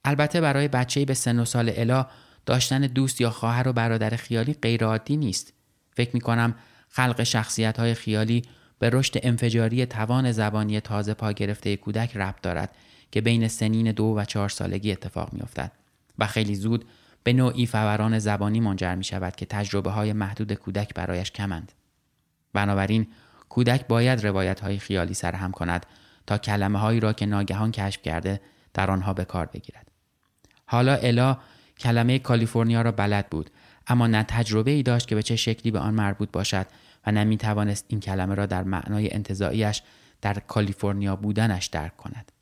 البته 0.05 0.41
برای 0.41 0.69
بچه 0.69 1.05
به 1.05 1.15
سن 1.15 1.39
و 1.39 1.45
سال 1.45 1.73
الا 1.77 2.07
داشتن 2.47 2.81
دوست 2.81 3.21
یا 3.21 3.31
خواهر 3.31 3.69
و 3.69 3.73
برادر 3.73 4.11
خیالی 4.11 4.55
غیرعادی 4.55 5.17
نیست. 5.17 5.53
فکر 5.93 6.11
می 6.15 6.21
کنم 6.21 6.55
خلق 6.89 7.23
شخصیت 7.23 7.81
های 7.81 7.95
خیالی 7.95 8.43
به 8.79 8.91
رشد 8.91 9.15
انفجاری 9.23 9.87
توان 9.87 10.33
زبانی 10.33 10.81
تازه 10.81 11.15
پا 11.15 11.33
گرفته 11.33 11.77
کودک 11.77 12.17
ربط 12.17 12.41
دارد 12.41 12.77
که 13.11 13.21
بین 13.21 13.49
سنین 13.49 13.93
دو 13.93 14.05
و 14.05 14.25
چهار 14.25 14.49
سالگی 14.49 14.93
اتفاق 14.93 15.33
می 15.33 15.41
افتد 15.41 15.73
و 16.19 16.27
خیلی 16.27 16.55
زود 16.55 16.85
به 17.23 17.33
نوعی 17.33 17.67
فوران 17.67 18.19
زبانی 18.19 18.61
منجر 18.61 18.95
می 18.95 19.05
شود 19.05 19.37
که 19.37 19.47
تجربه 19.47 19.91
های 19.91 20.13
محدود 20.13 20.53
کودک 20.53 20.95
برایش 20.95 21.31
کمند. 21.31 21.73
بنابراین 22.53 23.07
کودک 23.55 23.87
باید 23.87 24.27
روایت 24.27 24.61
های 24.61 24.79
خیالی 24.79 25.15
سرهم 25.15 25.53
کند 25.53 25.87
تا 26.27 26.39
کلمه 26.39 26.79
هایی 26.79 27.01
را 27.01 27.13
که 27.13 27.27
ناگهان 27.27 27.73
کشف 27.73 28.03
کرده 28.03 28.41
در 28.75 28.91
آنها 28.91 29.13
به 29.13 29.25
کار 29.25 29.47
بگیرد. 29.47 29.89
حالا 30.67 30.95
الا 30.95 31.39
کلمه 31.79 32.19
کالیفرنیا 32.19 32.83
را 32.83 32.93
بلد 32.93 33.31
بود 33.31 33.51
اما 33.87 34.07
نه 34.07 34.23
تجربه 34.23 34.71
ای 34.71 34.83
داشت 34.83 35.09
که 35.09 35.15
به 35.15 35.23
چه 35.23 35.37
شکلی 35.37 35.73
به 35.73 35.79
آن 35.79 35.95
مربوط 35.95 36.31
باشد 36.33 36.67
و 37.07 37.13
نه 37.13 37.25
می 37.25 37.37
توانست 37.37 37.85
این 37.89 38.01
کلمه 38.01 38.35
را 38.35 38.47
در 38.47 38.63
معنای 38.63 39.13
انتظاییش 39.13 39.83
در 40.21 40.35
کالیفرنیا 40.35 41.17
بودنش 41.17 41.67
درک 41.67 41.97
کند. 41.97 42.33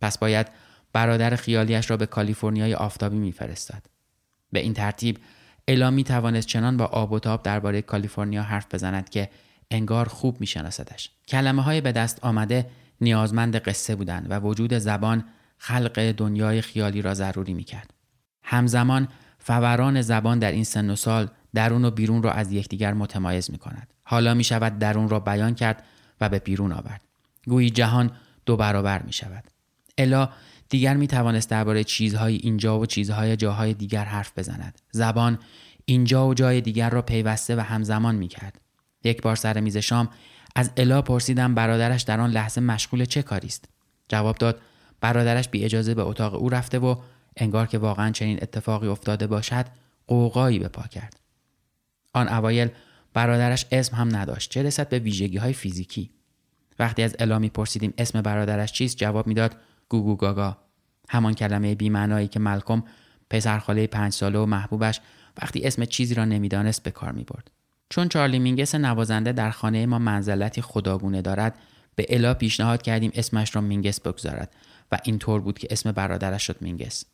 پس 0.00 0.18
باید 0.18 0.46
برادر 0.92 1.36
خیالیش 1.36 1.90
را 1.90 1.96
به 1.96 2.06
کالیفرنیای 2.06 2.74
آفتابی 2.74 3.16
میفرستاد. 3.16 3.86
به 4.52 4.60
این 4.60 4.74
ترتیب 4.74 5.18
الا 5.68 5.90
می 5.90 6.04
توانست 6.04 6.46
چنان 6.46 6.76
با 6.76 6.84
آب 6.84 7.12
و 7.12 7.18
تاب 7.18 7.42
درباره 7.42 7.82
کالیفرنیا 7.82 8.42
حرف 8.42 8.74
بزند 8.74 9.08
که 9.08 9.28
انگار 9.74 10.08
خوب 10.08 10.40
میشناسدش 10.40 11.10
کلمه 11.28 11.62
های 11.62 11.80
به 11.80 11.92
دست 11.92 12.24
آمده 12.24 12.70
نیازمند 13.00 13.56
قصه 13.56 13.96
بودند 13.96 14.26
و 14.30 14.40
وجود 14.40 14.78
زبان 14.78 15.24
خلق 15.58 16.12
دنیای 16.12 16.60
خیالی 16.60 17.02
را 17.02 17.14
ضروری 17.14 17.54
می 17.54 17.64
کرد. 17.64 17.90
همزمان 18.42 19.08
فوران 19.38 20.02
زبان 20.02 20.38
در 20.38 20.52
این 20.52 20.64
سن 20.64 20.90
و 20.90 20.96
سال 20.96 21.28
درون 21.54 21.84
و 21.84 21.90
بیرون 21.90 22.22
را 22.22 22.32
از 22.32 22.52
یکدیگر 22.52 22.92
متمایز 22.94 23.50
می 23.50 23.58
کند. 23.58 23.94
حالا 24.02 24.34
می 24.34 24.44
شود 24.44 24.78
درون 24.78 25.08
را 25.08 25.20
بیان 25.20 25.54
کرد 25.54 25.84
و 26.20 26.28
به 26.28 26.38
بیرون 26.38 26.72
آورد. 26.72 27.00
گویی 27.46 27.70
جهان 27.70 28.10
دو 28.46 28.56
برابر 28.56 29.02
می 29.02 29.12
شود. 29.12 29.44
الا 29.98 30.28
دیگر 30.68 30.96
می 30.96 31.06
توانست 31.06 31.50
درباره 31.50 31.84
چیزهای 31.84 32.36
اینجا 32.36 32.80
و 32.80 32.86
چیزهای 32.86 33.36
جاهای 33.36 33.74
دیگر 33.74 34.04
حرف 34.04 34.38
بزند. 34.38 34.78
زبان 34.90 35.38
اینجا 35.84 36.28
و 36.28 36.34
جای 36.34 36.60
دیگر 36.60 36.90
را 36.90 37.02
پیوسته 37.02 37.56
و 37.56 37.60
همزمان 37.60 38.14
می 38.14 38.28
کرد. 38.28 38.60
یک 39.04 39.22
بار 39.22 39.36
سر 39.36 39.60
میز 39.60 39.76
شام 39.76 40.08
از 40.56 40.70
الا 40.76 41.02
پرسیدم 41.02 41.54
برادرش 41.54 42.02
در 42.02 42.20
آن 42.20 42.30
لحظه 42.30 42.60
مشغول 42.60 43.04
چه 43.04 43.22
کاری 43.22 43.48
است. 43.48 43.68
جواب 44.08 44.38
داد 44.38 44.60
برادرش 45.00 45.48
بی 45.48 45.64
اجازه 45.64 45.94
به 45.94 46.02
اتاق 46.02 46.34
او 46.34 46.48
رفته 46.48 46.78
و 46.78 46.96
انگار 47.36 47.66
که 47.66 47.78
واقعا 47.78 48.10
چنین 48.10 48.38
اتفاقی 48.42 48.86
افتاده 48.86 49.26
باشد 49.26 49.66
قوقایی 50.06 50.58
به 50.58 50.68
پا 50.68 50.82
کرد. 50.82 51.20
آن 52.12 52.28
اوایل 52.28 52.68
برادرش 53.14 53.66
اسم 53.72 53.96
هم 53.96 54.16
نداشت 54.16 54.50
چه 54.50 54.62
رسد 54.62 54.88
به 54.88 54.98
ویژگی 54.98 55.36
های 55.36 55.52
فیزیکی. 55.52 56.10
وقتی 56.78 57.02
از 57.02 57.16
الا 57.18 57.38
میپرسیدیم 57.38 57.94
اسم 57.98 58.22
برادرش 58.22 58.72
چیست 58.72 58.96
جواب 58.96 59.26
می‌داد 59.26 59.56
گوگو 59.88 60.16
گاگا 60.16 60.56
همان 61.08 61.34
کلمه 61.34 61.74
بیمعنایی 61.74 62.28
که 62.28 62.40
ملکم 62.40 62.82
پسرخاله 63.30 63.86
پنج 63.86 64.12
ساله 64.12 64.38
و 64.38 64.46
محبوبش 64.46 65.00
وقتی 65.42 65.66
اسم 65.66 65.84
چیزی 65.84 66.14
را 66.14 66.24
نمی‌دانست 66.24 66.82
به 66.82 66.90
کار 66.90 67.12
می 67.12 67.24
برد. 67.24 67.50
چون 67.94 68.08
چارلی 68.08 68.38
مینگس 68.38 68.74
نوازنده 68.74 69.32
در 69.32 69.50
خانه 69.50 69.86
ما 69.86 69.98
منزلتی 69.98 70.62
خداگونه 70.62 71.22
دارد 71.22 71.58
به 71.94 72.06
الا 72.08 72.34
پیشنهاد 72.34 72.82
کردیم 72.82 73.10
اسمش 73.14 73.56
را 73.56 73.62
مینگس 73.62 74.00
بگذارد 74.00 74.54
و 74.92 74.98
اینطور 75.04 75.40
بود 75.40 75.58
که 75.58 75.68
اسم 75.70 75.92
برادرش 75.92 76.46
شد 76.46 76.56
مینگس. 76.60 77.04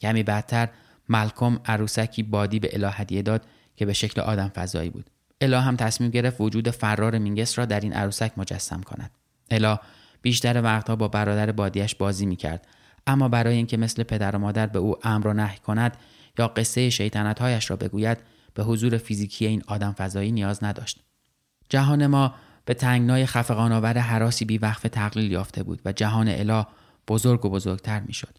کمی 0.00 0.22
بعدتر 0.22 0.68
ملکم 1.08 1.58
عروسکی 1.64 2.22
بادی 2.22 2.58
به 2.58 2.70
الا 2.72 2.90
هدیه 2.90 3.22
داد 3.22 3.46
که 3.76 3.86
به 3.86 3.92
شکل 3.92 4.20
آدم 4.20 4.48
فضایی 4.48 4.90
بود. 4.90 5.10
الا 5.40 5.60
هم 5.60 5.76
تصمیم 5.76 6.10
گرفت 6.10 6.40
وجود 6.40 6.70
فرار 6.70 7.18
مینگس 7.18 7.58
را 7.58 7.64
در 7.64 7.80
این 7.80 7.92
عروسک 7.92 8.32
مجسم 8.36 8.80
کند. 8.80 9.10
الا 9.50 9.78
بیشتر 10.22 10.62
وقتها 10.62 10.96
با 10.96 11.08
برادر 11.08 11.52
بادیش 11.52 11.94
بازی 11.94 12.26
می‌کرد 12.26 12.66
اما 13.06 13.28
برای 13.28 13.56
اینکه 13.56 13.76
مثل 13.76 14.02
پدر 14.02 14.36
و 14.36 14.38
مادر 14.38 14.66
به 14.66 14.78
او 14.78 14.94
امر 15.02 15.26
و 15.26 15.32
نهی 15.32 15.58
کند 15.58 15.96
یا 16.38 16.48
قصه 16.48 16.90
شیطنتهایش 16.90 17.70
را 17.70 17.76
بگوید 17.76 18.18
به 18.54 18.64
حضور 18.64 18.96
فیزیکی 18.96 19.46
این 19.46 19.62
آدم 19.66 19.92
فضایی 19.92 20.32
نیاز 20.32 20.64
نداشت 20.64 21.04
جهان 21.68 22.06
ما 22.06 22.34
به 22.64 22.74
تنگنای 22.74 23.26
خفقانآور 23.26 23.98
حراسی 23.98 24.44
بی 24.44 24.58
وقف 24.58 24.82
تقلیل 24.82 25.32
یافته 25.32 25.62
بود 25.62 25.80
و 25.84 25.92
جهان 25.92 26.28
الا 26.28 26.66
بزرگ 27.08 27.44
و 27.44 27.50
بزرگتر 27.50 28.00
می‌شد. 28.00 28.38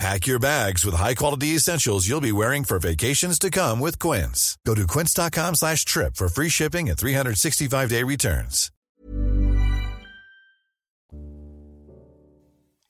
Pack 0.00 0.26
your 0.26 0.38
bags 0.38 0.82
with 0.86 0.94
high-quality 0.94 1.48
essentials 1.58 2.08
you'll 2.08 2.28
be 2.30 2.36
wearing 2.42 2.64
for 2.64 2.78
vacations 2.78 3.38
to 3.38 3.50
come 3.50 3.76
with 3.84 3.98
Quince. 3.98 4.56
Go 4.66 4.74
to 4.74 4.86
quince.com 4.92 5.52
slash 5.54 5.84
trip 5.84 6.12
for 6.16 6.28
free 6.36 6.48
shipping 6.48 6.88
and 6.88 6.96
365-day 6.96 8.02
returns. 8.14 8.70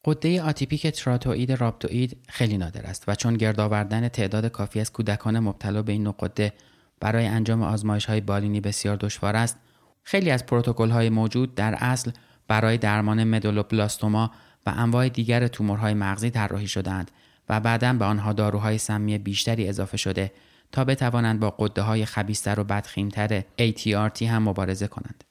قده 0.05 0.43
آتیپیک 0.43 0.87
تراتوئید 0.87 1.53
رابتوئید 1.53 2.17
خیلی 2.29 2.59
نادر 2.59 2.87
است 2.87 3.05
و 3.09 3.15
چون 3.15 3.35
گرد 3.35 3.61
آوردن 3.61 4.09
تعداد 4.09 4.47
کافی 4.47 4.81
از 4.81 4.93
کودکان 4.93 5.39
مبتلا 5.39 5.83
به 5.83 5.93
این 5.93 6.03
نوع 6.03 6.15
قده 6.21 6.53
برای 7.01 7.27
انجام 7.27 7.63
آزمایش 7.63 8.05
های 8.05 8.21
بالینی 8.21 8.61
بسیار 8.61 8.97
دشوار 8.97 9.37
است 9.37 9.57
خیلی 10.03 10.31
از 10.31 10.47
پروتکل 10.47 10.91
های 10.91 11.11
موجود 11.11 11.55
در 11.55 11.75
اصل 11.75 12.11
برای 12.49 12.79
درمان 12.79 13.25
مدولوبلاستوما 13.25 14.31
و 14.67 14.73
انواع 14.77 15.09
دیگر 15.09 15.49
تومورهای 15.49 15.95
مغزی 15.95 16.31
طراحی 16.31 16.69
شدند 16.69 17.11
و 17.49 17.61
بعدا 17.61 17.93
به 17.93 18.05
آنها 18.05 18.33
داروهای 18.33 18.79
سمی 18.79 19.19
بیشتری 19.19 19.69
اضافه 19.69 19.97
شده 19.97 20.33
تا 20.73 20.85
بتوانند 20.85 21.41
با 21.41 21.51
قده 21.51 21.83
های 21.83 22.05
خبیستر 22.05 22.61
و 22.61 22.65
بدخیمتر 22.65 23.41
ATRT 23.41 24.23
هم 24.23 24.49
مبارزه 24.49 24.87
کنند. 24.87 25.25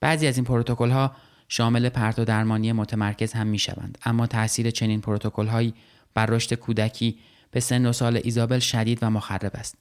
بعضی 0.00 0.26
از 0.26 0.36
این 0.36 0.44
پروتکل 0.44 0.90
ها 0.90 1.12
شامل 1.48 1.88
پرتو 1.88 2.24
درمانی 2.24 2.72
متمرکز 2.72 3.32
هم 3.32 3.46
می 3.46 3.58
شوند 3.58 3.98
اما 4.04 4.26
تاثیر 4.26 4.70
چنین 4.70 5.00
پروتکل 5.00 5.46
هایی 5.46 5.74
بر 6.14 6.26
رشد 6.26 6.54
کودکی 6.54 7.18
به 7.50 7.60
سن 7.60 7.86
و 7.86 7.92
سال 7.92 8.20
ایزابل 8.24 8.58
شدید 8.58 8.98
و 9.02 9.10
مخرب 9.10 9.52
است. 9.54 9.78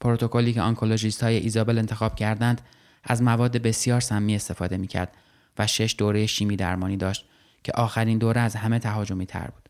پروتکلی 0.00 0.52
که 0.52 0.62
آنکولوژیست 0.62 1.22
های 1.22 1.36
ایزابل 1.36 1.78
انتخاب 1.78 2.16
کردند 2.16 2.60
از 3.04 3.22
مواد 3.22 3.56
بسیار 3.56 4.00
سمی 4.00 4.34
استفاده 4.34 4.76
می 4.76 4.86
کرد 4.86 5.12
و 5.58 5.66
شش 5.66 5.94
دوره 5.98 6.26
شیمی 6.26 6.56
درمانی 6.56 6.96
داشت 6.96 7.24
که 7.64 7.72
آخرین 7.72 8.18
دوره 8.18 8.40
از 8.40 8.56
همه 8.56 8.78
تهاجمی 8.78 9.26
تر 9.26 9.46
بود. 9.46 9.68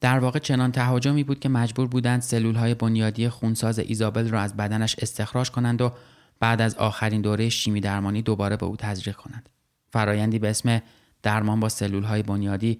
در 0.00 0.18
واقع 0.18 0.38
چنان 0.38 0.72
تهاجمی 0.72 1.24
بود 1.24 1.40
که 1.40 1.48
مجبور 1.48 1.86
بودند 1.86 2.22
سلول 2.22 2.54
های 2.54 2.74
بنیادی 2.74 3.28
خونساز 3.28 3.78
ایزابل 3.78 4.28
را 4.28 4.40
از 4.40 4.56
بدنش 4.56 4.96
استخراج 4.98 5.50
کنند 5.50 5.80
و 5.80 5.92
بعد 6.40 6.60
از 6.60 6.74
آخرین 6.74 7.20
دوره 7.20 7.48
شیمی 7.48 7.80
درمانی 7.80 8.22
دوباره 8.22 8.56
به 8.56 8.66
او 8.66 8.76
تزریق 8.76 9.16
کنند. 9.16 9.48
فرایندی 9.90 10.38
به 10.38 10.50
اسم 10.50 10.82
درمان 11.22 11.60
با 11.60 11.68
سلول 11.68 12.02
های 12.02 12.22
بنیادی 12.22 12.78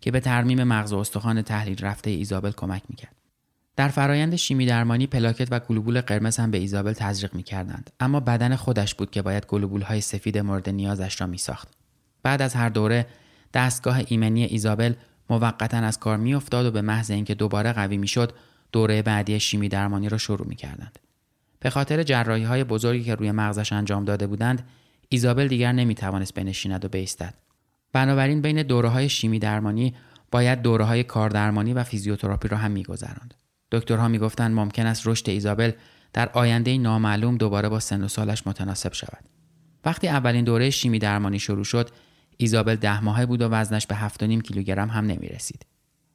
که 0.00 0.10
به 0.10 0.20
ترمیم 0.20 0.64
مغز 0.64 0.98
استخوان 0.98 1.42
تحلیل 1.42 1.84
رفته 1.84 2.10
ایزابل 2.10 2.50
کمک 2.50 2.82
می‌کرد. 2.88 3.16
در 3.76 3.88
فرایند 3.88 4.36
شیمی 4.36 4.66
درمانی 4.66 5.06
پلاکت 5.06 5.48
و 5.50 5.60
گلوبول 5.60 6.00
قرمز 6.00 6.36
هم 6.36 6.50
به 6.50 6.58
ایزابل 6.58 6.92
تزریق 6.92 7.34
می‌کردند 7.34 7.90
اما 8.00 8.20
بدن 8.20 8.56
خودش 8.56 8.94
بود 8.94 9.10
که 9.10 9.22
باید 9.22 9.46
گلوبول 9.46 9.82
های 9.82 10.00
سفید 10.00 10.38
مورد 10.38 10.68
نیازش 10.68 11.20
را 11.20 11.26
میساخت. 11.26 11.68
بعد 12.22 12.42
از 12.42 12.54
هر 12.54 12.68
دوره 12.68 13.06
دستگاه 13.54 14.00
ایمنی 14.06 14.44
ایزابل 14.44 14.94
موقتا 15.30 15.76
از 15.76 15.98
کار 15.98 16.16
میافتاد 16.16 16.66
و 16.66 16.70
به 16.70 16.82
محض 16.82 17.10
اینکه 17.10 17.34
دوباره 17.34 17.72
قوی 17.72 17.96
می‌شد 17.96 18.32
دوره 18.72 19.02
بعدی 19.02 19.40
شیمی 19.40 19.68
درمانی 19.68 20.08
را 20.08 20.18
شروع 20.18 20.46
می‌کردند. 20.46 20.98
به 21.60 21.70
خاطر 21.70 22.02
جراحی 22.02 22.44
های 22.44 22.64
بزرگی 22.64 23.04
که 23.04 23.14
روی 23.14 23.30
مغزش 23.30 23.72
انجام 23.72 24.04
داده 24.04 24.26
بودند 24.26 24.68
ایزابل 25.08 25.48
دیگر 25.48 25.72
نمی‌توانست 25.72 26.34
بنشیند 26.34 26.84
و 26.84 26.88
بایستد. 26.88 27.34
بنابراین 27.92 28.42
بین 28.42 28.62
دوره 28.62 28.88
های 28.88 29.08
شیمی 29.08 29.38
درمانی 29.38 29.94
باید 30.30 30.62
دوره 30.62 30.84
های 30.84 31.04
کاردرمانی 31.04 31.72
و 31.72 31.84
فیزیوتراپی 31.84 32.48
را 32.48 32.56
هم 32.56 32.70
میگذراند. 32.70 33.34
دکترها 33.72 34.08
می‌گفتند 34.08 34.54
ممکن 34.54 34.86
است 34.86 35.06
رشد 35.06 35.30
ایزابل 35.30 35.72
در 36.12 36.28
آینده 36.28 36.78
نامعلوم 36.78 37.36
دوباره 37.36 37.68
با 37.68 37.80
سن 37.80 38.04
و 38.04 38.08
سالش 38.08 38.46
متناسب 38.46 38.92
شود. 38.92 39.24
وقتی 39.84 40.08
اولین 40.08 40.44
دوره 40.44 40.70
شیمی 40.70 40.98
درمانی 40.98 41.38
شروع 41.38 41.64
شد 41.64 41.90
ایزابل 42.40 42.74
ده 42.74 43.00
ماهه 43.00 43.26
بود 43.26 43.42
و 43.42 43.48
وزنش 43.48 43.86
به 43.86 43.94
7.5 43.94 44.42
کیلوگرم 44.42 44.88
هم 44.88 45.06
نمی 45.06 45.28
رسید. 45.28 45.66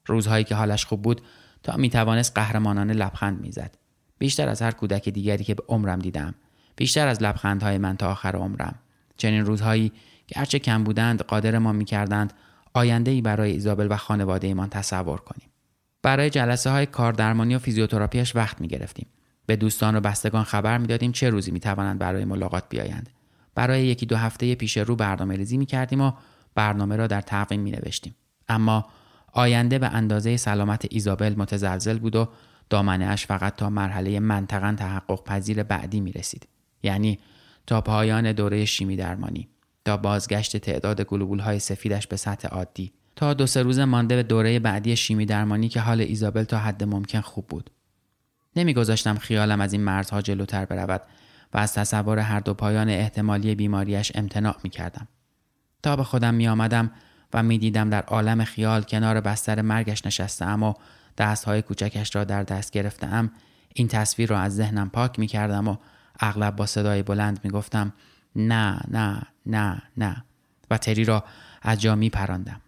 روزهایی 0.06 0.44
که 0.44 0.56
حالش 0.56 0.86
خوب 0.86 1.02
بود 1.02 1.22
تا 1.64 1.78
می 1.78 1.90
توانست 1.90 2.32
قهرمانانه 2.36 2.94
لبخند 2.94 3.42
می‌زد. 3.42 3.78
بیشتر 4.18 4.50
از 4.50 4.62
هر 4.62 4.72
کودک 4.72 5.10
دیگری 5.10 5.44
که 5.44 5.56
به 5.56 5.64
عمرم 5.68 6.00
دیدم. 6.00 6.36
بیشتر 6.76 7.08
از 7.08 7.24
لبخندهای 7.24 7.78
من 7.78 7.98
تا 7.98 8.12
آخر 8.12 8.36
عمرم. 8.36 8.76
چنین 9.18 9.46
روزهایی 9.46 9.92
که 10.28 10.40
هرچه 10.40 10.60
کم 10.60 10.84
بودند 10.84 11.22
قادر 11.22 11.58
ما 11.58 11.72
می‌کردند 11.72 12.34
آینده 12.74 13.12
ای 13.12 13.22
برای 13.22 13.52
ایزابل 13.52 13.88
و 13.90 13.98
خانواده 13.98 14.48
ایمان 14.48 14.70
تصور 14.70 15.20
کنیم. 15.20 15.50
برای 16.02 16.30
جلسه 16.30 16.70
های 16.70 16.86
کاردرمانی 16.86 17.56
و 17.56 17.60
فیزیوتراپیش 17.60 18.36
وقت 18.36 18.62
می 18.62 18.68
گرفتیم. 18.68 19.08
به 19.46 19.56
دوستان 19.56 19.96
و 19.96 20.00
بستگان 20.00 20.44
خبر 20.44 20.78
می‌دادیم 20.78 21.12
چه 21.12 21.30
روزی 21.30 21.52
می 21.52 21.60
توانند 21.60 22.00
برای 22.00 22.26
ملاقات 22.26 22.64
بیایند. 22.70 23.10
برای 23.56 23.86
یکی 23.86 24.06
دو 24.06 24.16
هفته 24.16 24.56
پیش 24.56 24.78
رو 24.78 24.96
برنامه 24.96 25.36
ریزی 25.36 25.58
می 25.58 25.66
کردیم 25.66 26.02
و 26.02 26.12
برنامه 26.56 26.96
را 26.96 27.08
در 27.08 27.22
تقویم 27.22 27.62
می 27.62 27.72
نوشتیم. 27.72 28.16
اما 28.50 28.86
آینده 29.34 29.80
به 29.80 29.88
اندازه 29.88 30.38
سلامت 30.38 30.88
ایزابل 30.90 31.36
متزلزل 31.38 32.00
بود 32.00 32.16
و 32.16 32.28
دامنه 32.70 33.06
اش 33.06 33.26
فقط 33.26 33.56
تا 33.56 33.70
مرحله 33.70 34.20
منطقا 34.20 34.76
تحقق 34.78 35.24
پذیر 35.24 35.64
بعدی 35.64 36.00
می 36.00 36.12
رسید. 36.12 36.48
یعنی 36.84 37.20
تا 37.68 37.82
پایان 37.82 38.32
دوره 38.32 38.66
شیمی 38.66 38.96
درمانی. 38.96 39.50
تا 39.86 39.98
بازگشت 39.98 40.58
تعداد 40.58 41.02
گلوبول 41.02 41.40
های 41.40 41.60
سفیدش 41.60 42.08
به 42.08 42.16
سطح 42.16 42.48
عادی 42.48 42.92
تا 43.16 43.34
دو 43.34 43.48
سه 43.48 43.64
روز 43.64 43.80
مانده 43.80 44.16
به 44.16 44.24
دوره 44.24 44.60
بعدی 44.60 44.96
شیمی 44.96 45.26
درمانی 45.26 45.70
که 45.70 45.80
حال 45.80 46.02
ایزابل 46.02 46.44
تا 46.44 46.58
حد 46.58 46.84
ممکن 46.84 47.22
خوب 47.22 47.48
بود 47.48 47.70
نمیگذاشتم 48.56 49.18
خیالم 49.18 49.62
از 49.62 49.74
این 49.74 49.84
مرزها 49.84 50.22
جلوتر 50.22 50.66
برود 50.66 51.02
و 51.56 51.58
از 51.58 51.74
تصور 51.74 52.20
هر 52.20 52.40
دو 52.40 52.54
پایان 52.54 52.90
احتمالی 52.90 53.56
بیماریش 53.56 54.12
امتناع 54.16 54.56
می 54.64 54.70
کردم. 54.70 55.08
تا 55.84 55.96
به 55.96 56.04
خودم 56.04 56.34
می 56.34 56.48
آمدم 56.48 56.92
و 57.34 57.44
می 57.44 57.58
دیدم 57.58 57.90
در 57.90 58.02
عالم 58.02 58.44
خیال 58.44 58.84
کنار 58.84 59.22
بستر 59.22 59.62
مرگش 59.62 60.06
نشسته 60.06 60.46
و 60.46 60.74
دستهای 61.18 61.62
کوچکش 61.62 62.16
را 62.16 62.24
در 62.24 62.44
دست 62.44 62.72
گرفته 62.72 63.30
این 63.74 63.88
تصویر 63.88 64.30
را 64.30 64.40
از 64.40 64.56
ذهنم 64.56 64.90
پاک 64.90 65.20
می 65.20 65.28
کردم 65.28 65.68
و 65.68 65.76
اغلب 66.20 66.56
با 66.56 66.66
صدای 66.66 67.04
بلند 67.04 67.40
می 67.44 67.50
گفتم 67.50 67.94
نه 68.36 68.80
نه 68.92 69.22
نه 69.46 69.82
نه 69.98 70.24
و 70.70 70.78
تری 70.78 71.06
را 71.06 71.24
از 71.62 71.82
جا 71.82 71.96
می 71.96 72.10
پراندم. 72.10 72.62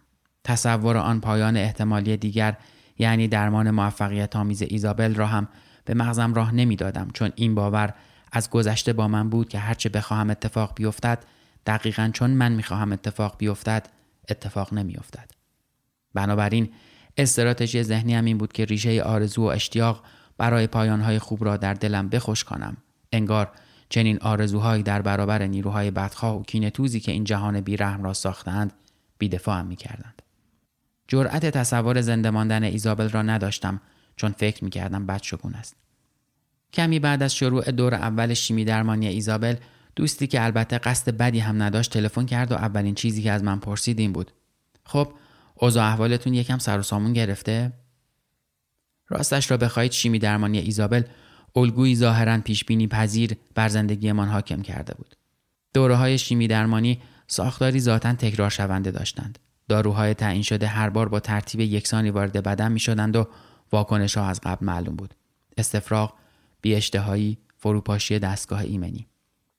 تصور 0.44 0.96
آن 0.96 1.20
پایان 1.20 1.56
احتمالی 1.56 2.16
دیگر 2.16 2.56
یعنی 2.98 3.28
درمان 3.28 3.70
موفقیت 3.70 4.36
آمیز 4.36 4.62
ایزابل 4.62 5.14
را 5.14 5.26
هم 5.26 5.48
به 5.84 5.94
مغزم 5.94 6.34
راه 6.34 6.54
نمی‌دادم 6.54 7.08
چون 7.14 7.32
این 7.34 7.54
باور 7.54 7.94
از 8.32 8.50
گذشته 8.50 8.92
با 8.92 9.08
من 9.08 9.30
بود 9.30 9.48
که 9.48 9.58
هرچه 9.58 9.88
بخواهم 9.88 10.30
اتفاق 10.30 10.72
بیفتد 10.74 11.24
دقیقا 11.66 12.10
چون 12.14 12.30
من 12.30 12.52
می‌خواهم 12.52 12.92
اتفاق 12.92 13.34
بیفتد 13.38 13.88
اتفاق 14.28 14.74
نمیافتد. 14.74 15.30
بنابراین 16.14 16.72
استراتژی 17.16 17.82
ذهنی 17.82 18.14
هم 18.14 18.24
این 18.24 18.38
بود 18.38 18.52
که 18.52 18.64
ریشه 18.64 19.02
آرزو 19.02 19.42
و 19.42 19.46
اشتیاق 19.46 20.04
برای 20.38 20.66
پایانهای 20.66 21.18
خوب 21.18 21.44
را 21.44 21.56
در 21.56 21.74
دلم 21.74 22.08
بخوش 22.08 22.44
کنم. 22.44 22.76
انگار 23.12 23.50
چنین 23.88 24.18
آرزوهایی 24.18 24.82
در 24.82 25.02
برابر 25.02 25.42
نیروهای 25.42 25.90
بدخواه 25.90 26.36
و 26.36 26.42
کینتوزی 26.42 27.00
که 27.00 27.12
این 27.12 27.24
جهان 27.24 27.60
بیرحم 27.60 28.02
را 28.02 28.12
ساختند 28.12 28.72
بیدفاعم 29.18 29.66
می‌کردند. 29.66 30.22
جرأت 31.08 31.46
تصور 31.46 32.00
زنده 32.00 32.30
ماندن 32.30 32.62
ایزابل 32.62 33.08
را 33.08 33.22
نداشتم 33.22 33.80
چون 34.16 34.32
فکر 34.32 34.64
می‌کردم 34.64 35.06
بدشگون 35.06 35.54
است. 35.54 35.76
کمی 36.72 36.98
بعد 36.98 37.22
از 37.22 37.34
شروع 37.34 37.70
دور 37.70 37.94
اول 37.94 38.34
شیمی 38.34 38.64
درمانی 38.64 39.06
ایزابل 39.06 39.56
دوستی 39.96 40.26
که 40.26 40.44
البته 40.44 40.78
قصد 40.78 41.16
بدی 41.16 41.38
هم 41.38 41.62
نداشت 41.62 41.92
تلفن 41.92 42.26
کرد 42.26 42.52
و 42.52 42.54
اولین 42.54 42.94
چیزی 42.94 43.22
که 43.22 43.32
از 43.32 43.44
من 43.44 43.58
پرسید 43.58 43.98
این 43.98 44.12
بود. 44.12 44.32
خب 44.84 45.12
اوضاع 45.54 45.86
احوالتون 45.86 46.34
یکم 46.34 46.58
سر 46.58 46.78
و 46.78 46.82
سامون 46.82 47.12
گرفته؟ 47.12 47.72
راستش 49.08 49.50
را 49.50 49.56
بخواهید 49.56 49.92
شیمی 49.92 50.18
درمانی 50.18 50.58
ایزابل 50.58 51.02
الگویی 51.56 51.96
ظاهرا 51.96 52.38
پیشبینی 52.38 52.86
پذیر 52.86 53.36
بر 53.54 53.68
زندگیمان 53.68 54.28
حاکم 54.28 54.62
کرده 54.62 54.94
بود. 54.94 55.16
دوره 55.74 55.94
های 55.94 56.18
شیمی 56.18 56.48
درمانی 56.48 57.02
ساختاری 57.26 57.80
ذاتا 57.80 58.12
تکرار 58.12 58.50
شونده 58.50 58.90
داشتند. 58.90 59.38
داروهای 59.68 60.14
تعیین 60.14 60.42
شده 60.42 60.66
هر 60.66 60.90
بار 60.90 61.08
با 61.08 61.20
ترتیب 61.20 61.60
یکسانی 61.60 62.10
وارد 62.10 62.42
بدن 62.42 62.72
می 62.72 62.80
شدند 62.80 63.16
و 63.16 63.28
واکنش 63.72 64.16
ها 64.16 64.26
از 64.26 64.40
قبل 64.40 64.66
معلوم 64.66 64.96
بود. 64.96 65.14
استفراغ 65.56 66.12
بی 66.62 66.74
اشتهایی 66.74 67.38
فروپاشی 67.56 68.18
دستگاه 68.18 68.60
ایمنی. 68.60 69.06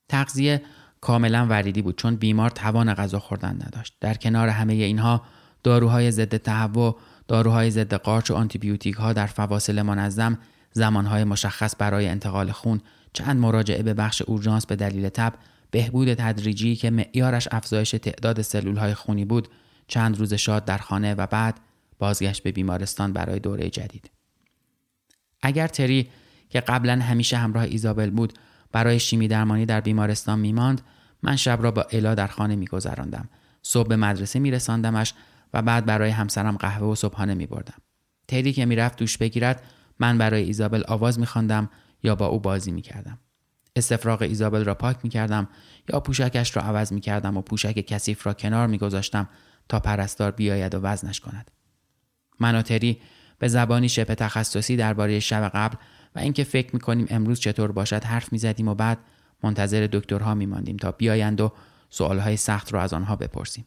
تغذیه 0.09 0.61
کاملا 1.01 1.47
وریدی 1.49 1.81
بود 1.81 1.97
چون 1.97 2.15
بیمار 2.15 2.49
توان 2.49 2.93
غذا 2.93 3.19
خوردن 3.19 3.55
نداشت. 3.65 3.93
در 3.99 4.13
کنار 4.13 4.47
همه 4.47 4.73
اینها 4.73 5.21
داروهای 5.63 6.11
ضد 6.11 6.37
تهوع 6.37 6.99
داروهای 7.27 7.71
ضد 7.71 7.93
قارچ 7.93 8.31
و 8.31 8.35
آنتیبیوتیک 8.35 8.95
ها 8.95 9.13
در 9.13 9.25
فواصل 9.25 9.81
منظم 9.81 10.37
زمانهای 10.73 11.23
مشخص 11.23 11.75
برای 11.77 12.07
انتقال 12.07 12.51
خون 12.51 12.81
چند 13.13 13.39
مراجعه 13.39 13.83
به 13.83 13.93
بخش 13.93 14.21
اورژانس 14.21 14.65
به 14.65 14.75
دلیل 14.75 15.09
تب 15.09 15.33
بهبود 15.71 16.13
تدریجی 16.13 16.75
که 16.75 16.89
معیارش 16.89 17.47
افزایش 17.51 17.91
تعداد 17.91 18.41
سلول 18.41 18.77
های 18.77 18.93
خونی 18.93 19.25
بود 19.25 19.47
چند 19.87 20.17
روز 20.17 20.33
شاد 20.33 20.65
در 20.65 20.77
خانه 20.77 21.13
و 21.13 21.27
بعد 21.27 21.59
بازگشت 21.99 22.43
به 22.43 22.51
بیمارستان 22.51 23.13
برای 23.13 23.39
دوره 23.39 23.69
جدید. 23.69 24.11
اگر 25.41 25.67
تری 25.67 26.09
که 26.49 26.59
قبلا 26.59 26.99
همیشه 26.99 27.37
همراه 27.37 27.63
ایزابل 27.63 28.09
بود. 28.09 28.33
برای 28.71 28.99
شیمی 28.99 29.27
درمانی 29.27 29.65
در 29.65 29.81
بیمارستان 29.81 30.39
میماند. 30.39 30.81
من 31.23 31.35
شب 31.35 31.59
را 31.61 31.71
با 31.71 31.81
الا 31.81 32.15
در 32.15 32.27
خانه 32.27 32.55
میگذراندم. 32.55 33.29
صبح 33.61 33.87
به 33.87 33.95
مدرسه 33.95 34.39
میرساندمش 34.39 35.13
و 35.53 35.61
بعد 35.61 35.85
برای 35.85 36.09
همسرم 36.09 36.57
قهوه 36.57 36.87
و 36.87 36.95
صبحانه 36.95 37.33
میبردم. 37.33 37.77
تری 38.27 38.53
که 38.53 38.65
می‌رفت 38.65 38.99
دوش 38.99 39.17
بگیرد 39.17 39.63
من 39.99 40.17
برای 40.17 40.43
ایزابل 40.43 40.83
آواز 40.87 41.19
میخواندم 41.19 41.69
یا 42.03 42.15
با 42.15 42.25
او 42.25 42.39
بازی 42.39 42.71
می‌کردم. 42.71 43.19
استفراغ 43.75 44.21
ایزابل 44.21 44.63
را 44.63 44.75
پاک 44.75 44.97
می‌کردم 45.03 45.47
یا 45.93 45.99
پوشکش 45.99 46.55
را 46.55 46.63
عوض 46.63 46.93
می‌کردم 46.93 47.37
و 47.37 47.41
پوشک 47.41 47.85
کثیف 47.85 48.27
را 48.27 48.33
کنار 48.33 48.67
میگذاشتم 48.67 49.29
تا 49.69 49.79
پرستار 49.79 50.31
بیاید 50.31 50.75
و 50.75 50.81
وزنش 50.81 51.19
کند. 51.19 51.51
من 52.39 52.55
و 52.55 52.61
تری 52.61 53.01
به 53.39 53.47
زبانی 53.47 53.89
شبه 53.89 54.15
تخصصی 54.15 54.75
درباره 54.75 55.19
شب 55.19 55.49
قبل 55.53 55.77
و 56.15 56.19
اینکه 56.19 56.43
فکر 56.43 56.73
می‌کنیم 56.73 57.07
امروز 57.09 57.39
چطور 57.39 57.71
باشد 57.71 58.03
حرف 58.03 58.31
می‌زدیم 58.31 58.67
و 58.67 58.75
بعد 58.75 58.97
منتظر 59.43 59.87
دکترها 59.91 60.33
میماندیم 60.33 60.77
تا 60.77 60.91
بیایند 60.91 61.41
و 61.41 61.51
سوالهای 61.89 62.37
سخت 62.37 62.73
را 62.73 62.81
از 62.81 62.93
آنها 62.93 63.15
بپرسیم. 63.15 63.65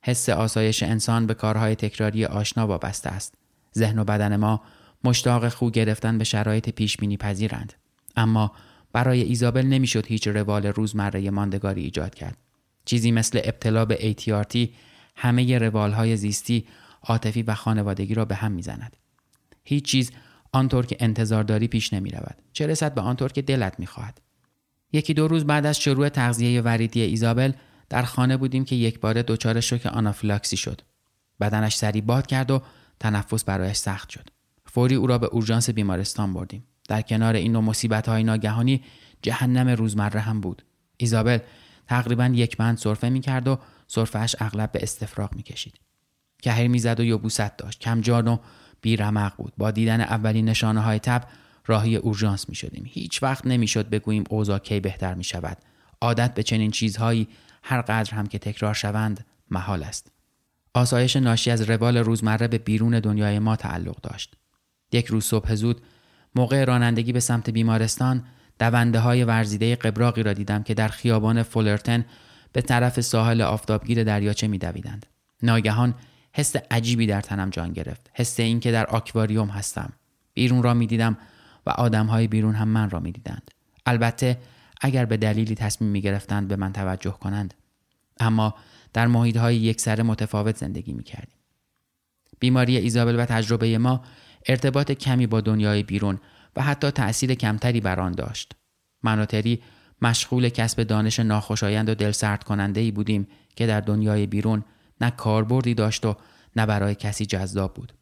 حس 0.00 0.28
آسایش 0.28 0.82
انسان 0.82 1.26
به 1.26 1.34
کارهای 1.34 1.74
تکراری 1.74 2.24
آشنا 2.24 2.66
وابسته 2.66 3.10
است. 3.10 3.34
ذهن 3.78 3.98
و 3.98 4.04
بدن 4.04 4.36
ما 4.36 4.62
مشتاق 5.04 5.48
خو 5.48 5.70
گرفتن 5.70 6.18
به 6.18 6.24
شرایط 6.24 6.70
پیش 6.70 6.96
بینی 6.96 7.16
پذیرند. 7.16 7.72
اما 8.16 8.52
برای 8.92 9.22
ایزابل 9.22 9.66
نمی‌شد 9.66 10.06
هیچ 10.06 10.28
روال 10.28 10.66
روزمره 10.66 11.30
ماندگاری 11.30 11.82
ایجاد 11.82 12.14
کرد. 12.14 12.36
چیزی 12.84 13.12
مثل 13.12 13.40
ابتلا 13.44 13.84
به 13.84 14.14
ATRT 14.14 14.68
همه 15.16 15.58
روالهای 15.58 16.16
زیستی 16.16 16.66
عاطفی 17.02 17.42
و 17.42 17.54
خانوادگی 17.54 18.14
را 18.14 18.24
به 18.24 18.34
هم 18.34 18.52
می‌زند. 18.52 18.96
هیچ 19.64 19.84
چیز 19.84 20.10
آنطور 20.52 20.86
که 20.86 20.96
انتظار 21.00 21.44
داری 21.44 21.68
پیش 21.68 21.92
نمی 21.92 22.10
رود 22.10 22.36
چه 22.52 22.66
رسد 22.66 22.94
به 22.94 23.00
آنطور 23.00 23.32
که 23.32 23.42
دلت 23.42 23.80
می 23.80 23.86
خواهد. 23.86 24.20
یکی 24.92 25.14
دو 25.14 25.28
روز 25.28 25.44
بعد 25.44 25.66
از 25.66 25.80
شروع 25.80 26.08
تغذیه 26.08 26.60
وریدی 26.60 27.02
ایزابل 27.02 27.52
در 27.88 28.02
خانه 28.02 28.36
بودیم 28.36 28.64
که 28.64 28.76
یک 28.76 29.00
بار 29.00 29.22
دچار 29.22 29.60
شوک 29.60 29.86
آنافیلاکسی 29.86 30.56
شد. 30.56 30.80
بدنش 31.40 31.76
سری 31.76 32.00
باد 32.00 32.26
کرد 32.26 32.50
و 32.50 32.62
تنفس 33.00 33.44
برایش 33.44 33.76
سخت 33.76 34.10
شد. 34.10 34.28
فوری 34.66 34.94
او 34.94 35.06
را 35.06 35.18
به 35.18 35.26
اورژانس 35.26 35.70
بیمارستان 35.70 36.34
بردیم. 36.34 36.64
در 36.88 37.02
کنار 37.02 37.34
این 37.34 37.52
نوع 37.52 37.62
مصیبت 37.62 38.08
های 38.08 38.24
ناگهانی 38.24 38.82
جهنم 39.22 39.68
روزمره 39.68 40.20
هم 40.20 40.40
بود. 40.40 40.64
ایزابل 40.96 41.38
تقریبا 41.86 42.26
یک 42.26 42.56
بند 42.56 42.78
سرفه 42.78 43.08
می 43.08 43.20
کرد 43.20 43.48
و 43.48 43.58
سرفهش 43.86 44.36
اغلب 44.38 44.72
به 44.72 44.82
استفراغ 44.82 45.34
می 45.36 45.42
کشید 45.42 45.80
کهر 46.42 46.66
می‌زد 46.66 47.00
و 47.00 47.04
یبوست 47.04 47.56
داشت. 47.56 47.78
کمجان 47.78 48.28
و 48.28 48.38
بیرمق 48.82 49.32
بود. 49.36 49.52
با 49.58 49.70
دیدن 49.70 50.00
اولین 50.00 50.48
نشانه 50.48 50.80
های 50.80 50.98
تب 50.98 51.24
راهی 51.66 51.96
اورژانس 51.96 52.48
می 52.48 52.54
شدیم 52.54 52.84
هیچ 52.86 53.22
وقت 53.22 53.46
نمی‌شد 53.46 53.88
بگوییم 53.88 54.24
اوضاع 54.30 54.58
کی 54.58 54.80
بهتر 54.80 55.14
می 55.14 55.24
شود 55.24 55.58
عادت 56.00 56.34
به 56.34 56.42
چنین 56.42 56.70
چیزهایی 56.70 57.28
هر 57.62 57.82
قدر 57.82 58.14
هم 58.14 58.26
که 58.26 58.38
تکرار 58.38 58.74
شوند 58.74 59.26
محال 59.50 59.82
است. 59.82 60.12
آسایش 60.74 61.16
ناشی 61.16 61.50
از 61.50 61.62
روال 61.62 61.96
روزمره 61.96 62.48
به 62.48 62.58
بیرون 62.58 63.00
دنیای 63.00 63.38
ما 63.38 63.56
تعلق 63.56 64.00
داشت. 64.00 64.34
یک 64.92 65.06
روز 65.06 65.24
صبح 65.24 65.54
زود 65.54 65.82
موقع 66.34 66.64
رانندگی 66.64 67.12
به 67.12 67.20
سمت 67.20 67.50
بیمارستان 67.50 68.24
دونده 68.58 68.98
های 68.98 69.24
ورزیده 69.24 69.76
قبراقی 69.76 70.22
را 70.22 70.32
دیدم 70.32 70.62
که 70.62 70.74
در 70.74 70.88
خیابان 70.88 71.42
فولرتن 71.42 72.04
به 72.52 72.62
طرف 72.62 73.00
ساحل 73.00 73.40
آفتابگیر 73.40 74.04
دریاچه 74.04 74.48
میدویدند. 74.48 75.06
ناگهان 75.42 75.94
حس 76.32 76.56
عجیبی 76.70 77.06
در 77.06 77.20
تنم 77.20 77.50
جان 77.50 77.72
گرفت 77.72 78.10
حس 78.14 78.40
اینکه 78.40 78.72
در 78.72 78.86
آکواریوم 78.86 79.48
هستم 79.48 79.92
بیرون 80.34 80.62
را 80.62 80.74
می‌دیدم 80.74 81.18
و 81.66 81.70
آدمهای 81.70 82.28
بیرون 82.28 82.54
هم 82.54 82.68
من 82.68 82.90
را 82.90 83.00
می‌دیدند 83.00 83.50
البته 83.86 84.38
اگر 84.80 85.04
به 85.04 85.16
دلیلی 85.16 85.54
تصمیم 85.54 85.90
می 85.90 86.00
گرفتند 86.00 86.48
به 86.48 86.56
من 86.56 86.72
توجه 86.72 87.10
کنند 87.10 87.54
اما 88.20 88.54
در 88.92 89.06
محیط 89.06 89.36
های 89.36 89.56
یک 89.56 89.80
سر 89.80 90.02
متفاوت 90.02 90.56
زندگی 90.56 90.92
می 90.92 91.02
کردیم. 91.02 91.36
بیماری 92.38 92.76
ایزابل 92.76 93.20
و 93.20 93.24
تجربه 93.24 93.78
ما 93.78 94.02
ارتباط 94.46 94.92
کمی 94.92 95.26
با 95.26 95.40
دنیای 95.40 95.82
بیرون 95.82 96.18
و 96.56 96.62
حتی 96.62 96.90
تأثیر 96.90 97.34
کمتری 97.34 97.80
بر 97.80 98.00
آن 98.00 98.12
داشت. 98.12 98.52
منوتری 99.02 99.62
مشغول 100.02 100.48
کسب 100.48 100.82
دانش 100.82 101.20
ناخوشایند 101.20 101.88
و 101.88 101.94
دلسرد 101.94 102.44
کننده 102.44 102.80
ای 102.80 102.90
بودیم 102.90 103.28
که 103.56 103.66
در 103.66 103.80
دنیای 103.80 104.26
بیرون 104.26 104.64
نه 105.02 105.10
کاربردی 105.10 105.74
داشت 105.74 106.06
و 106.06 106.16
نه 106.56 106.66
برای 106.66 106.94
کسی 106.94 107.26
جذاب 107.26 107.74
بود. 107.74 107.92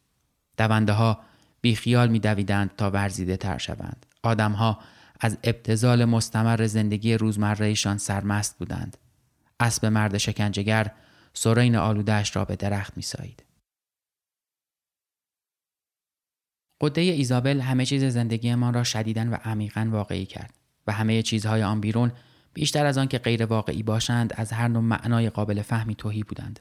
دونده 0.59 0.93
ها 0.93 1.21
بیخیال 1.61 2.09
می 2.09 2.19
دویدند 2.19 2.71
تا 2.77 2.91
ورزیده 2.91 3.37
تر 3.37 3.59
شوند. 3.59 4.07
آدم 4.23 4.53
ها 4.53 4.79
از 5.21 5.39
ابتزال 5.45 6.05
مستمر 6.05 6.67
زندگی 6.67 7.15
روزمرهشان 7.15 7.99
سرمست 7.99 8.59
بودند. 8.59 8.97
اسب 9.61 9.87
مرد 9.87 10.19
شکنجهگر 10.19 10.93
سرین 11.35 11.77
آلودهش 11.77 12.37
را 12.37 12.45
به 12.45 12.57
درخت 12.57 12.97
می 12.97 13.03
سایید. 13.03 13.45
قده 16.81 17.01
ایزابل 17.01 17.61
همه 17.61 17.87
چیز 17.87 18.05
زندگیمان 18.05 18.75
را 18.75 18.85
شدیدن 18.85 19.29
و 19.29 19.35
عمیقا 19.45 19.89
واقعی 19.93 20.27
کرد 20.27 20.55
و 20.87 20.93
همه 20.93 21.23
چیزهای 21.23 21.63
آن 21.63 21.81
بیرون 21.81 22.13
بیشتر 22.55 22.87
از 22.87 22.99
آن 22.99 23.09
که 23.09 23.19
غیر 23.19 23.47
واقعی 23.47 23.83
باشند 23.83 24.33
از 24.37 24.53
هر 24.53 24.69
نوع 24.69 24.83
معنای 24.83 25.31
قابل 25.31 25.63
فهمی 25.63 25.95
توهی 25.95 26.23
بودند 26.23 26.61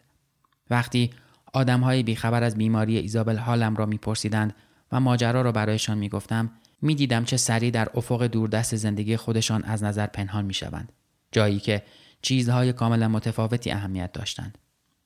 وقتی 0.69 1.09
آدمهای 1.53 2.03
بیخبر 2.03 2.43
از 2.43 2.55
بیماری 2.55 2.97
ایزابل 2.97 3.37
حالم 3.37 3.75
را 3.75 3.85
میپرسیدند 3.85 4.55
و 4.91 4.99
ماجرا 4.99 5.41
را 5.41 5.51
برایشان 5.51 5.97
می‌گفتم 5.97 6.51
می‌دیدم 6.81 7.25
چه 7.25 7.37
سریع 7.37 7.71
در 7.71 7.89
افق 7.93 8.27
دوردست 8.27 8.75
زندگی 8.75 9.17
خودشان 9.17 9.63
از 9.63 9.83
نظر 9.83 10.07
پنهان 10.07 10.45
می‌شوند 10.45 10.91
جایی 11.31 11.59
که 11.59 11.83
چیزهای 12.21 12.73
کاملا 12.73 13.07
متفاوتی 13.07 13.71
اهمیت 13.71 14.11
داشتند. 14.11 14.57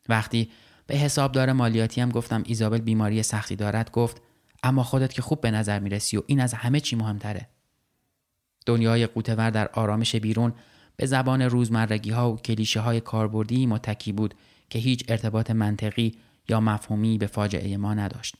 وقتی 0.09 0.51
به 0.87 0.95
حسابدار 0.95 1.51
مالیاتی 1.51 2.01
هم 2.01 2.09
گفتم 2.09 2.43
ایزابل 2.45 2.77
بیماری 2.77 3.23
سختی 3.23 3.55
دارد 3.55 3.91
گفت 3.91 4.21
اما 4.63 4.83
خودت 4.83 5.13
که 5.13 5.21
خوب 5.21 5.41
به 5.41 5.51
نظر 5.51 5.79
می‌رسی 5.79 6.17
و 6.17 6.21
این 6.27 6.39
از 6.39 6.53
همه 6.53 6.79
چی 6.79 6.95
مهمتره. 6.95 7.47
دنیای 8.65 9.07
قوتور 9.07 9.49
در 9.49 9.67
آرامش 9.67 10.15
بیرون 10.15 10.53
به 10.95 11.05
زبان 11.05 11.41
روزمرگی 11.41 12.11
ها 12.11 12.33
و 12.33 12.37
کلیشه 12.37 12.79
های 12.79 13.01
کاربردی 13.01 13.65
متکی 13.65 14.11
بود 14.11 14.33
که 14.73 14.79
هیچ 14.79 15.03
ارتباط 15.07 15.51
منطقی 15.51 16.15
یا 16.49 16.59
مفهومی 16.59 17.17
به 17.17 17.27
فاجعه 17.27 17.77
ما 17.77 17.93
نداشت. 17.93 18.35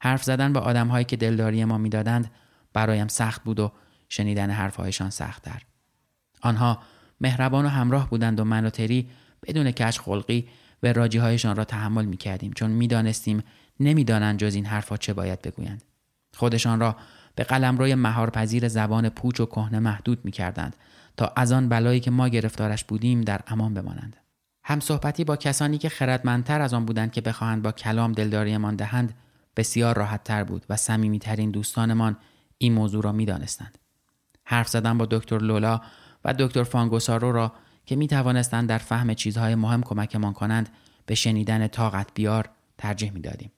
حرف 0.00 0.24
زدن 0.24 0.52
با 0.52 0.60
آدم 0.60 0.88
هایی 0.88 1.04
که 1.04 1.16
دلداری 1.16 1.64
ما 1.64 1.78
می‌دادند 1.78 2.30
برایم 2.72 3.08
سخت 3.08 3.44
بود 3.44 3.60
و 3.60 3.72
شنیدن 4.08 4.50
حرفهایشان 4.50 5.10
سختتر. 5.10 5.62
آنها 6.42 6.78
مهربان 7.20 7.64
و 7.64 7.68
همراه 7.68 8.10
بودند 8.10 8.40
و 8.40 8.44
من 8.44 8.64
و 8.64 8.70
تری 8.70 9.10
بدون 9.42 9.70
کش 9.70 10.00
خلقی 10.00 10.48
و 10.82 10.92
راجی 10.92 11.18
هایشان 11.18 11.56
را 11.56 11.64
تحمل 11.64 12.04
می 12.04 12.16
کردیم 12.16 12.52
چون 12.52 12.70
می‌دانستیم 12.70 13.42
نمی‌دانند 13.80 14.38
جز 14.38 14.54
این 14.54 14.66
حرفها 14.66 14.96
چه 14.96 15.12
باید 15.12 15.42
بگویند. 15.42 15.82
خودشان 16.34 16.80
را 16.80 16.96
به 17.34 17.44
قلمروی 17.44 17.94
مهارپذیر 17.94 18.68
زبان 18.68 19.08
پوچ 19.08 19.40
و 19.40 19.46
کهنه 19.46 19.78
محدود 19.78 20.24
می 20.24 20.30
کردند 20.30 20.76
تا 21.16 21.32
از 21.36 21.52
آن 21.52 21.68
بلایی 21.68 22.00
که 22.00 22.10
ما 22.10 22.28
گرفتارش 22.28 22.84
بودیم 22.84 23.20
در 23.20 23.40
امان 23.46 23.74
بمانند. 23.74 24.16
هم 24.68 24.80
صحبتی 24.80 25.24
با 25.24 25.36
کسانی 25.36 25.78
که 25.78 25.88
خردمندتر 25.88 26.60
از 26.60 26.74
آن 26.74 26.84
بودند 26.84 27.12
که 27.12 27.20
بخواهند 27.20 27.62
با 27.62 27.72
کلام 27.72 28.12
دلداریمان 28.12 28.76
دهند 28.76 29.14
بسیار 29.56 29.96
راحت 29.96 30.24
تر 30.24 30.44
بود 30.44 30.66
و 30.68 30.76
صمیمیترین 30.76 31.50
دوستانمان 31.50 32.16
این 32.58 32.72
موضوع 32.72 33.02
را 33.02 33.12
می‌دانستند. 33.12 33.78
حرف 34.44 34.68
زدن 34.68 34.98
با 34.98 35.06
دکتر 35.10 35.38
لولا 35.38 35.80
و 36.24 36.34
دکتر 36.34 36.62
فانگوسارو 36.62 37.32
را 37.32 37.52
که 37.86 37.96
می 37.96 38.08
توانستند 38.08 38.68
در 38.68 38.78
فهم 38.78 39.14
چیزهای 39.14 39.54
مهم 39.54 39.82
کمکمان 39.82 40.32
کنند 40.32 40.68
به 41.06 41.14
شنیدن 41.14 41.68
طاقت 41.68 42.08
بیار 42.14 42.48
ترجیح 42.78 43.12
می 43.12 43.20
دادیم. 43.20 43.52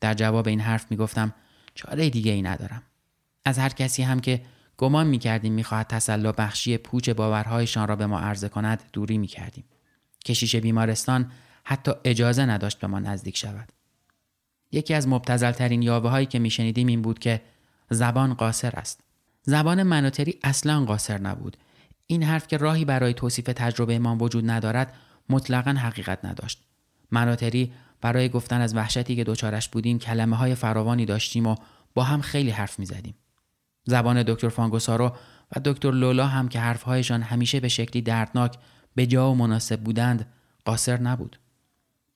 در 0.00 0.14
جواب 0.14 0.48
این 0.48 0.60
حرف 0.60 0.90
می 0.90 0.96
گفتم 0.96 1.34
چاره 1.74 2.10
دیگه 2.10 2.32
ای 2.32 2.42
ندارم. 2.42 2.82
از 3.44 3.58
هر 3.58 3.68
کسی 3.68 4.02
هم 4.02 4.20
که 4.20 4.42
گمان 4.76 5.06
می 5.06 5.18
کردیم 5.18 5.52
می 5.52 5.64
خواهد 5.64 5.86
تسلا 5.86 6.32
بخشی 6.32 6.78
پوچ 6.78 7.10
باورهایشان 7.10 7.88
را 7.88 7.96
به 7.96 8.06
ما 8.06 8.20
عرضه 8.20 8.48
کند 8.48 8.82
دوری 8.92 9.18
می 9.18 9.26
کردیم. 9.26 9.64
کشیش 10.24 10.56
بیمارستان 10.56 11.30
حتی 11.64 11.92
اجازه 12.04 12.44
نداشت 12.44 12.78
به 12.78 12.86
ما 12.86 12.98
نزدیک 12.98 13.36
شود. 13.36 13.72
یکی 14.72 14.94
از 14.94 15.08
مبتزلترین 15.08 15.82
یاوه 15.82 16.10
هایی 16.10 16.26
که 16.26 16.38
میشنیدیم 16.38 16.86
این 16.86 17.02
بود 17.02 17.18
که 17.18 17.42
زبان 17.90 18.34
قاصر 18.34 18.70
است. 18.76 19.00
زبان 19.42 19.82
منوتری 19.82 20.38
اصلا 20.42 20.84
قاصر 20.84 21.18
نبود. 21.18 21.56
این 22.06 22.22
حرف 22.22 22.46
که 22.46 22.56
راهی 22.56 22.84
برای 22.84 23.14
توصیف 23.14 23.44
تجربه 23.44 23.98
ما 23.98 24.16
وجود 24.16 24.50
ندارد 24.50 24.94
مطلقا 25.28 25.70
حقیقت 25.70 26.24
نداشت. 26.24 26.62
منوتری 27.10 27.72
برای 28.00 28.28
گفتن 28.28 28.60
از 28.60 28.76
وحشتی 28.76 29.16
که 29.16 29.24
دوچارش 29.24 29.68
بودیم 29.68 29.98
کلمه 29.98 30.36
های 30.36 30.54
فراوانی 30.54 31.06
داشتیم 31.06 31.46
و 31.46 31.56
با 31.94 32.02
هم 32.02 32.20
خیلی 32.20 32.50
حرف 32.50 32.78
می 32.78 32.86
زدیم. 32.86 33.14
زبان 33.84 34.22
دکتر 34.22 34.48
فانگوسارو 34.48 35.16
و 35.56 35.60
دکتر 35.64 35.90
لولا 35.90 36.26
هم 36.26 36.48
که 36.48 36.60
حرفهایشان 36.60 37.22
همیشه 37.22 37.60
به 37.60 37.68
شکلی 37.68 38.02
دردناک 38.02 38.56
به 38.94 39.06
جا 39.06 39.30
و 39.30 39.34
مناسب 39.34 39.80
بودند 39.80 40.32
قاصر 40.64 41.00
نبود. 41.00 41.38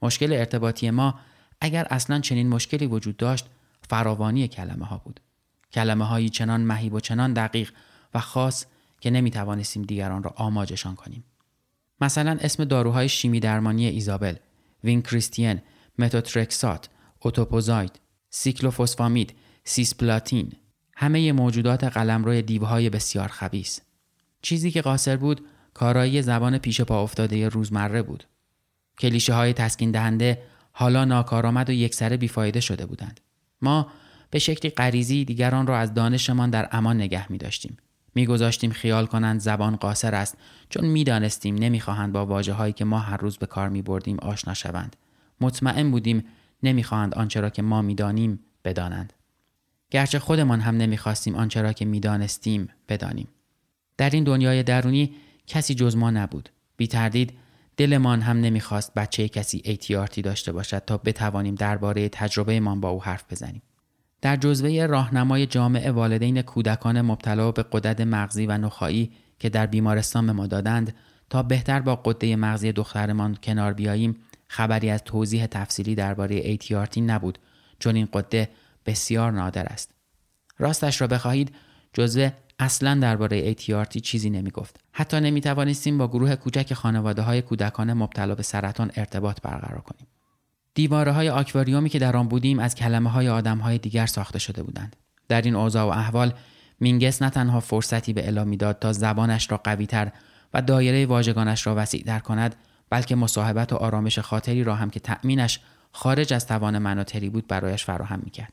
مشکل 0.03 0.33
ارتباطی 0.33 0.91
ما 0.91 1.21
اگر 1.61 1.87
اصلا 1.91 2.21
چنین 2.21 2.49
مشکلی 2.49 2.87
وجود 2.87 3.17
داشت 3.17 3.47
فراوانی 3.89 4.49
کلمه 4.49 4.87
ها 4.87 4.99
بود. 4.99 5.21
کلمه 5.73 6.05
هایی 6.05 6.29
چنان 6.29 6.61
مهیب 6.61 6.95
و 6.95 7.01
چنان 7.01 7.33
دقیق 7.33 7.73
و 8.15 8.21
خاص 8.21 8.65
که 9.01 9.11
نمی 9.11 9.31
توانستیم 9.31 9.83
دیگران 9.83 10.23
را 10.23 10.35
آماجشان 10.37 10.95
کنیم. 10.95 11.25
مثلا 12.01 12.39
اسم 12.41 12.65
داروهای 12.65 13.09
شیمی 13.09 13.41
درمانی 13.41 13.87
ایزابل، 13.87 14.35
وین 14.85 15.03
کریستین، 15.03 15.61
متوترکسات، 15.99 16.89
اوتوپوزاید، 17.19 18.01
سیکلوفوسفامید، 18.31 19.35
سیسپلاتین، 19.65 20.53
همه 20.97 21.33
موجودات 21.33 21.85
قلمرو 21.85 22.41
دیوهای 22.41 22.91
بسیار 22.91 23.29
خبیس. 23.29 23.81
چیزی 24.43 24.71
که 24.71 24.83
قاصر 24.83 25.17
بود 25.17 25.47
کارایی 25.79 26.23
زبان 26.23 26.59
پیش 26.59 26.81
پا 26.81 27.03
افتاده 27.03 27.49
روزمره 27.49 28.03
بود. 28.03 28.25
کلیشه 28.99 29.35
های 29.35 29.53
تسکین 29.53 29.91
دهنده 29.91 30.43
حالا 30.73 31.05
ناکارآمد 31.05 31.71
و 31.71 31.73
یکسره 31.73 32.17
بیفایده 32.17 32.61
شده 32.61 32.87
بودند. 32.87 33.21
ما 33.63 33.87
به 34.31 34.39
شکلی 34.39 34.71
غریزی 34.71 35.25
دیگران 35.25 35.67
را 35.67 35.79
از 35.79 35.95
دانشمان 35.95 36.51
در 36.51 36.69
امان 36.73 36.97
نگه 36.97 37.33
می 37.33 37.39
داشتیم. 37.39 37.77
میگذاشتیم 38.15 38.71
خیال 38.71 39.07
کنند 39.07 39.41
زبان 39.41 39.77
قاصر 39.77 40.15
است 40.15 40.39
چون 40.69 40.85
می‌دانستیم 40.85 41.55
نمی‌خواهند 41.55 42.13
با 42.13 42.27
واجه 42.27 42.53
هایی 42.53 42.73
که 42.73 42.85
ما 42.85 42.99
هر 42.99 43.17
روز 43.17 43.39
به 43.39 43.47
کار 43.47 43.69
می 43.69 43.83
بردیم 43.83 44.17
آشنا 44.19 44.55
شوند. 44.55 44.97
مطمئن 45.41 45.91
بودیم 45.91 46.25
نمی‌خواهند 46.63 47.15
آنچه 47.15 47.41
را 47.41 47.51
که 47.51 47.63
ما 47.63 47.83
می‌دانیم 47.83 48.41
بدانند. 48.65 49.13
گرچه 49.91 50.19
خودمان 50.19 50.61
هم 50.61 50.77
نمی‌خواستیم 50.77 51.35
آنچه 51.35 51.63
را 51.63 51.73
که 51.73 51.85
می‌دانستیم 51.85 52.69
بدانیم. 52.89 53.29
در 53.97 54.11
این 54.11 54.25
دنیای 54.25 54.63
درونی 54.63 55.15
کسی 55.49 55.75
جز 55.75 55.97
ما 55.97 56.11
نبود. 56.11 56.49
بی 56.77 56.87
تردید 56.87 57.39
دلمان 57.77 58.21
هم 58.21 58.41
نمی‌خواست 58.41 58.95
بچه 58.95 59.29
کسی 59.29 59.63
ایتیارتی 59.65 60.23
داشته 60.23 60.53
باشد 60.53 60.79
تا 60.79 60.97
بتوانیم 60.97 61.55
درباره 61.55 62.09
تجربهمان 62.09 62.81
با 62.81 62.89
او 62.89 63.03
حرف 63.03 63.25
بزنیم. 63.31 63.63
در 64.21 64.37
جزوه 64.37 64.87
راهنمای 64.87 65.47
جامع 65.47 65.91
والدین 65.91 66.43
کودکان 66.43 67.01
مبتلا 67.01 67.53
به 67.53 67.65
قدرت 67.73 68.01
مغزی 68.01 68.47
و 68.47 68.59
نخایی 68.59 69.13
که 69.39 69.49
در 69.49 69.67
بیمارستان 69.67 70.27
به 70.27 70.33
ما 70.33 70.47
دادند 70.47 70.95
تا 71.31 71.43
بهتر 71.43 71.81
با 71.81 71.97
قده 71.97 72.37
مغزی 72.37 72.73
دخترمان 72.73 73.39
کنار 73.43 73.73
بیاییم 73.73 74.17
خبری 74.49 74.91
از 74.91 75.05
توضیح 75.05 75.47
تفصیلی 75.47 75.95
درباره 75.95 76.37
ایتیارتی 76.37 77.01
نبود 77.01 77.39
چون 77.79 77.97
این 77.97 78.09
قده 78.13 78.49
بسیار 78.87 79.33
نادر 79.33 79.67
است. 79.67 79.91
راستش 80.59 81.01
را 81.01 81.07
بخواهید 81.07 81.55
جزوه 81.93 82.31
اصلا 82.59 82.95
درباره 82.95 83.55
ATRT 83.55 84.01
چیزی 84.01 84.31
نمی 84.31 84.51
گفت. 84.51 84.81
حتی 84.93 85.21
نمی 85.21 85.41
توانستیم 85.41 85.99
با 85.99 86.09
گروه 86.09 86.37
کوچک 86.37 86.75
خانواده 86.75 87.23
های 87.23 87.43
کودکان 87.43 87.93
مبتلا 87.93 88.35
به 88.35 88.43
سرطان 88.43 88.91
ارتباط 88.97 89.41
برقرار 89.43 89.81
کنیم. 89.81 90.07
دیواره 90.75 91.13
های 91.13 91.29
آکواریومی 91.29 91.89
که 91.89 91.99
در 91.99 92.17
آن 92.17 92.29
بودیم 92.29 92.59
از 92.59 92.75
کلمه 92.75 93.11
های 93.11 93.29
آدم 93.29 93.59
های 93.59 93.79
دیگر 93.79 94.07
ساخته 94.07 94.39
شده 94.39 94.63
بودند. 94.63 94.97
در 95.29 95.43
این 95.43 95.57
اوضاع 95.57 95.85
و 95.85 95.99
احوال 95.99 96.33
مینگس 96.81 97.23
نه 97.23 97.31
تنها 97.31 97.61
فرصتی 97.61 98.13
به 98.13 98.27
الا 98.27 98.45
می‌داد 98.45 98.79
تا 98.79 98.93
زبانش 98.93 99.51
را 99.51 99.57
قویتر 99.57 100.13
و 100.55 100.63
دایره 100.63 101.07
واژگانش 101.07 101.67
را 101.67 101.75
وسیعتر 101.77 102.19
کند 102.19 102.57
بلکه 102.91 103.17
مصاحبت 103.17 103.73
و 103.73 103.77
آرامش 103.77 104.19
خاطری 104.19 104.65
را 104.65 104.75
هم 104.75 104.91
که 104.91 105.01
تأمینش 105.01 105.61
خارج 105.93 106.33
از 106.33 106.47
توان 106.47 106.79
مناطری 106.79 107.31
بود 107.31 107.47
برایش 107.47 107.85
فراهم 107.85 108.21
می‌کرد 108.25 108.53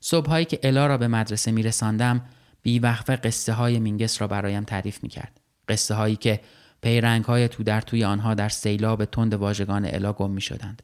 صبحهایی 0.00 0.44
که 0.44 0.60
الا 0.62 0.86
را 0.86 0.98
به 0.98 1.08
مدرسه 1.08 1.52
میرساندم 1.52 2.20
بیوقفه 2.64 3.16
قصه 3.16 3.52
های 3.52 3.78
مینگس 3.78 4.20
را 4.20 4.28
برایم 4.28 4.64
تعریف 4.64 5.02
می 5.02 5.08
کرد. 5.08 5.40
قصه 5.68 5.94
هایی 5.94 6.16
که 6.16 6.40
پیرنگ 6.82 7.24
های 7.24 7.48
تو 7.48 7.62
در 7.62 7.80
توی 7.80 8.04
آنها 8.04 8.34
در 8.34 8.48
سیلاب 8.48 9.04
تند 9.04 9.34
واژگان 9.34 9.84
الا 9.84 10.12
گم 10.12 10.30
می 10.30 10.40
شدند. 10.40 10.82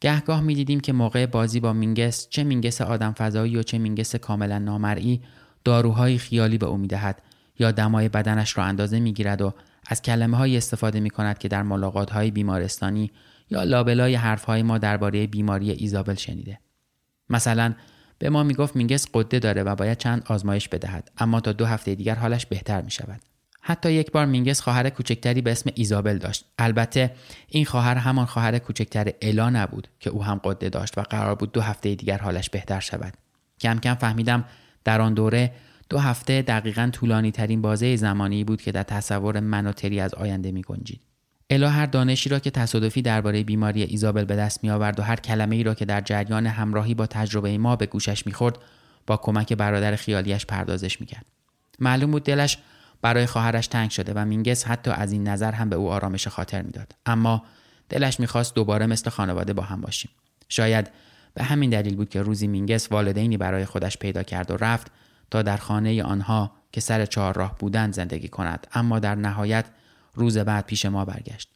گهگاه 0.00 0.40
می 0.40 0.54
دیدیم 0.54 0.80
که 0.80 0.92
موقع 0.92 1.26
بازی 1.26 1.60
با 1.60 1.72
مینگس 1.72 2.28
چه 2.28 2.44
مینگس 2.44 2.80
آدم 2.80 3.12
فضایی 3.12 3.56
و 3.56 3.62
چه 3.62 3.78
مینگس 3.78 4.16
کاملا 4.16 4.58
نامرئی 4.58 5.22
داروهای 5.64 6.18
خیالی 6.18 6.58
به 6.58 6.66
او 6.66 6.76
می 6.76 6.88
دهد 6.88 7.22
یا 7.58 7.70
دمای 7.72 8.08
بدنش 8.08 8.58
را 8.58 8.64
اندازه 8.64 9.00
می 9.00 9.12
گیرد 9.12 9.42
و 9.42 9.54
از 9.86 10.02
کلمه 10.02 10.36
هایی 10.36 10.56
استفاده 10.56 11.00
می 11.00 11.10
کند 11.10 11.38
که 11.38 11.48
در 11.48 11.62
ملاقات 11.62 12.10
های 12.10 12.30
بیمارستانی 12.30 13.10
یا 13.50 13.62
لابلای 13.62 14.14
حرف 14.14 14.44
های 14.44 14.62
ما 14.62 14.78
درباره 14.78 15.26
بیماری 15.26 15.70
ایزابل 15.70 16.14
شنیده. 16.14 16.58
مثلا 17.28 17.74
به 18.18 18.30
ما 18.30 18.42
می‌گفت 18.42 18.76
مینگس 18.76 19.06
غده 19.14 19.38
داره 19.38 19.62
و 19.62 19.74
باید 19.74 19.98
چند 19.98 20.22
آزمایش 20.26 20.68
بدهد 20.68 21.10
اما 21.18 21.40
تا 21.40 21.52
دو 21.52 21.66
هفته 21.66 21.94
دیگر 21.94 22.14
حالش 22.14 22.46
بهتر 22.46 22.82
می 22.82 22.90
شود. 22.90 23.20
حتی 23.68 23.92
یک 23.92 24.12
بار 24.12 24.26
مینگس 24.26 24.60
خواهر 24.60 24.90
کوچکتری 24.90 25.42
به 25.42 25.52
اسم 25.52 25.70
ایزابل 25.74 26.18
داشت. 26.18 26.44
البته 26.58 27.12
این 27.48 27.64
خواهر 27.64 27.94
همان 27.94 28.26
خواهر 28.26 28.58
کوچکتر 28.58 29.12
الا 29.22 29.50
نبود 29.50 29.88
که 30.00 30.10
او 30.10 30.24
هم 30.24 30.40
قده 30.44 30.68
داشت 30.68 30.98
و 30.98 31.02
قرار 31.02 31.34
بود 31.34 31.52
دو 31.52 31.60
هفته 31.60 31.94
دیگر 31.94 32.18
حالش 32.18 32.50
بهتر 32.50 32.80
شود. 32.80 33.14
کم 33.60 33.78
کم 33.78 33.94
فهمیدم 33.94 34.44
در 34.84 35.00
آن 35.00 35.14
دوره 35.14 35.52
دو 35.88 35.98
هفته 35.98 36.42
دقیقا 36.42 36.90
طولانی 36.92 37.30
ترین 37.30 37.62
بازه 37.62 37.96
زمانی 37.96 38.44
بود 38.44 38.62
که 38.62 38.72
در 38.72 38.82
تصور 38.82 39.40
من 39.40 39.66
و 39.66 39.72
تری 39.72 40.00
از 40.00 40.14
آینده 40.14 40.52
می 40.52 40.62
گنجید. 40.62 41.00
الا 41.50 41.70
هر 41.70 41.86
دانشی 41.86 42.28
را 42.28 42.38
که 42.38 42.50
تصادفی 42.50 43.02
درباره 43.02 43.44
بیماری 43.44 43.82
ایزابل 43.82 44.24
به 44.24 44.36
دست 44.36 44.64
می 44.64 44.70
آورد 44.70 45.00
و 45.00 45.02
هر 45.02 45.16
کلمه 45.16 45.56
ای 45.56 45.62
را 45.62 45.74
که 45.74 45.84
در 45.84 46.00
جریان 46.00 46.46
همراهی 46.46 46.94
با 46.94 47.06
تجربه 47.06 47.58
ما 47.58 47.76
به 47.76 47.86
گوشش 47.86 48.26
می‌خورد 48.26 48.58
با 49.06 49.16
کمک 49.16 49.52
برادر 49.52 49.96
خیالیش 49.96 50.46
پردازش 50.46 51.00
می‌کرد. 51.00 51.26
معلوم 51.78 52.10
بود 52.10 52.24
دلش 52.24 52.58
برای 53.02 53.26
خواهرش 53.26 53.66
تنگ 53.66 53.90
شده 53.90 54.12
و 54.14 54.24
مینگس 54.24 54.64
حتی 54.64 54.90
از 54.90 55.12
این 55.12 55.28
نظر 55.28 55.52
هم 55.52 55.70
به 55.70 55.76
او 55.76 55.90
آرامش 55.90 56.28
خاطر 56.28 56.62
می‌داد. 56.62 56.92
اما 57.06 57.42
دلش 57.88 58.20
می‌خواست 58.20 58.54
دوباره 58.54 58.86
مثل 58.86 59.10
خانواده 59.10 59.52
با 59.52 59.62
هم 59.62 59.80
باشیم. 59.80 60.10
شاید 60.48 60.90
به 61.34 61.44
همین 61.44 61.70
دلیل 61.70 61.96
بود 61.96 62.08
که 62.08 62.22
روزی 62.22 62.46
مینگس 62.46 62.92
والدینی 62.92 63.36
برای 63.36 63.64
خودش 63.64 63.98
پیدا 63.98 64.22
کرد 64.22 64.50
و 64.50 64.56
رفت 64.56 64.90
تا 65.30 65.42
در 65.42 65.56
خانه 65.56 66.02
آنها 66.02 66.52
که 66.72 66.80
سر 66.80 67.06
چهارراه 67.06 67.58
بودند 67.58 67.94
زندگی 67.94 68.28
کند. 68.28 68.66
اما 68.72 68.98
در 68.98 69.14
نهایت 69.14 69.64
روز 70.16 70.38
بعد 70.38 70.66
پیش 70.66 70.86
ما 70.86 71.04
برگشت 71.04 71.50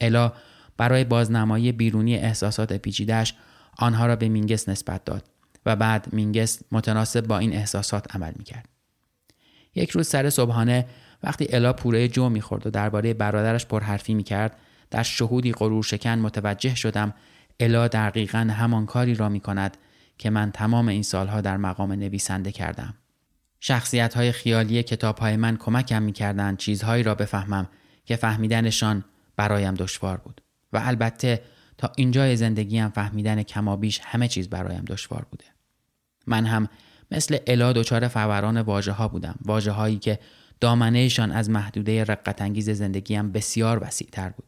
الا 0.00 0.32
برای 0.76 1.04
بازنمایی 1.04 1.72
بیرونی 1.72 2.16
احساسات 2.16 2.72
پیچیدهش 2.72 3.34
آنها 3.78 4.06
را 4.06 4.16
به 4.16 4.28
مینگس 4.28 4.68
نسبت 4.68 5.04
داد 5.04 5.24
و 5.66 5.76
بعد 5.76 6.06
مینگس 6.12 6.62
متناسب 6.72 7.26
با 7.26 7.38
این 7.38 7.52
احساسات 7.52 8.16
عمل 8.16 8.32
می‌کرد 8.36 8.68
یک 9.74 9.90
روز 9.90 10.08
سر 10.08 10.30
صبحانه 10.30 10.86
وقتی 11.22 11.46
الا 11.50 11.72
پوره 11.72 12.08
جو 12.08 12.28
می‌خورد 12.28 12.66
و 12.66 12.70
درباره 12.70 13.14
برادرش 13.14 13.66
پرحرفی 13.66 14.14
می‌کرد 14.14 14.56
در 14.90 15.02
شهودی 15.02 15.52
غرور 15.52 15.82
شکن 15.82 16.18
متوجه 16.18 16.74
شدم 16.74 17.14
الا 17.60 17.88
دقیقا 17.88 18.38
همان 18.38 18.86
کاری 18.86 19.14
را 19.14 19.28
می 19.28 19.40
کند 19.40 19.76
که 20.18 20.30
من 20.30 20.50
تمام 20.52 20.88
این 20.88 21.02
سالها 21.02 21.40
در 21.40 21.56
مقام 21.56 21.92
نویسنده 21.92 22.52
کردم. 22.52 22.94
شخصیت 23.60 24.14
های 24.14 24.32
خیالی 24.32 24.82
کتاب 24.82 25.18
های 25.18 25.36
من 25.36 25.56
کمکم 25.56 26.02
می 26.02 26.12
چیزهایی 26.58 27.02
را 27.02 27.14
بفهمم 27.14 27.68
که 28.08 28.16
فهمیدنشان 28.16 29.04
برایم 29.36 29.74
دشوار 29.74 30.16
بود 30.16 30.40
و 30.72 30.80
البته 30.84 31.42
تا 31.78 31.92
اینجای 31.96 32.36
زندگیم 32.36 32.88
فهمیدن 32.88 33.42
کمابیش 33.42 34.00
همه 34.04 34.28
چیز 34.28 34.48
برایم 34.48 34.84
دشوار 34.84 35.26
بوده. 35.30 35.44
من 36.26 36.46
هم 36.46 36.68
مثل 37.10 37.38
الا 37.46 37.72
دچار 37.72 38.08
فوران 38.08 38.60
واژه 38.60 38.92
ها 38.92 39.08
بودم 39.08 39.34
واجه 39.44 39.70
هایی 39.70 39.98
که 39.98 40.18
دامنهشان 40.60 41.32
از 41.32 41.50
محدوده 41.50 42.04
رقت 42.04 42.42
انگیز 42.42 42.70
زندگیم 42.70 43.32
بسیار 43.32 43.84
وسیع 43.84 44.08
تر 44.12 44.28
بود. 44.28 44.46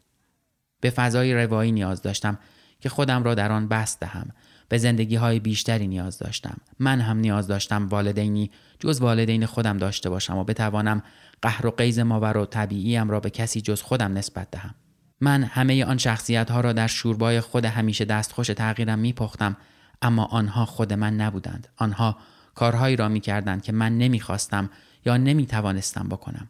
به 0.81 0.91
فضای 0.91 1.35
روایی 1.35 1.73
نیاز 1.73 2.03
داشتم 2.03 2.39
که 2.81 2.89
خودم 2.89 3.23
را 3.23 3.35
در 3.35 3.53
آن 3.53 3.69
بست 3.69 4.01
دهم 4.01 4.31
به 4.69 4.79
زندگی 4.79 5.17
های 5.17 5.41
بیشتری 5.41 5.87
نیاز 5.87 6.19
داشتم 6.19 6.57
من 6.79 7.01
هم 7.01 7.19
نیاز 7.19 7.47
داشتم 7.47 7.89
والدینی 7.89 8.51
جز 8.79 9.01
والدین 9.01 9.47
خودم 9.47 9.79
داشته 9.79 10.11
باشم 10.11 10.37
و 10.37 10.45
بتوانم 10.45 11.03
قهر 11.43 11.67
و 11.67 11.71
قیز 11.71 11.99
ماور 11.99 12.37
و 12.37 12.47
طبیعیم 12.47 13.11
را 13.11 13.21
به 13.21 13.31
کسی 13.31 13.61
جز 13.61 13.83
خودم 13.83 14.19
نسبت 14.19 14.51
دهم. 14.51 14.75
من 15.21 15.43
همه 15.43 15.85
آن 15.85 15.99
شخصیت 15.99 16.51
ها 16.51 16.61
را 16.61 16.73
در 16.73 16.87
شوربای 16.87 17.41
خود 17.41 17.65
همیشه 17.65 18.05
دستخوش 18.05 18.47
تغییرم 18.47 18.99
میپختم 18.99 19.57
اما 20.03 20.25
آنها 20.25 20.65
خود 20.65 20.93
من 20.93 21.17
نبودند. 21.17 21.69
آنها 21.77 22.17
کارهایی 22.55 22.97
را 22.97 23.09
می‌کردند 23.09 23.63
که 23.63 23.73
من 23.73 23.99
نمی‌خواستم 23.99 24.71
یا 25.07 25.17
نمی‌توانستم 25.17 26.09
بکنم. 26.09 26.49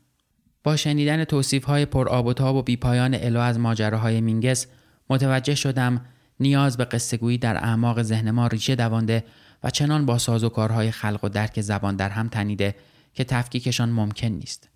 با 0.65 0.77
شنیدن 0.77 1.25
توصیف 1.25 1.65
های 1.65 1.87
پر 1.87 2.09
آب 2.09 2.27
و 2.27 2.33
تاب 2.33 2.57
و 2.57 2.63
بیپایان 2.63 3.15
الو 3.15 3.41
از 3.41 3.59
ماجراهای 3.59 4.21
مینگس 4.21 4.67
متوجه 5.11 5.55
شدم 5.55 6.05
نیاز 6.41 6.77
به 6.77 6.85
قصهگویی 6.85 7.39
در 7.39 7.57
اعماق 7.57 8.03
ذهن 8.03 8.31
ما 8.31 8.47
ریشه 8.47 8.75
دوانده 8.75 9.25
و 9.63 9.71
چنان 9.71 10.07
با 10.07 10.19
ساز 10.19 10.45
و 10.45 10.49
کارهای 10.49 10.91
خلق 10.91 11.25
و 11.25 11.29
درک 11.29 11.61
زبان 11.61 11.97
در 11.97 12.09
هم 12.09 12.29
تنیده 12.29 12.75
که 13.15 13.25
تفکیکشان 13.25 13.91
ممکن 13.91 14.27
نیست. 14.27 14.69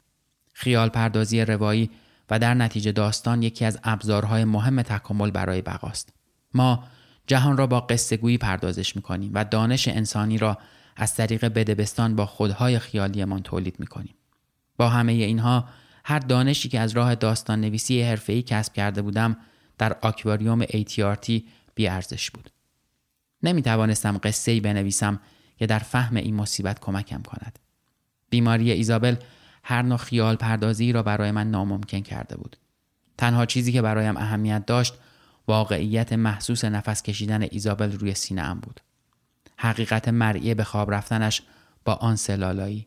خیال 0.55 0.89
پردازی 0.89 1.41
روایی 1.41 1.91
و 2.31 2.39
در 2.39 2.55
نتیجه 2.55 2.93
داستان 2.93 3.43
یکی 3.43 3.65
از 3.65 3.79
ابزارهای 3.85 4.45
مهم 4.45 4.83
تکامل 4.83 5.31
برای 5.31 5.63
بقاست. 5.63 6.13
ما 6.55 6.85
جهان 7.27 7.57
را 7.57 7.67
با 7.67 7.81
قصهگویی 7.81 8.39
پردازش 8.39 8.97
می‌کنیم 8.97 9.31
و 9.35 9.45
دانش 9.45 9.89
انسانی 9.89 10.39
را 10.39 10.59
از 10.97 11.15
طریق 11.15 11.45
بدبستان 11.45 12.17
با 12.17 12.27
خودهای 12.27 12.79
خیالیمان 12.79 13.43
تولید 13.43 13.81
می‌کنیم. 13.81 14.15
با 14.77 14.89
همه 14.89 15.13
اینها 15.13 15.69
هر 16.05 16.19
دانشی 16.19 16.69
که 16.69 16.81
از 16.81 16.93
راه 16.93 17.15
داستان 17.15 17.61
نویسی 17.61 18.03
حرفه‌ای 18.03 18.43
کسب 18.43 18.73
کرده 18.73 19.03
بودم 19.03 19.37
در 19.79 19.97
آکواریوم 20.03 20.65
ATRT 20.65 21.43
ارزش 21.79 22.31
بود. 22.31 22.51
نمی 23.43 23.63
توانستم 23.63 24.21
قصه 24.23 24.53
ای 24.53 24.61
بنویسم 24.61 25.21
که 25.57 25.67
در 25.67 25.79
فهم 25.79 26.17
این 26.17 26.35
مصیبت 26.35 26.81
کمکم 26.81 27.23
کند. 27.23 27.59
بیماری 28.31 28.71
ایزابل 28.71 29.17
هر 29.65 29.83
نوع 29.83 29.99
خیال 29.99 30.37
پردازی 30.37 30.93
را 30.93 31.03
برای 31.03 31.31
من 31.31 31.51
ناممکن 31.51 32.01
کرده 32.01 32.37
بود. 32.37 32.57
تنها 33.19 33.47
چیزی 33.47 33.73
که 33.73 33.83
برایم 33.83 34.17
اهمیت 34.17 34.67
داشت 34.67 34.95
واقعیت 35.49 36.13
محسوس 36.13 36.65
نفس 36.65 37.03
کشیدن 37.03 37.43
ایزابل 37.43 37.93
روی 37.93 38.15
سینه 38.15 38.43
ام 38.43 38.61
بود. 38.61 38.81
حقیقت 39.57 40.09
مرئی 40.09 40.55
به 40.55 40.65
خواب 40.65 40.95
رفتنش 40.95 41.43
با 41.85 41.95
آن 41.95 42.17
سلالایی. 42.17 42.87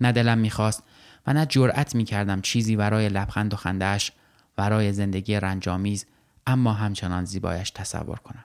نه 0.00 0.12
دلم 0.12 0.38
می‌خواست 0.38 0.82
و 1.26 1.32
نه 1.32 1.46
جرأت 1.46 1.94
می‌کردم 1.94 2.40
چیزی 2.40 2.76
برای 2.76 3.08
لبخند 3.08 3.54
و 3.54 3.56
خندهاش 3.56 4.12
برای 4.56 4.92
زندگی 4.92 5.40
رنجامیز 5.40 6.06
اما 6.46 6.72
همچنان 6.72 7.24
زیبایش 7.24 7.70
تصور 7.70 8.16
کنم. 8.16 8.44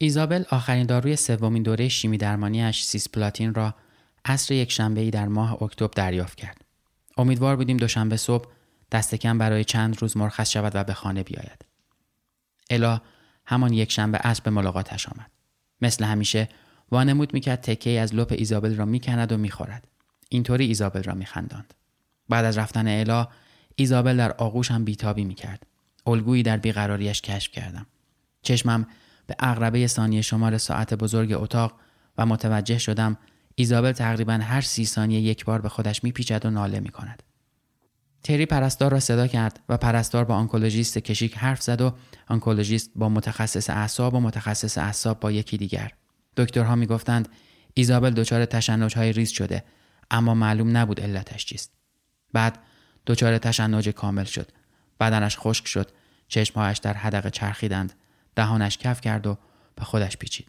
ایزابل 0.00 0.44
آخرین 0.50 0.86
داروی 0.86 1.16
سومین 1.16 1.62
دوره 1.62 1.88
شیمی 1.88 2.18
درمانیش 2.18 2.82
سیسپلاتین 2.82 3.54
را 3.54 3.74
عصر 4.24 4.54
یک 4.54 4.72
شنبه 4.72 5.10
در 5.10 5.28
ماه 5.28 5.62
اکتبر 5.62 5.90
دریافت 5.94 6.34
کرد. 6.34 6.64
امیدوار 7.16 7.56
بودیم 7.56 7.76
دوشنبه 7.76 8.16
صبح 8.16 8.48
دست 8.92 9.14
کم 9.14 9.38
برای 9.38 9.64
چند 9.64 10.02
روز 10.02 10.16
مرخص 10.16 10.50
شود 10.50 10.72
و 10.74 10.84
به 10.84 10.94
خانه 10.94 11.22
بیاید. 11.22 11.64
الا 12.70 13.00
همان 13.46 13.72
یک 13.72 13.92
شنبه 13.92 14.18
عصر 14.18 14.42
به 14.44 14.50
ملاقاتش 14.50 15.08
آمد. 15.08 15.30
مثل 15.80 16.04
همیشه 16.04 16.48
وانمود 16.90 17.34
می‌کرد 17.34 17.60
تکه 17.60 17.92
ای 17.92 18.00
از 18.00 18.14
لپ 18.14 18.34
ایزابل 18.38 18.76
را 18.76 18.84
می‌کند 18.84 19.32
و 19.32 19.36
می‌خورد. 19.36 19.88
اینطوری 20.28 20.66
ایزابل 20.66 21.02
را 21.02 21.14
میخنداند. 21.14 21.74
بعد 22.28 22.44
از 22.44 22.58
رفتن 22.58 22.88
الا 22.88 23.28
ایزابل 23.76 24.16
در 24.16 24.32
آغوشم 24.32 24.84
بیتابی 24.84 25.24
می‌کرد. 25.24 25.66
الگویی 26.06 26.42
در 26.42 26.56
بیقراریش 26.56 27.22
کشف 27.22 27.52
کردم. 27.52 27.86
چشمم 28.42 28.86
به 29.28 29.36
عقربه 29.38 29.86
ثانیه 29.86 30.22
شمار 30.22 30.58
ساعت 30.58 30.94
بزرگ 30.94 31.32
اتاق 31.32 31.80
و 32.18 32.26
متوجه 32.26 32.78
شدم 32.78 33.16
ایزابل 33.54 33.92
تقریبا 33.92 34.32
هر 34.32 34.60
سی 34.60 34.86
ثانیه 34.86 35.20
یک 35.20 35.44
بار 35.44 35.60
به 35.60 35.68
خودش 35.68 36.04
میپیچد 36.04 36.46
و 36.46 36.50
ناله 36.50 36.80
می 36.80 36.88
کند. 36.88 37.22
تری 38.22 38.46
پرستار 38.46 38.92
را 38.92 39.00
صدا 39.00 39.26
کرد 39.26 39.60
و 39.68 39.76
پرستار 39.76 40.24
با 40.24 40.34
آنکولوژیست 40.34 40.98
کشیک 40.98 41.36
حرف 41.36 41.62
زد 41.62 41.80
و 41.80 41.94
آنکولوژیست 42.28 42.90
با 42.96 43.08
متخصص 43.08 43.70
اعصاب 43.70 44.14
و 44.14 44.20
متخصص 44.20 44.78
اعصاب 44.78 45.20
با 45.20 45.32
یکی 45.32 45.56
دیگر. 45.56 45.92
دکترها 46.36 46.74
می‌گفتند 46.74 47.28
ایزابل 47.74 48.10
دچار 48.10 48.48
های 48.96 49.12
ریز 49.12 49.30
شده 49.30 49.64
اما 50.10 50.34
معلوم 50.34 50.76
نبود 50.76 51.00
علتش 51.00 51.46
چیست. 51.46 51.72
بعد 52.32 52.58
دچار 53.06 53.38
تشنج 53.38 53.88
کامل 53.88 54.24
شد. 54.24 54.52
بدنش 55.00 55.36
خشک 55.38 55.66
شد. 55.66 55.90
چشمهایش 56.28 56.78
در 56.78 56.92
حدقه 56.92 57.30
چرخیدند. 57.30 57.92
دهانش 58.38 58.78
کف 58.78 59.00
کرد 59.00 59.26
و 59.26 59.38
به 59.76 59.84
خودش 59.84 60.16
پیچید. 60.16 60.46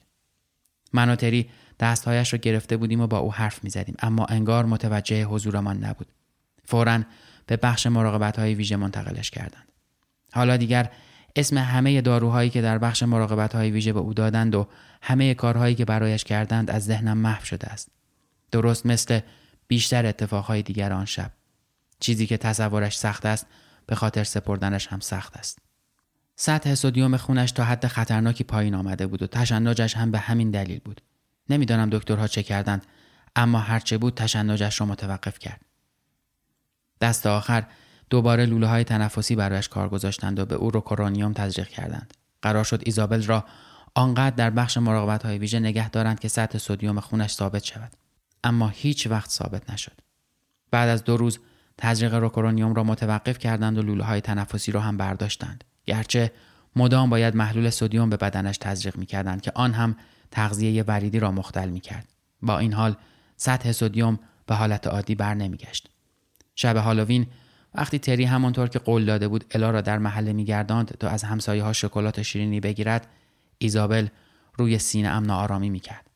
من 0.94 1.10
و 1.10 1.16
تری 1.16 1.50
دستهایش 1.80 2.34
را 2.34 2.40
گرفته 2.40 2.78
بودیم 2.78 3.02
و 3.02 3.08
با 3.08 3.18
او 3.18 3.34
حرف 3.34 3.64
می 3.64 3.70
زدیم 3.70 3.96
اما 4.00 4.26
انگار 4.26 4.66
متوجه 4.66 5.24
حضورمان 5.24 5.78
نبود. 5.78 6.08
فورا 6.66 7.04
به 7.46 7.58
بخش 7.58 7.88
مراقبت 7.88 8.40
های 8.40 8.56
ویژه 8.56 8.76
منتقلش 8.76 9.30
کردند. 9.30 9.68
حالا 10.34 10.58
دیگر 10.58 10.90
اسم 11.36 11.58
همه 11.58 12.02
داروهایی 12.02 12.50
که 12.50 12.62
در 12.62 12.78
بخش 12.78 13.04
مراقبت 13.04 13.56
های 13.56 13.72
ویژه 13.72 13.94
به 13.94 14.00
او 14.00 14.14
دادند 14.14 14.56
و 14.56 14.68
همه 15.02 15.34
کارهایی 15.34 15.76
که 15.76 15.86
برایش 15.86 16.24
کردند 16.24 16.72
از 16.72 16.86
ذهنم 16.86 17.18
محو 17.18 17.46
شده 17.46 17.68
است. 17.68 17.90
درست 18.52 18.86
مثل 18.86 19.20
بیشتر 19.68 20.06
اتفاقهای 20.06 20.62
دیگر 20.62 20.94
آن 20.94 21.06
شب. 21.06 21.32
چیزی 22.00 22.28
که 22.28 22.38
تصورش 22.38 22.98
سخت 22.98 23.26
است 23.26 23.48
به 23.86 23.96
خاطر 23.96 24.24
سپردنش 24.24 24.88
هم 24.88 25.00
سخت 25.00 25.38
است. 25.38 25.69
سطح 26.42 26.76
سودیوم 26.76 27.18
خونش 27.18 27.52
تا 27.52 27.64
حد 27.64 27.88
خطرناکی 27.88 28.44
پایین 28.44 28.76
آمده 28.76 29.08
بود 29.08 29.24
و 29.24 29.28
تشنجش 29.28 29.98
هم 29.98 30.12
به 30.12 30.20
همین 30.20 30.52
دلیل 30.52 30.80
بود. 30.80 31.02
نمی‌دانم 31.50 31.90
دکترها 31.90 32.28
چه 32.28 32.44
کردند 32.44 32.86
اما 33.36 33.60
هرچه 33.60 33.98
بود 33.98 34.14
تشنجش 34.14 34.82
را 34.82 34.88
متوقف 34.88 35.40
کرد. 35.40 35.62
دست 37.02 37.28
آخر 37.28 37.66
دوباره 38.10 38.46
لوله 38.46 38.68
های 38.68 38.84
تنفسی 38.84 39.36
برایش 39.36 39.70
کار 39.70 39.90
گذاشتند 39.90 40.40
و 40.40 40.46
به 40.46 40.56
او 40.56 40.72
روکورانیوم 40.72 41.34
تزریق 41.34 41.68
کردند. 41.68 42.14
قرار 42.42 42.64
شد 42.64 42.82
ایزابل 42.86 43.24
را 43.24 43.46
آنقدر 43.96 44.36
در 44.36 44.50
بخش 44.50 44.78
مراقبت 44.78 45.26
های 45.26 45.38
ویژه 45.38 45.60
نگه 45.60 45.90
دارند 45.90 46.20
که 46.20 46.28
سطح 46.28 46.58
سودیوم 46.58 47.00
خونش 47.00 47.32
ثابت 47.32 47.64
شود. 47.64 47.92
اما 48.44 48.68
هیچ 48.68 49.08
وقت 49.08 49.30
ثابت 49.30 49.70
نشد. 49.70 50.02
بعد 50.72 50.90
از 50.90 51.04
دو 51.04 51.18
روز 51.18 51.40
تزریق 51.78 52.14
روکورانیوم 52.14 52.74
را 52.74 52.84
متوقف 52.84 53.38
کردند 53.38 53.78
و 53.78 53.82
لوله 53.82 54.04
های 54.04 54.22
تنفسی 54.22 54.72
را 54.72 54.82
هم 54.82 54.98
برداشتند. 54.98 55.64
گرچه 55.90 56.32
مدام 56.76 57.10
باید 57.10 57.36
محلول 57.36 57.70
سودیوم 57.70 58.10
به 58.10 58.18
بدنش 58.18 58.58
تزریق 58.58 58.98
می 58.98 59.06
کردند 59.06 59.42
که 59.42 59.52
آن 59.56 59.74
هم 59.74 59.96
تغذیه 60.32 60.84
وریدی 60.84 61.20
را 61.20 61.32
مختل 61.32 61.70
می 61.70 61.80
کرد. 61.80 62.08
با 62.42 62.60
این 62.60 62.74
حال 62.74 62.96
سطح 63.38 63.72
سودیوم 63.72 64.20
به 64.46 64.56
حالت 64.56 64.88
عادی 64.88 65.16
بر 65.16 65.34
نمیگشت. 65.34 65.90
شب 66.56 66.76
هالووین 66.76 67.28
وقتی 67.76 68.00
تری 68.00 68.26
همانطور 68.26 68.68
که 68.68 68.80
قول 68.80 69.06
داده 69.06 69.28
بود 69.28 69.46
الا 69.52 69.72
را 69.72 69.82
در 69.82 69.98
محله 69.98 70.34
میگرداند 70.34 70.98
تا 71.00 71.10
از 71.10 71.24
همسایه 71.24 71.64
ها 71.64 71.74
شکلات 71.74 72.22
شیرینی 72.22 72.60
بگیرد 72.60 73.08
ایزابل 73.58 74.08
روی 74.58 74.80
سینه 74.80 75.08
ام 75.08 75.26
ناآرامی 75.26 75.70
می‌کرد 75.70 76.10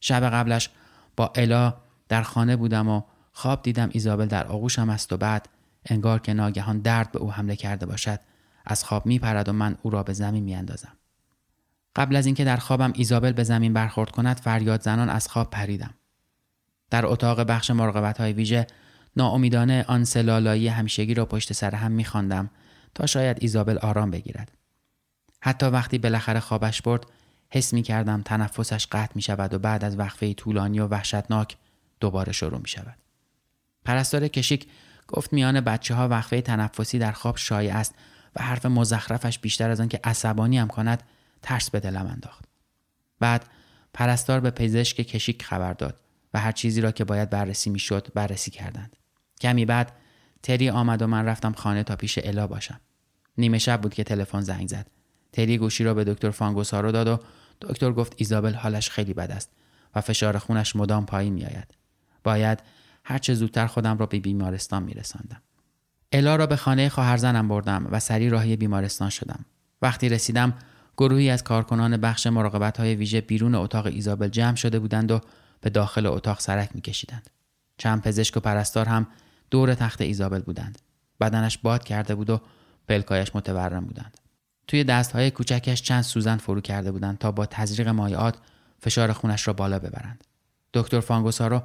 شب 0.00 0.30
قبلش 0.30 0.70
با 1.16 1.32
الا 1.34 1.74
در 2.08 2.22
خانه 2.22 2.56
بودم 2.56 2.88
و 2.88 3.02
خواب 3.32 3.62
دیدم 3.62 3.88
ایزابل 3.92 4.26
در 4.26 4.46
آغوشم 4.46 4.90
است 4.90 5.12
و 5.12 5.16
بعد 5.16 5.48
انگار 5.86 6.18
که 6.18 6.32
ناگهان 6.32 6.78
درد 6.78 7.12
به 7.12 7.18
او 7.18 7.32
حمله 7.32 7.56
کرده 7.56 7.86
باشد 7.86 8.20
از 8.66 8.84
خواب 8.84 9.06
میپرد 9.06 9.48
و 9.48 9.52
من 9.52 9.76
او 9.82 9.90
را 9.90 10.02
به 10.02 10.12
زمین 10.12 10.44
میاندازم. 10.44 10.92
قبل 11.96 12.16
از 12.16 12.26
اینکه 12.26 12.44
در 12.44 12.56
خوابم 12.56 12.92
ایزابل 12.94 13.32
به 13.32 13.44
زمین 13.44 13.72
برخورد 13.72 14.10
کند 14.10 14.36
فریاد 14.36 14.82
زنان 14.82 15.08
از 15.08 15.28
خواب 15.28 15.50
پریدم. 15.50 15.94
در 16.90 17.06
اتاق 17.06 17.40
بخش 17.40 17.70
مراقبت 17.70 18.20
های 18.20 18.32
ویژه 18.32 18.66
ناامیدانه 19.16 19.84
آن 19.88 20.04
سلالایی 20.04 20.68
همیشگی 20.68 21.14
را 21.14 21.26
پشت 21.26 21.52
سر 21.52 21.74
هم 21.74 21.92
میخواندم 21.92 22.50
تا 22.94 23.06
شاید 23.06 23.36
ایزابل 23.40 23.78
آرام 23.78 24.10
بگیرد. 24.10 24.52
حتی 25.40 25.66
وقتی 25.66 25.98
بالاخره 25.98 26.40
خوابش 26.40 26.82
برد 26.82 27.06
حس 27.50 27.74
می 27.74 27.82
کردم 27.82 28.22
تنفسش 28.22 28.86
قطع 28.86 29.12
می 29.14 29.22
شود 29.22 29.54
و 29.54 29.58
بعد 29.58 29.84
از 29.84 29.98
وقفه 29.98 30.34
طولانی 30.34 30.80
و 30.80 30.86
وحشتناک 30.86 31.56
دوباره 32.00 32.32
شروع 32.32 32.58
می 32.58 32.68
شود. 32.68 32.96
پرستار 33.84 34.28
کشیک 34.28 34.66
گفت 35.08 35.32
میان 35.32 35.60
بچه 35.60 35.94
ها 35.94 36.08
وقفه 36.08 36.40
تنفسی 36.40 36.98
در 36.98 37.12
خواب 37.12 37.36
شایع 37.36 37.76
است 37.76 37.94
و 38.36 38.42
حرف 38.42 38.66
مزخرفش 38.66 39.38
بیشتر 39.38 39.70
از 39.70 39.80
آن 39.80 39.88
که 39.88 40.00
عصبانی 40.04 40.58
هم 40.58 40.68
کند 40.68 41.02
ترس 41.42 41.70
به 41.70 41.80
دلم 41.80 42.06
انداخت. 42.06 42.44
بعد 43.20 43.44
پرستار 43.94 44.40
به 44.40 44.50
پزشک 44.50 44.96
کشیک 44.96 45.42
خبر 45.42 45.72
داد 45.72 46.00
و 46.34 46.40
هر 46.40 46.52
چیزی 46.52 46.80
را 46.80 46.92
که 46.92 47.04
باید 47.04 47.30
بررسی 47.30 47.70
می 47.70 47.78
شد 47.78 48.08
بررسی 48.14 48.50
کردند. 48.50 48.96
کمی 49.40 49.64
بعد 49.64 49.92
تری 50.42 50.70
آمد 50.70 51.02
و 51.02 51.06
من 51.06 51.24
رفتم 51.24 51.52
خانه 51.52 51.82
تا 51.82 51.96
پیش 51.96 52.18
الا 52.22 52.46
باشم. 52.46 52.80
نیمه 53.38 53.58
شب 53.58 53.80
بود 53.80 53.94
که 53.94 54.04
تلفن 54.04 54.40
زنگ 54.40 54.68
زد. 54.68 54.86
تری 55.32 55.58
گوشی 55.58 55.84
را 55.84 55.94
به 55.94 56.04
دکتر 56.04 56.30
فانگوسارو 56.30 56.92
داد 56.92 57.08
و 57.08 57.18
دکتر 57.60 57.92
گفت 57.92 58.14
ایزابل 58.16 58.54
حالش 58.54 58.90
خیلی 58.90 59.14
بد 59.14 59.30
است 59.30 59.50
و 59.94 60.00
فشار 60.00 60.38
خونش 60.38 60.76
مدام 60.76 61.06
پایین 61.06 61.32
میآید. 61.32 61.74
باید 62.24 62.58
هرچه 63.04 63.34
زودتر 63.34 63.66
خودم 63.66 63.98
را 63.98 64.06
به 64.06 64.20
بیمارستان 64.20 64.82
میرساندم. 64.82 65.42
الا 66.12 66.36
را 66.36 66.46
به 66.46 66.56
خانه 66.56 66.88
خواهرزنم 66.88 67.48
بردم 67.48 67.86
و 67.90 68.00
سری 68.00 68.30
راهی 68.30 68.56
بیمارستان 68.56 69.10
شدم. 69.10 69.44
وقتی 69.82 70.08
رسیدم 70.08 70.54
گروهی 70.96 71.30
از 71.30 71.44
کارکنان 71.44 71.96
بخش 71.96 72.26
مراقبت 72.26 72.80
های 72.80 72.94
ویژه 72.94 73.20
بیرون 73.20 73.54
اتاق 73.54 73.86
ایزابل 73.86 74.28
جمع 74.28 74.56
شده 74.56 74.78
بودند 74.78 75.10
و 75.10 75.20
به 75.60 75.70
داخل 75.70 76.06
اتاق 76.06 76.40
سرک 76.40 76.70
میکشیدند. 76.74 77.30
چند 77.78 78.02
پزشک 78.02 78.36
و 78.36 78.40
پرستار 78.40 78.86
هم 78.86 79.06
دور 79.50 79.74
تخت 79.74 80.00
ایزابل 80.00 80.40
بودند. 80.40 80.78
بدنش 81.20 81.58
باد 81.58 81.84
کرده 81.84 82.14
بود 82.14 82.30
و 82.30 82.40
پلکایش 82.88 83.30
متورم 83.34 83.84
بودند. 83.84 84.18
توی 84.68 84.84
دستهای 84.84 85.30
کوچکش 85.30 85.82
چند 85.82 86.02
سوزن 86.02 86.36
فرو 86.36 86.60
کرده 86.60 86.92
بودند 86.92 87.18
تا 87.18 87.32
با 87.32 87.46
تزریق 87.46 87.88
مایعات 87.88 88.36
فشار 88.80 89.12
خونش 89.12 89.46
را 89.46 89.52
بالا 89.52 89.78
ببرند. 89.78 90.24
دکتر 90.74 91.00
فانگوسارو 91.00 91.62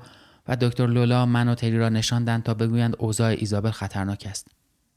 و 0.47 0.55
دکتر 0.55 0.87
لولا 0.87 1.25
من 1.25 1.47
و 1.47 1.55
تری 1.55 1.77
را 1.77 1.89
نشاندند 1.89 2.43
تا 2.43 2.53
بگویند 2.53 2.95
اوضاع 2.99 3.29
ایزابل 3.29 3.71
خطرناک 3.71 4.27
است. 4.29 4.47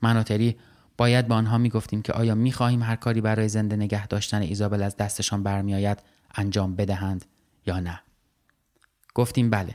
من 0.02 0.16
و 0.16 0.22
تری 0.22 0.56
باید 0.96 1.28
به 1.28 1.34
آنها 1.34 1.58
می‌گفتیم 1.58 2.02
که 2.02 2.12
آیا 2.12 2.34
می‌خواهیم 2.34 2.82
هر 2.82 2.96
کاری 2.96 3.20
برای 3.20 3.48
زنده 3.48 3.76
نگه 3.76 4.06
داشتن 4.06 4.42
ایزابل 4.42 4.82
از 4.82 4.96
دستشان 4.96 5.42
برمیآید 5.42 5.98
انجام 6.34 6.76
بدهند 6.76 7.24
یا 7.66 7.80
نه. 7.80 8.00
گفتیم 9.14 9.50
بله. 9.50 9.74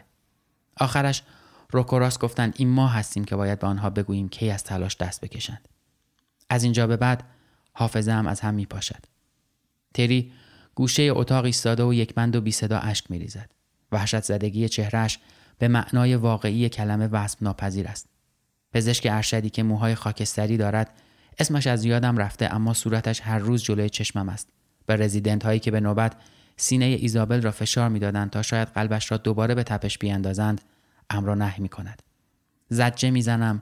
آخرش 0.77 1.23
روکوراس 1.71 2.19
گفتند 2.19 2.53
این 2.57 2.69
ما 2.69 2.87
هستیم 2.87 3.25
که 3.25 3.35
باید 3.35 3.59
به 3.59 3.67
آنها 3.67 3.89
بگوییم 3.89 4.29
کی 4.29 4.49
از 4.49 4.63
تلاش 4.63 4.97
دست 4.97 5.21
بکشند. 5.21 5.67
از 6.49 6.63
اینجا 6.63 6.87
به 6.87 6.97
بعد 6.97 7.23
حافظه 7.73 8.11
هم 8.11 8.27
از 8.27 8.39
هم 8.39 8.53
می 8.53 8.65
پاشد. 8.65 9.05
تری 9.93 10.31
گوشه 10.75 11.03
اتاق 11.03 11.45
ایستاده 11.45 11.83
و 11.83 11.93
یک 11.93 12.13
بند 12.13 12.35
و 12.35 12.41
بی 12.41 12.51
صدا 12.51 12.79
اشک 12.79 13.11
می 13.11 13.19
ریزد. 13.19 13.51
وحشت 13.91 14.23
زدگی 14.23 14.69
چهرش 14.69 15.19
به 15.59 15.67
معنای 15.67 16.15
واقعی 16.15 16.69
کلمه 16.69 17.07
وصف 17.07 17.41
ناپذیر 17.41 17.87
است. 17.87 18.09
پزشک 18.73 19.07
ارشدی 19.11 19.49
که 19.49 19.63
موهای 19.63 19.95
خاکستری 19.95 20.57
دارد 20.57 20.89
اسمش 21.39 21.67
از 21.67 21.85
یادم 21.85 22.17
رفته 22.17 22.55
اما 22.55 22.73
صورتش 22.73 23.21
هر 23.21 23.39
روز 23.39 23.63
جلوی 23.63 23.89
چشمم 23.89 24.29
است. 24.29 24.49
به 24.85 24.95
رزیدنت 24.95 25.45
هایی 25.45 25.59
که 25.59 25.71
به 25.71 25.79
نوبت 25.79 26.15
سینه 26.57 26.85
ایزابل 26.85 27.41
را 27.41 27.51
فشار 27.51 27.89
می‌دادند 27.89 28.29
تا 28.29 28.41
شاید 28.41 28.67
قلبش 28.67 29.11
را 29.11 29.17
دوباره 29.17 29.55
به 29.55 29.63
تپش 29.63 29.97
بیاندازند 29.97 30.61
امر 31.09 31.27
را 31.27 31.35
نه 31.35 31.55
می 31.57 31.69
کند. 31.69 32.01
زجه 32.69 33.09
می‌زنم 33.09 33.61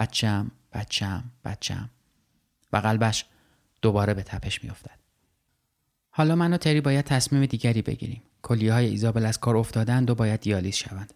بچم 0.00 0.50
بچم 0.72 1.24
بچم 1.44 1.90
و 2.72 2.76
قلبش 2.76 3.24
دوباره 3.82 4.14
به 4.14 4.22
تپش 4.22 4.64
میافتد 4.64 4.98
حالا 6.10 6.36
من 6.36 6.52
و 6.52 6.56
تری 6.56 6.80
باید 6.80 7.04
تصمیم 7.04 7.46
دیگری 7.46 7.82
بگیریم 7.82 8.22
کلیه 8.42 8.72
های 8.72 8.86
ایزابل 8.86 9.26
از 9.26 9.40
کار 9.40 9.56
افتادند 9.56 10.10
و 10.10 10.14
باید 10.14 10.40
دیالیز 10.40 10.74
شوند 10.74 11.14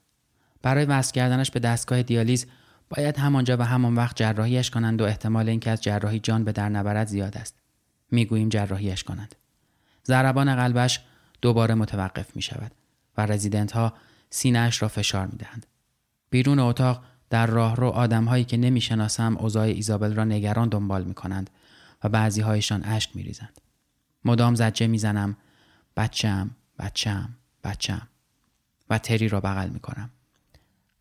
برای 0.62 0.84
وصل 0.84 1.12
کردنش 1.12 1.50
به 1.50 1.60
دستگاه 1.60 2.02
دیالیز 2.02 2.46
باید 2.88 3.18
همانجا 3.18 3.56
و 3.56 3.62
همان 3.62 3.94
وقت 3.94 4.16
جراحیش 4.16 4.70
کنند 4.70 5.00
و 5.00 5.04
احتمال 5.04 5.48
اینکه 5.48 5.70
از 5.70 5.80
جراحی 5.80 6.18
جان 6.18 6.44
به 6.44 6.52
در 6.52 6.68
نبرد 6.68 7.06
زیاد 7.06 7.36
است 7.36 7.54
می‌گوییم 8.10 8.48
جراحیش 8.48 9.04
کنند 9.04 9.34
ضربان 10.06 10.56
قلبش 10.56 11.00
دوباره 11.42 11.74
متوقف 11.74 12.36
می 12.36 12.42
شود 12.42 12.72
و 13.16 13.26
رزیدنت 13.26 13.72
ها 13.72 13.92
سینهاش 14.30 14.82
را 14.82 14.88
فشار 14.88 15.26
می 15.26 15.38
دهند. 15.38 15.66
بیرون 16.30 16.58
اتاق 16.58 17.04
در 17.30 17.46
راهرو 17.46 17.88
آدمهایی 17.88 18.44
که 18.44 18.56
نمی‌شناسم 18.56 19.36
اوضاع 19.36 19.64
ایزابل 19.64 20.14
را 20.14 20.24
نگران 20.24 20.68
دنبال 20.68 21.04
می 21.04 21.14
کنند 21.14 21.50
و 22.04 22.08
بعضی 22.08 22.40
هایشان 22.40 22.84
اشک 22.84 23.16
می 23.16 23.22
ریزند. 23.22 23.60
مدام 24.24 24.54
زجه 24.54 24.86
می 24.86 24.98
زنم 24.98 25.36
بچم 25.96 26.50
بچم 26.78 27.36
بچم 27.64 28.08
و 28.90 28.98
تری 28.98 29.28
را 29.28 29.40
بغل 29.40 29.68
می 29.68 29.80
کنم. 29.80 30.10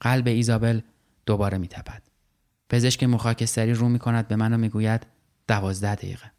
قلب 0.01 0.27
ایزابل 0.27 0.81
دوباره 1.25 1.57
می 1.57 1.67
تپد. 1.67 2.01
پزشک 2.69 3.03
مخاکستری 3.03 3.73
رو 3.73 3.89
می 3.89 3.99
کند 3.99 4.27
به 4.27 4.35
من 4.35 4.53
و 4.53 4.57
می 4.57 4.69
گوید 4.69 5.07
دوازده 5.47 5.95
دقیقه. 5.95 6.31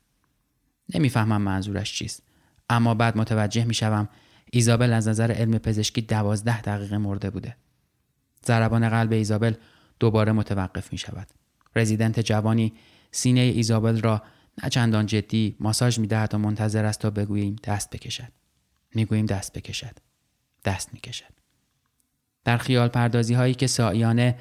نمی‌فهمم 0.94 1.42
منظورش 1.42 1.94
چیست 1.94 2.22
اما 2.70 2.94
بعد 2.94 3.18
متوجه 3.18 3.64
می 3.64 3.74
شوم 3.74 4.08
ایزابل 4.52 4.92
از 4.92 5.08
نظر 5.08 5.32
علم 5.32 5.58
پزشکی 5.58 6.00
دوازده 6.00 6.60
دقیقه 6.60 6.98
مرده 6.98 7.30
بوده. 7.30 7.56
ضربان 8.46 8.88
قلب 8.88 9.12
ایزابل 9.12 9.54
دوباره 10.00 10.32
متوقف 10.32 10.92
می 10.92 10.98
شود. 10.98 11.28
رزیدنت 11.76 12.20
جوانی 12.20 12.72
سینه 13.10 13.40
ایزابل 13.40 14.00
را 14.00 14.22
نه 14.62 14.70
چندان 14.70 15.06
جدی 15.06 15.56
ماساژ 15.60 15.98
می 15.98 16.06
دهد 16.06 16.34
و 16.34 16.38
منتظر 16.38 16.84
است 16.84 17.00
تا 17.00 17.10
بگوییم 17.10 17.56
دست 17.64 17.90
بکشد. 17.90 18.32
می‌گوییم 18.94 19.26
دست 19.26 19.52
بکشد. 19.52 19.96
دست 20.64 20.94
می 20.94 21.00
کشد. 21.00 21.39
در 22.44 22.56
خیال 22.56 22.88
پردازی 22.88 23.34
هایی 23.34 23.54
که 23.54 23.66
سایانه 23.66 24.36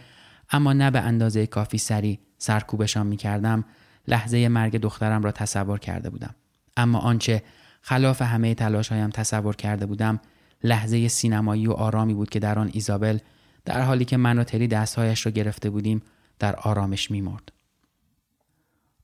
اما 0.51 0.73
نه 0.73 0.91
به 0.91 0.99
اندازه 0.99 1.47
کافی 1.47 1.77
سری 1.77 2.19
سرکوبشان 2.37 3.07
می 3.07 3.17
کردم 3.17 3.65
لحظه 4.07 4.47
مرگ 4.47 4.77
دخترم 4.77 5.23
را 5.23 5.31
تصور 5.31 5.79
کرده 5.79 6.09
بودم. 6.09 6.35
اما 6.77 6.99
آنچه 6.99 7.43
خلاف 7.81 8.21
همه 8.21 8.53
تلاشهایم 8.53 9.09
تصور 9.09 9.55
کرده 9.55 9.85
بودم 9.85 10.19
لحظه 10.63 11.07
سینمایی 11.07 11.67
و 11.67 11.71
آرامی 11.71 12.13
بود 12.13 12.29
که 12.29 12.39
در 12.39 12.59
آن 12.59 12.69
ایزابل 12.73 13.17
در 13.65 13.81
حالی 13.81 14.05
که 14.05 14.17
من 14.17 14.39
و 14.39 14.43
تری 14.43 14.67
دستهایش 14.67 15.25
را 15.25 15.31
گرفته 15.31 15.69
بودیم 15.69 16.01
در 16.39 16.55
آرامش 16.55 17.11
میمرد. 17.11 17.51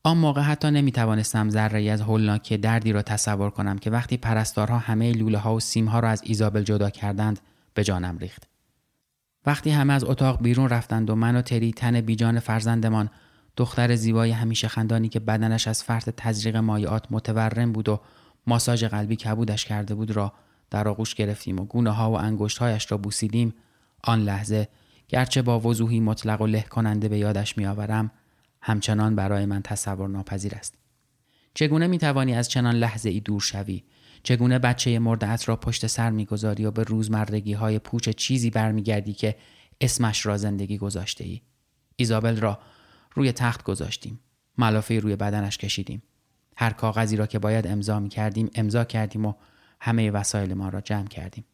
آن 0.04 0.18
موقع 0.18 0.42
حتی 0.42 0.72
نمی 0.72 0.92
توانستم 0.92 1.50
ذره 1.50 1.92
از 1.92 2.02
هولناکی 2.02 2.58
دردی 2.58 2.92
را 2.92 3.02
تصور 3.02 3.50
کنم 3.50 3.78
که 3.78 3.90
وقتی 3.90 4.18
پرستارها 4.18 4.78
همه 4.78 5.12
لوله 5.12 5.38
ها 5.38 5.56
و 5.56 5.60
سیم 5.60 5.86
ها 5.86 6.00
را 6.00 6.10
از 6.10 6.22
ایزابل 6.26 6.64
جدا 6.64 6.90
کردند 6.90 7.40
به 7.74 7.84
جانم 7.84 8.18
ریخت. 8.18 8.55
وقتی 9.46 9.70
همه 9.70 9.94
از 9.94 10.04
اتاق 10.04 10.42
بیرون 10.42 10.70
رفتند 10.70 11.10
و 11.10 11.16
من 11.16 11.36
و 11.36 11.42
تری 11.42 11.72
تن 11.72 12.02
بیجان 12.02 12.40
فرزندمان 12.40 13.10
دختر 13.58 13.96
زیبای 13.96 14.32
همیشه 14.32 14.68
خندانی 14.68 15.10
که 15.10 15.20
بدنش 15.20 15.68
از 15.68 15.84
فرط 15.84 16.10
تزریق 16.18 16.56
مایعات 16.56 17.06
متورم 17.12 17.72
بود 17.72 17.90
و 17.90 18.02
ماساژ 18.48 18.84
قلبی 18.84 19.16
کبودش 19.16 19.66
کرده 19.66 19.96
بود 19.96 20.12
را 20.12 20.34
در 20.70 20.88
آغوش 20.88 21.16
گرفتیم 21.16 21.60
و 21.60 21.66
گونه 21.66 21.92
ها 21.92 22.12
و 22.12 22.18
انگشتهایش 22.18 22.92
را 22.92 22.98
بوسیدیم 22.98 23.54
آن 24.04 24.22
لحظه 24.22 24.68
گرچه 25.08 25.42
با 25.42 25.60
وضوحی 25.60 26.00
مطلق 26.00 26.42
و 26.42 26.48
له 26.48 26.62
کننده 26.62 27.10
به 27.10 27.18
یادش 27.18 27.58
میآورم 27.58 28.12
همچنان 28.62 29.16
برای 29.16 29.46
من 29.46 29.62
تصور 29.62 30.10
ناپذیر 30.10 30.56
است. 30.56 30.78
چگونه 31.54 31.88
می 31.88 31.98
توانی 31.98 32.34
از 32.34 32.50
چنان 32.50 32.76
لحظه 32.76 33.10
ای 33.10 33.20
دور 33.20 33.42
شوی؟ 33.42 33.84
چگونه 34.26 34.60
بچه 34.60 35.00
مردعت 35.00 35.50
را 35.50 35.56
پشت 35.56 35.88
سر 35.88 36.10
می‌گذاری 36.10 36.66
و 36.66 36.72
به 36.72 36.84
روزمرگی 36.84 37.54
های 37.54 37.80
پوچ 37.80 38.10
چیزی 38.10 38.50
برمیگردی 38.50 39.14
که 39.14 39.36
اسمش 39.82 40.26
را 40.26 40.38
زندگی 40.38 40.78
گذاشته 40.78 41.24
ای 41.24 41.42
ایزابل 41.96 42.40
را 42.40 42.60
روی 43.14 43.32
تخت 43.32 43.64
گذاشتیم. 43.64 44.20
ملافه 44.58 45.00
روی 45.00 45.16
بدنش 45.16 45.58
کشیدیم. 45.58 46.04
هر 46.58 46.70
کاغذی 46.70 47.16
را 47.16 47.28
که 47.28 47.40
باید 47.40 47.68
امضا 47.68 48.00
می 48.00 48.10
کردیم 48.10 48.50
امضا 48.56 48.84
کردیم 48.84 49.26
و 49.26 49.34
همه 49.82 50.12
وسایل 50.12 50.54
ما 50.54 50.70
را 50.70 50.82
جمع 50.82 51.08
کردیم. 51.08 51.46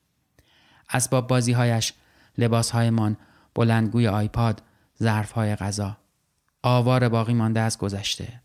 اسباب 0.89 1.27
بازیهایش 1.27 1.93
لباسهایمان 2.37 3.17
بلندگوی 3.55 4.07
آیپاد 4.07 4.63
ظرفهای 4.99 5.55
غذا. 5.55 5.97
آوار 6.63 7.09
باقی 7.09 7.33
مانده 7.33 7.59
از 7.59 7.77
گذشته. 7.77 8.41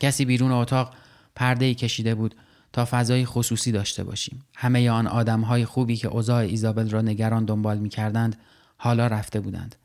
کسی 0.00 0.24
بیرون 0.24 0.52
اتاق 0.52 0.94
پرده 1.34 1.64
ای 1.64 1.74
کشیده 1.74 2.14
بود 2.14 2.34
تا 2.74 2.88
فضای 2.90 3.24
خصوصی 3.24 3.72
داشته 3.72 4.04
باشیم. 4.04 4.44
همه 4.54 4.90
آن 4.90 5.06
آدمهای 5.06 5.64
خوبی 5.64 5.96
که 5.96 6.08
اوضاع 6.08 6.38
ایزابل 6.38 6.90
را 6.90 7.02
نگران 7.02 7.44
دنبال 7.44 7.78
می 7.78 7.88
کردند 7.88 8.36
حالا 8.76 9.06
رفته 9.06 9.40
بودند. 9.40 9.76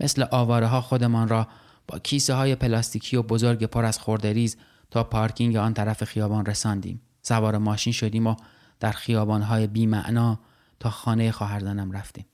مثل 0.00 0.26
آواره 0.30 0.66
ها 0.66 0.80
خودمان 0.80 1.28
را 1.28 1.48
با 1.86 1.98
کیسه 1.98 2.34
های 2.34 2.54
پلاستیکی 2.54 3.16
و 3.16 3.22
بزرگ 3.22 3.64
پر 3.64 3.84
از 3.84 3.98
خوردریز 3.98 4.56
تا 4.90 5.04
پارکینگ 5.04 5.56
آن 5.56 5.74
طرف 5.74 6.04
خیابان 6.04 6.46
رساندیم. 6.46 7.00
سوار 7.22 7.58
ماشین 7.58 7.92
شدیم 7.92 8.26
و 8.26 8.36
در 8.80 8.92
خیابان 8.92 9.42
های 9.42 9.66
بی 9.66 9.86
معنا 9.86 10.40
تا 10.80 10.90
خانه 10.90 11.32
خواهرزنم 11.32 11.92
رفتیم. 11.92 12.26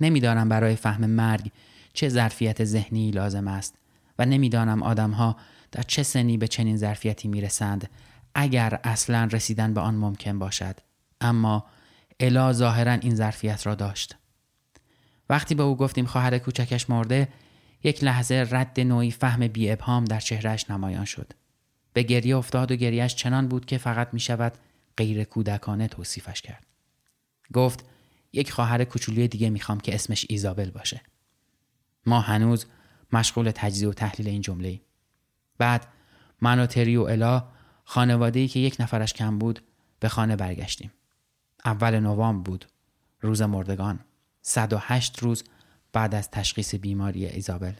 نمی‌دانم 0.00 0.48
برای 0.48 0.76
فهم 0.76 1.06
مرگ 1.06 1.52
چه 1.92 2.08
ظرفیت 2.08 2.64
ذهنی 2.64 3.10
لازم 3.10 3.48
است 3.48 3.74
و 4.18 4.24
نمی‌دانم 4.24 4.82
آدمها 4.82 5.36
در 5.72 5.82
چه 5.82 6.02
سنی 6.02 6.36
به 6.36 6.48
چنین 6.48 6.76
ظرفیتی 6.76 7.28
می‌رسند. 7.28 7.90
اگر 8.34 8.80
اصلا 8.84 9.28
رسیدن 9.32 9.74
به 9.74 9.80
آن 9.80 9.94
ممکن 9.94 10.38
باشد. 10.38 10.80
اما 11.20 11.66
الا 12.20 12.52
ظاهرا 12.52 12.92
این 12.92 13.14
ظرفیت 13.14 13.66
را 13.66 13.74
داشت. 13.74 14.16
وقتی 15.30 15.54
به 15.54 15.62
او 15.62 15.76
گفتیم 15.76 16.06
خواهر 16.06 16.38
کوچکش 16.38 16.90
مرده 16.90 17.28
یک 17.82 18.04
لحظه 18.04 18.46
رد 18.50 18.80
نوعی 18.80 19.10
فهم 19.10 19.48
بی 19.48 19.70
ابهام 19.70 20.04
در 20.04 20.20
چهرهش 20.20 20.70
نمایان 20.70 21.04
شد. 21.04 21.32
به 21.92 22.02
گریه 22.02 22.36
افتاد 22.36 22.72
و 22.72 22.76
گریهش 22.76 23.14
چنان 23.14 23.48
بود 23.48 23.66
که 23.66 23.78
فقط 23.78 24.08
می 24.12 24.20
شود 24.20 24.52
غیر 24.96 25.24
کودکانه 25.24 25.88
توصیفش 25.88 26.42
کرد. 26.42 26.66
گفت 27.52 27.84
یک 28.32 28.52
خواهر 28.52 28.84
کوچولی 28.84 29.28
دیگه 29.28 29.50
می‌خوام 29.50 29.80
که 29.80 29.94
اسمش 29.94 30.26
ایزابل 30.28 30.70
باشه. 30.70 31.00
ما 32.06 32.20
هنوز 32.20 32.66
مشغول 33.12 33.50
تجزیه 33.50 33.88
و 33.88 33.92
تحلیل 33.92 34.28
این 34.28 34.42
جمله 34.42 34.80
بعد 35.58 35.86
من 36.40 36.60
و 36.60 36.66
تری 36.66 36.96
و 36.96 37.02
الا 37.02 37.44
خانواده 37.90 38.40
ای 38.40 38.48
که 38.48 38.60
یک 38.60 38.76
نفرش 38.80 39.12
کم 39.12 39.38
بود 39.38 39.60
به 40.00 40.08
خانه 40.08 40.36
برگشتیم. 40.36 40.92
اول 41.64 42.00
نوامبر 42.00 42.50
بود 42.50 42.66
روز 43.20 43.42
مردگان. 43.42 44.00
108 44.42 45.18
روز 45.18 45.44
بعد 45.92 46.14
از 46.14 46.30
تشخیص 46.30 46.74
بیماری 46.74 47.26
ایزابل. 47.26 47.72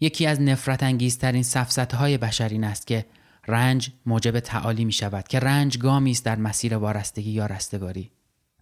یکی 0.00 0.26
از 0.26 0.40
نفرت 0.40 0.82
انگیزترین 0.82 1.42
سفزت 1.42 1.94
های 1.94 2.18
بشر 2.18 2.60
است 2.64 2.86
که 2.86 3.06
رنج 3.48 3.90
موجب 4.06 4.40
تعالی 4.40 4.84
می 4.84 4.92
شود 4.92 5.28
که 5.28 5.40
رنج 5.40 5.78
گامی 5.78 6.10
است 6.10 6.24
در 6.24 6.38
مسیر 6.38 6.76
وارستگی 6.76 7.30
یا 7.30 7.46
رستگاری. 7.46 8.10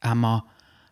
اما 0.02 0.44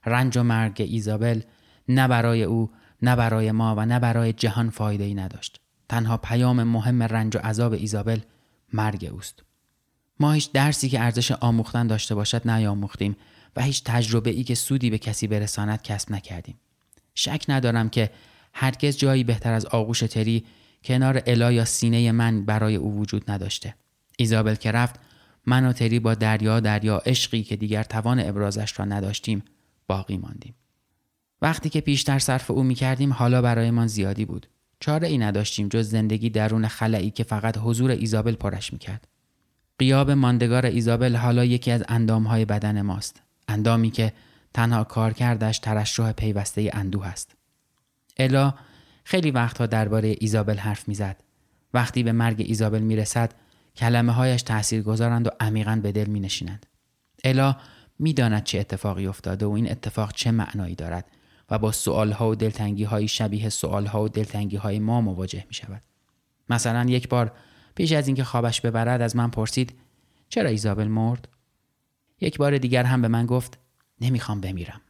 رنج 0.07 0.37
و 0.37 0.43
مرگ 0.43 0.77
ایزابل 0.81 1.41
نه 1.89 2.09
برای 2.09 2.43
او 2.43 2.71
نه 3.03 3.17
برای 3.17 3.53
ما 3.53 3.75
و 3.75 3.87
نه 3.87 3.99
برای 3.99 4.33
جهان 4.33 4.71
فایده 4.71 5.05
ای 5.05 5.15
نداشت. 5.15 5.61
تنها 5.89 6.17
پیام 6.17 6.63
مهم 6.63 7.03
رنج 7.03 7.37
و 7.37 7.41
عذاب 7.41 7.73
ایزابل 7.73 8.21
مرگ 8.75 9.09
اوست. 9.13 9.43
ما 10.21 10.33
هیچ 10.33 10.53
درسی 10.53 10.89
که 10.89 11.01
ارزش 11.01 11.33
آموختن 11.33 11.87
داشته 11.87 12.15
باشد 12.15 12.49
نیاموختیم 12.51 13.17
و 13.57 13.63
هیچ 13.63 13.83
تجربه 13.85 14.31
ای 14.31 14.45
که 14.45 14.55
سودی 14.55 14.91
به 14.91 14.99
کسی 14.99 15.27
برساند 15.27 15.83
کسب 15.83 16.13
نکردیم. 16.13 16.61
شک 17.15 17.45
ندارم 17.49 17.89
که 17.89 18.11
هرگز 18.53 18.97
جایی 18.97 19.25
بهتر 19.25 19.53
از 19.53 19.67
آغوش 19.67 20.01
تری 20.01 20.45
کنار 20.85 21.23
الا 21.27 21.53
یا 21.53 21.65
سینه 21.65 22.13
من 22.13 22.45
برای 22.45 22.77
او 22.77 22.99
وجود 22.99 23.31
نداشته. 23.31 23.75
ایزابل 24.19 24.55
که 24.55 24.73
رفت 24.73 25.01
من 25.47 25.67
و 25.67 25.73
تری 25.73 25.99
با 25.99 26.15
دریا 26.15 26.61
دریا 26.61 26.99
عشقی 26.99 27.43
که 27.43 27.57
دیگر 27.57 27.83
توان 27.83 28.21
ابرازش 28.21 28.79
را 28.79 28.85
نداشتیم 28.85 29.45
باقی 29.87 30.17
ماندیم. 30.17 30.55
وقتی 31.43 31.69
که 31.69 31.81
پیشتر 31.81 32.19
صرف 32.19 32.51
او 32.51 32.63
می 32.63 32.75
کردیم 32.75 33.13
حالا 33.13 33.43
برایمان 33.43 33.87
زیادی 33.87 34.25
بود. 34.25 34.47
چاره 34.81 35.09
ای 35.09 35.19
نداشتیم 35.19 35.69
جز 35.69 35.89
زندگی 35.89 36.31
درون 36.31 36.69
خلایی 36.69 37.11
که 37.11 37.25
فقط 37.25 37.59
حضور 37.59 37.91
ایزابل 37.91 38.35
پرش 38.35 38.73
می 38.73 38.79
کرد. 38.79 39.09
قیاب 39.79 40.11
ماندگار 40.11 40.67
ایزابل 40.67 41.17
حالا 41.17 41.45
یکی 41.45 41.71
از 41.71 41.85
اندامهای 41.89 42.45
بدن 42.45 42.83
ماست. 42.83 43.23
اندامی 43.49 43.91
که 43.91 44.13
تنها 44.55 44.85
کار 44.85 45.13
کردش 45.13 45.59
ترشح 45.59 46.13
پیوسته 46.13 46.71
اندوه 46.73 47.07
است. 47.07 47.35
الا 48.17 48.55
خیلی 49.05 49.31
وقتها 49.31 49.67
درباره 49.67 50.17
ایزابل 50.21 50.57
حرف 50.57 50.89
می‌زد. 50.89 51.17
وقتی 51.75 52.03
به 52.03 52.13
مرگ 52.13 52.41
ایزابل 52.47 52.81
می‌رسد 52.81 53.33
کلمه 53.77 54.13
هایش 54.13 54.43
تأثیر 54.43 54.83
گذارند 54.83 55.27
و 55.27 55.31
عمیقا 55.41 55.81
به 55.83 55.93
دل 55.93 56.07
می 56.07 56.21
نشینند. 56.21 56.67
الا 57.25 57.57
می‌داند 57.99 58.45
چه 58.45 58.61
اتفاقی 58.61 59.07
افتاده 59.07 59.47
و 59.47 59.51
این 59.51 59.71
اتفاق 59.71 60.13
چه 60.13 60.31
معنایی 60.31 60.75
دارد 60.75 61.05
و 61.51 61.59
با 61.59 61.73
سوال 61.73 62.13
ها 62.13 62.31
و 62.31 62.35
دلتنگی 62.35 62.85
های 62.85 63.09
شبیه 63.09 63.49
سوال 63.49 63.87
ها 63.87 64.03
و 64.03 64.09
دلتنگی 64.09 64.57
های 64.57 64.79
ما 64.79 65.01
مواجه 65.01 65.45
می 65.49 65.55
شود. 65.55 65.83
مثلا 66.49 66.85
یک 66.85 67.09
بار 67.09 67.33
پیش 67.75 67.93
از 67.93 68.07
اینکه 68.07 68.25
خوابش 68.25 68.61
ببرد 68.61 69.01
از 69.01 69.17
من 69.17 69.31
پرسید 69.31 69.75
چرا 70.29 70.51
ایزابل 70.51 70.87
مرد؟ 70.87 71.29
یک 72.21 72.39
بار 72.39 72.59
دیگر 72.59 72.85
هم 72.85 73.03
به 73.03 73.09
من 73.09 73.27
گفت 73.27 73.59
نمی‌خوام 74.01 74.41
بمیرم. 74.41 74.81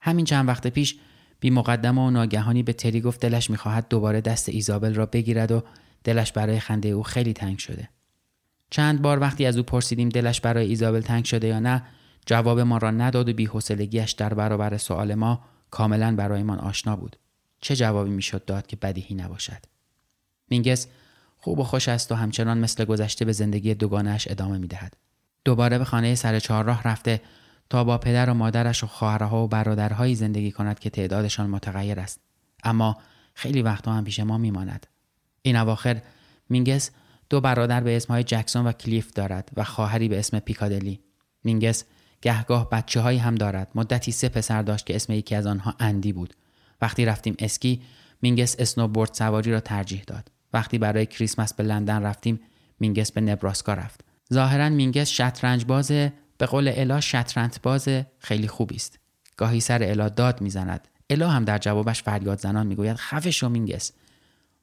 همین 0.00 0.24
چند 0.24 0.48
وقت 0.48 0.66
پیش 0.66 0.98
بی 1.40 1.50
مقدمه 1.50 2.00
و 2.00 2.10
ناگهانی 2.10 2.62
به 2.62 2.72
تری 2.72 3.00
گفت 3.00 3.20
دلش 3.20 3.50
می‌خواهد 3.50 3.88
دوباره 3.88 4.20
دست 4.20 4.48
ایزابل 4.48 4.94
را 4.94 5.06
بگیرد 5.06 5.52
و 5.52 5.62
دلش 6.04 6.32
برای 6.32 6.60
خنده 6.60 6.88
او 6.88 7.02
خیلی 7.02 7.32
تنگ 7.32 7.58
شده. 7.58 7.88
چند 8.70 9.02
بار 9.02 9.20
وقتی 9.20 9.46
از 9.46 9.56
او 9.56 9.62
پرسیدیم 9.62 10.08
دلش 10.08 10.40
برای 10.40 10.66
ایزابل 10.66 11.00
تنگ 11.00 11.24
شده 11.24 11.46
یا 11.46 11.60
نه 11.60 11.82
جواب 12.26 12.60
ما 12.60 12.78
را 12.78 12.90
نداد 12.90 13.28
و 13.28 13.32
بیحوصلگیاش 13.32 14.12
در 14.12 14.34
برابر 14.34 14.76
سوال 14.76 15.14
ما 15.14 15.44
کاملا 15.70 16.16
برایمان 16.16 16.58
آشنا 16.58 16.96
بود. 16.96 17.16
چه 17.60 17.76
جوابی 17.76 18.10
می‌شد 18.10 18.44
داد 18.44 18.66
که 18.66 18.76
بدیهی 18.76 19.14
نباشد؟ 19.14 19.64
مینگس 20.50 20.86
خوب 21.36 21.58
و 21.58 21.64
خوش 21.64 21.88
است 21.88 22.12
و 22.12 22.14
همچنان 22.14 22.58
مثل 22.58 22.84
گذشته 22.84 23.24
به 23.24 23.32
زندگی 23.32 23.74
دوگانهاش 23.74 24.28
ادامه 24.30 24.58
می‌دهد. 24.58 24.96
دوباره 25.44 25.78
به 25.78 25.84
خانه 25.84 26.14
سر 26.14 26.38
چهارراه 26.38 26.82
رفته 26.82 27.20
تا 27.70 27.84
با 27.84 27.98
پدر 27.98 28.30
و 28.30 28.34
مادرش 28.34 28.84
و 28.84 28.86
خواهرها 28.86 29.44
و 29.44 29.48
برادرهایی 29.48 30.14
زندگی 30.14 30.50
کند 30.50 30.78
که 30.78 30.90
تعدادشان 30.90 31.50
متغیر 31.50 32.00
است. 32.00 32.20
اما 32.64 32.96
خیلی 33.34 33.62
وقتها 33.62 33.94
هم 33.94 34.04
پیش 34.04 34.20
ما 34.20 34.38
میماند. 34.38 34.86
این 35.42 35.56
اواخر 35.56 36.02
مینگس 36.50 36.90
دو 37.30 37.40
برادر 37.40 37.80
به 37.80 37.96
اسمهای 37.96 38.24
جکسون 38.24 38.66
و 38.66 38.72
کلیف 38.72 39.12
دارد 39.12 39.50
و 39.56 39.64
خواهری 39.64 40.08
به 40.08 40.18
اسم 40.18 40.38
پیکادلی. 40.38 41.00
مینگس 41.44 41.84
گهگاه 42.22 42.70
بچه 42.70 43.00
هایی 43.00 43.18
هم 43.18 43.34
دارد. 43.34 43.68
مدتی 43.74 44.12
سه 44.12 44.28
پسر 44.28 44.62
داشت 44.62 44.86
که 44.86 44.96
اسم 44.96 45.12
یکی 45.12 45.34
از 45.34 45.46
آنها 45.46 45.74
اندی 45.80 46.12
بود. 46.12 46.34
وقتی 46.80 47.04
رفتیم 47.04 47.34
اسکی 47.38 47.82
مینگس 48.22 48.56
اسنوبورد 48.58 49.14
سواری 49.14 49.52
را 49.52 49.60
ترجیح 49.60 50.02
داد. 50.06 50.28
وقتی 50.52 50.78
برای 50.78 51.06
کریسمس 51.06 51.54
به 51.54 51.62
لندن 51.62 52.02
رفتیم 52.02 52.40
مینگس 52.80 53.12
به 53.12 53.20
نبراسکا 53.20 53.74
رفت. 53.74 54.00
ظاهرا 54.32 54.68
مینگس 54.68 55.08
شطرنج 55.08 55.64
باز 55.64 55.88
به 56.38 56.46
قول 56.46 56.72
الا 56.74 57.00
شطرنج 57.00 57.54
باز 57.62 57.88
خیلی 58.18 58.48
خوبی 58.48 58.76
است. 58.76 58.98
گاهی 59.36 59.60
سر 59.60 59.82
الا 59.82 60.08
داد 60.08 60.40
می‌زند. 60.40 60.88
الا 61.10 61.30
هم 61.30 61.44
در 61.44 61.58
جوابش 61.58 62.02
فریاد 62.02 62.40
زنان 62.40 62.66
می‌گوید 62.66 62.96
خفه 62.96 63.30
شو 63.30 63.48
مینگس 63.48 63.92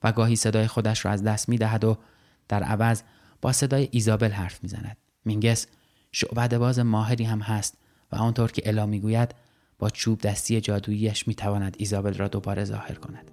و 0.04 0.12
گاهی 0.12 0.36
صدای 0.36 0.68
خودش 0.68 1.06
را 1.06 1.12
از 1.12 1.24
دست 1.24 1.50
می‌دهد 1.50 1.84
و 1.84 1.98
در 2.48 2.64
عوض 2.64 3.02
با 3.42 3.52
صدای 3.52 3.90
ایزابل 3.92 4.32
حرف 4.32 4.64
می‌زند. 4.64 4.98
مینگس 5.26 5.68
شعبده 6.12 6.58
باز 6.58 6.80
ماهری 6.80 7.24
هم 7.24 7.40
هست 7.40 7.78
و 8.12 8.16
آنطور 8.16 8.52
که 8.52 8.62
الا 8.66 8.86
می‌گوید 8.86 9.36
با 9.80 9.90
چوب 9.90 10.22
دستی 10.22 10.62
جادوییش 10.62 11.28
می‌تواند 11.28 11.76
ایزابل 11.80 12.14
را 12.14 12.28
دوباره 12.28 12.66
ظاهر 12.66 12.96
کند. 12.96 13.32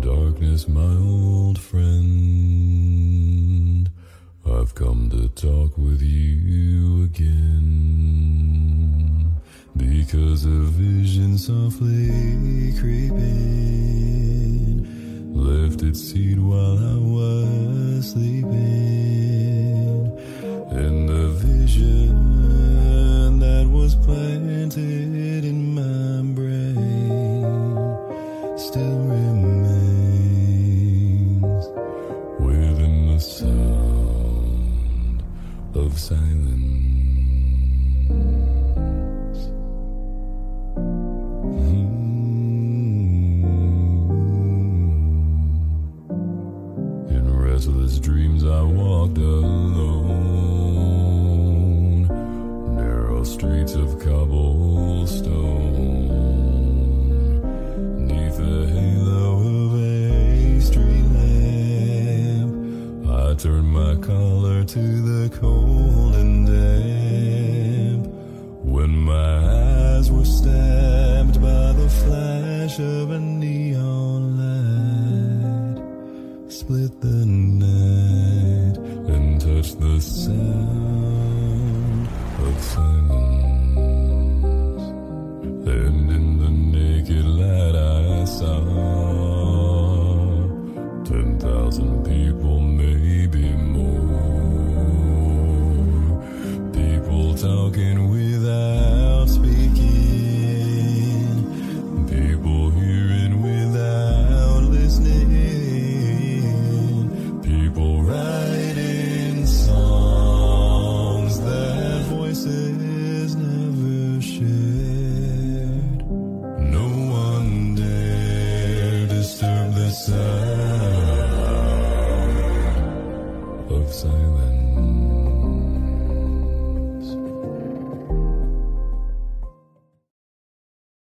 darkness, 0.00 0.68
my 0.68 0.94
old 0.96 1.58
friend. 1.58 2.08
I've 4.46 4.74
come 4.74 5.10
to 5.10 5.28
talk 5.46 5.76
with 5.76 6.02
you 6.02 7.04
again. 7.04 7.68
Because 9.76 10.44
a 10.44 10.60
vision 10.82 11.36
softly 11.38 12.72
creeping 12.80 14.47
left 15.48 15.82
its 15.82 16.00
seed 16.00 16.38
while 16.38 16.78
I 16.78 16.96
was 16.96 18.10
sleeping. 18.10 18.52
And 20.70 21.08
the 21.08 21.28
vision 21.42 22.27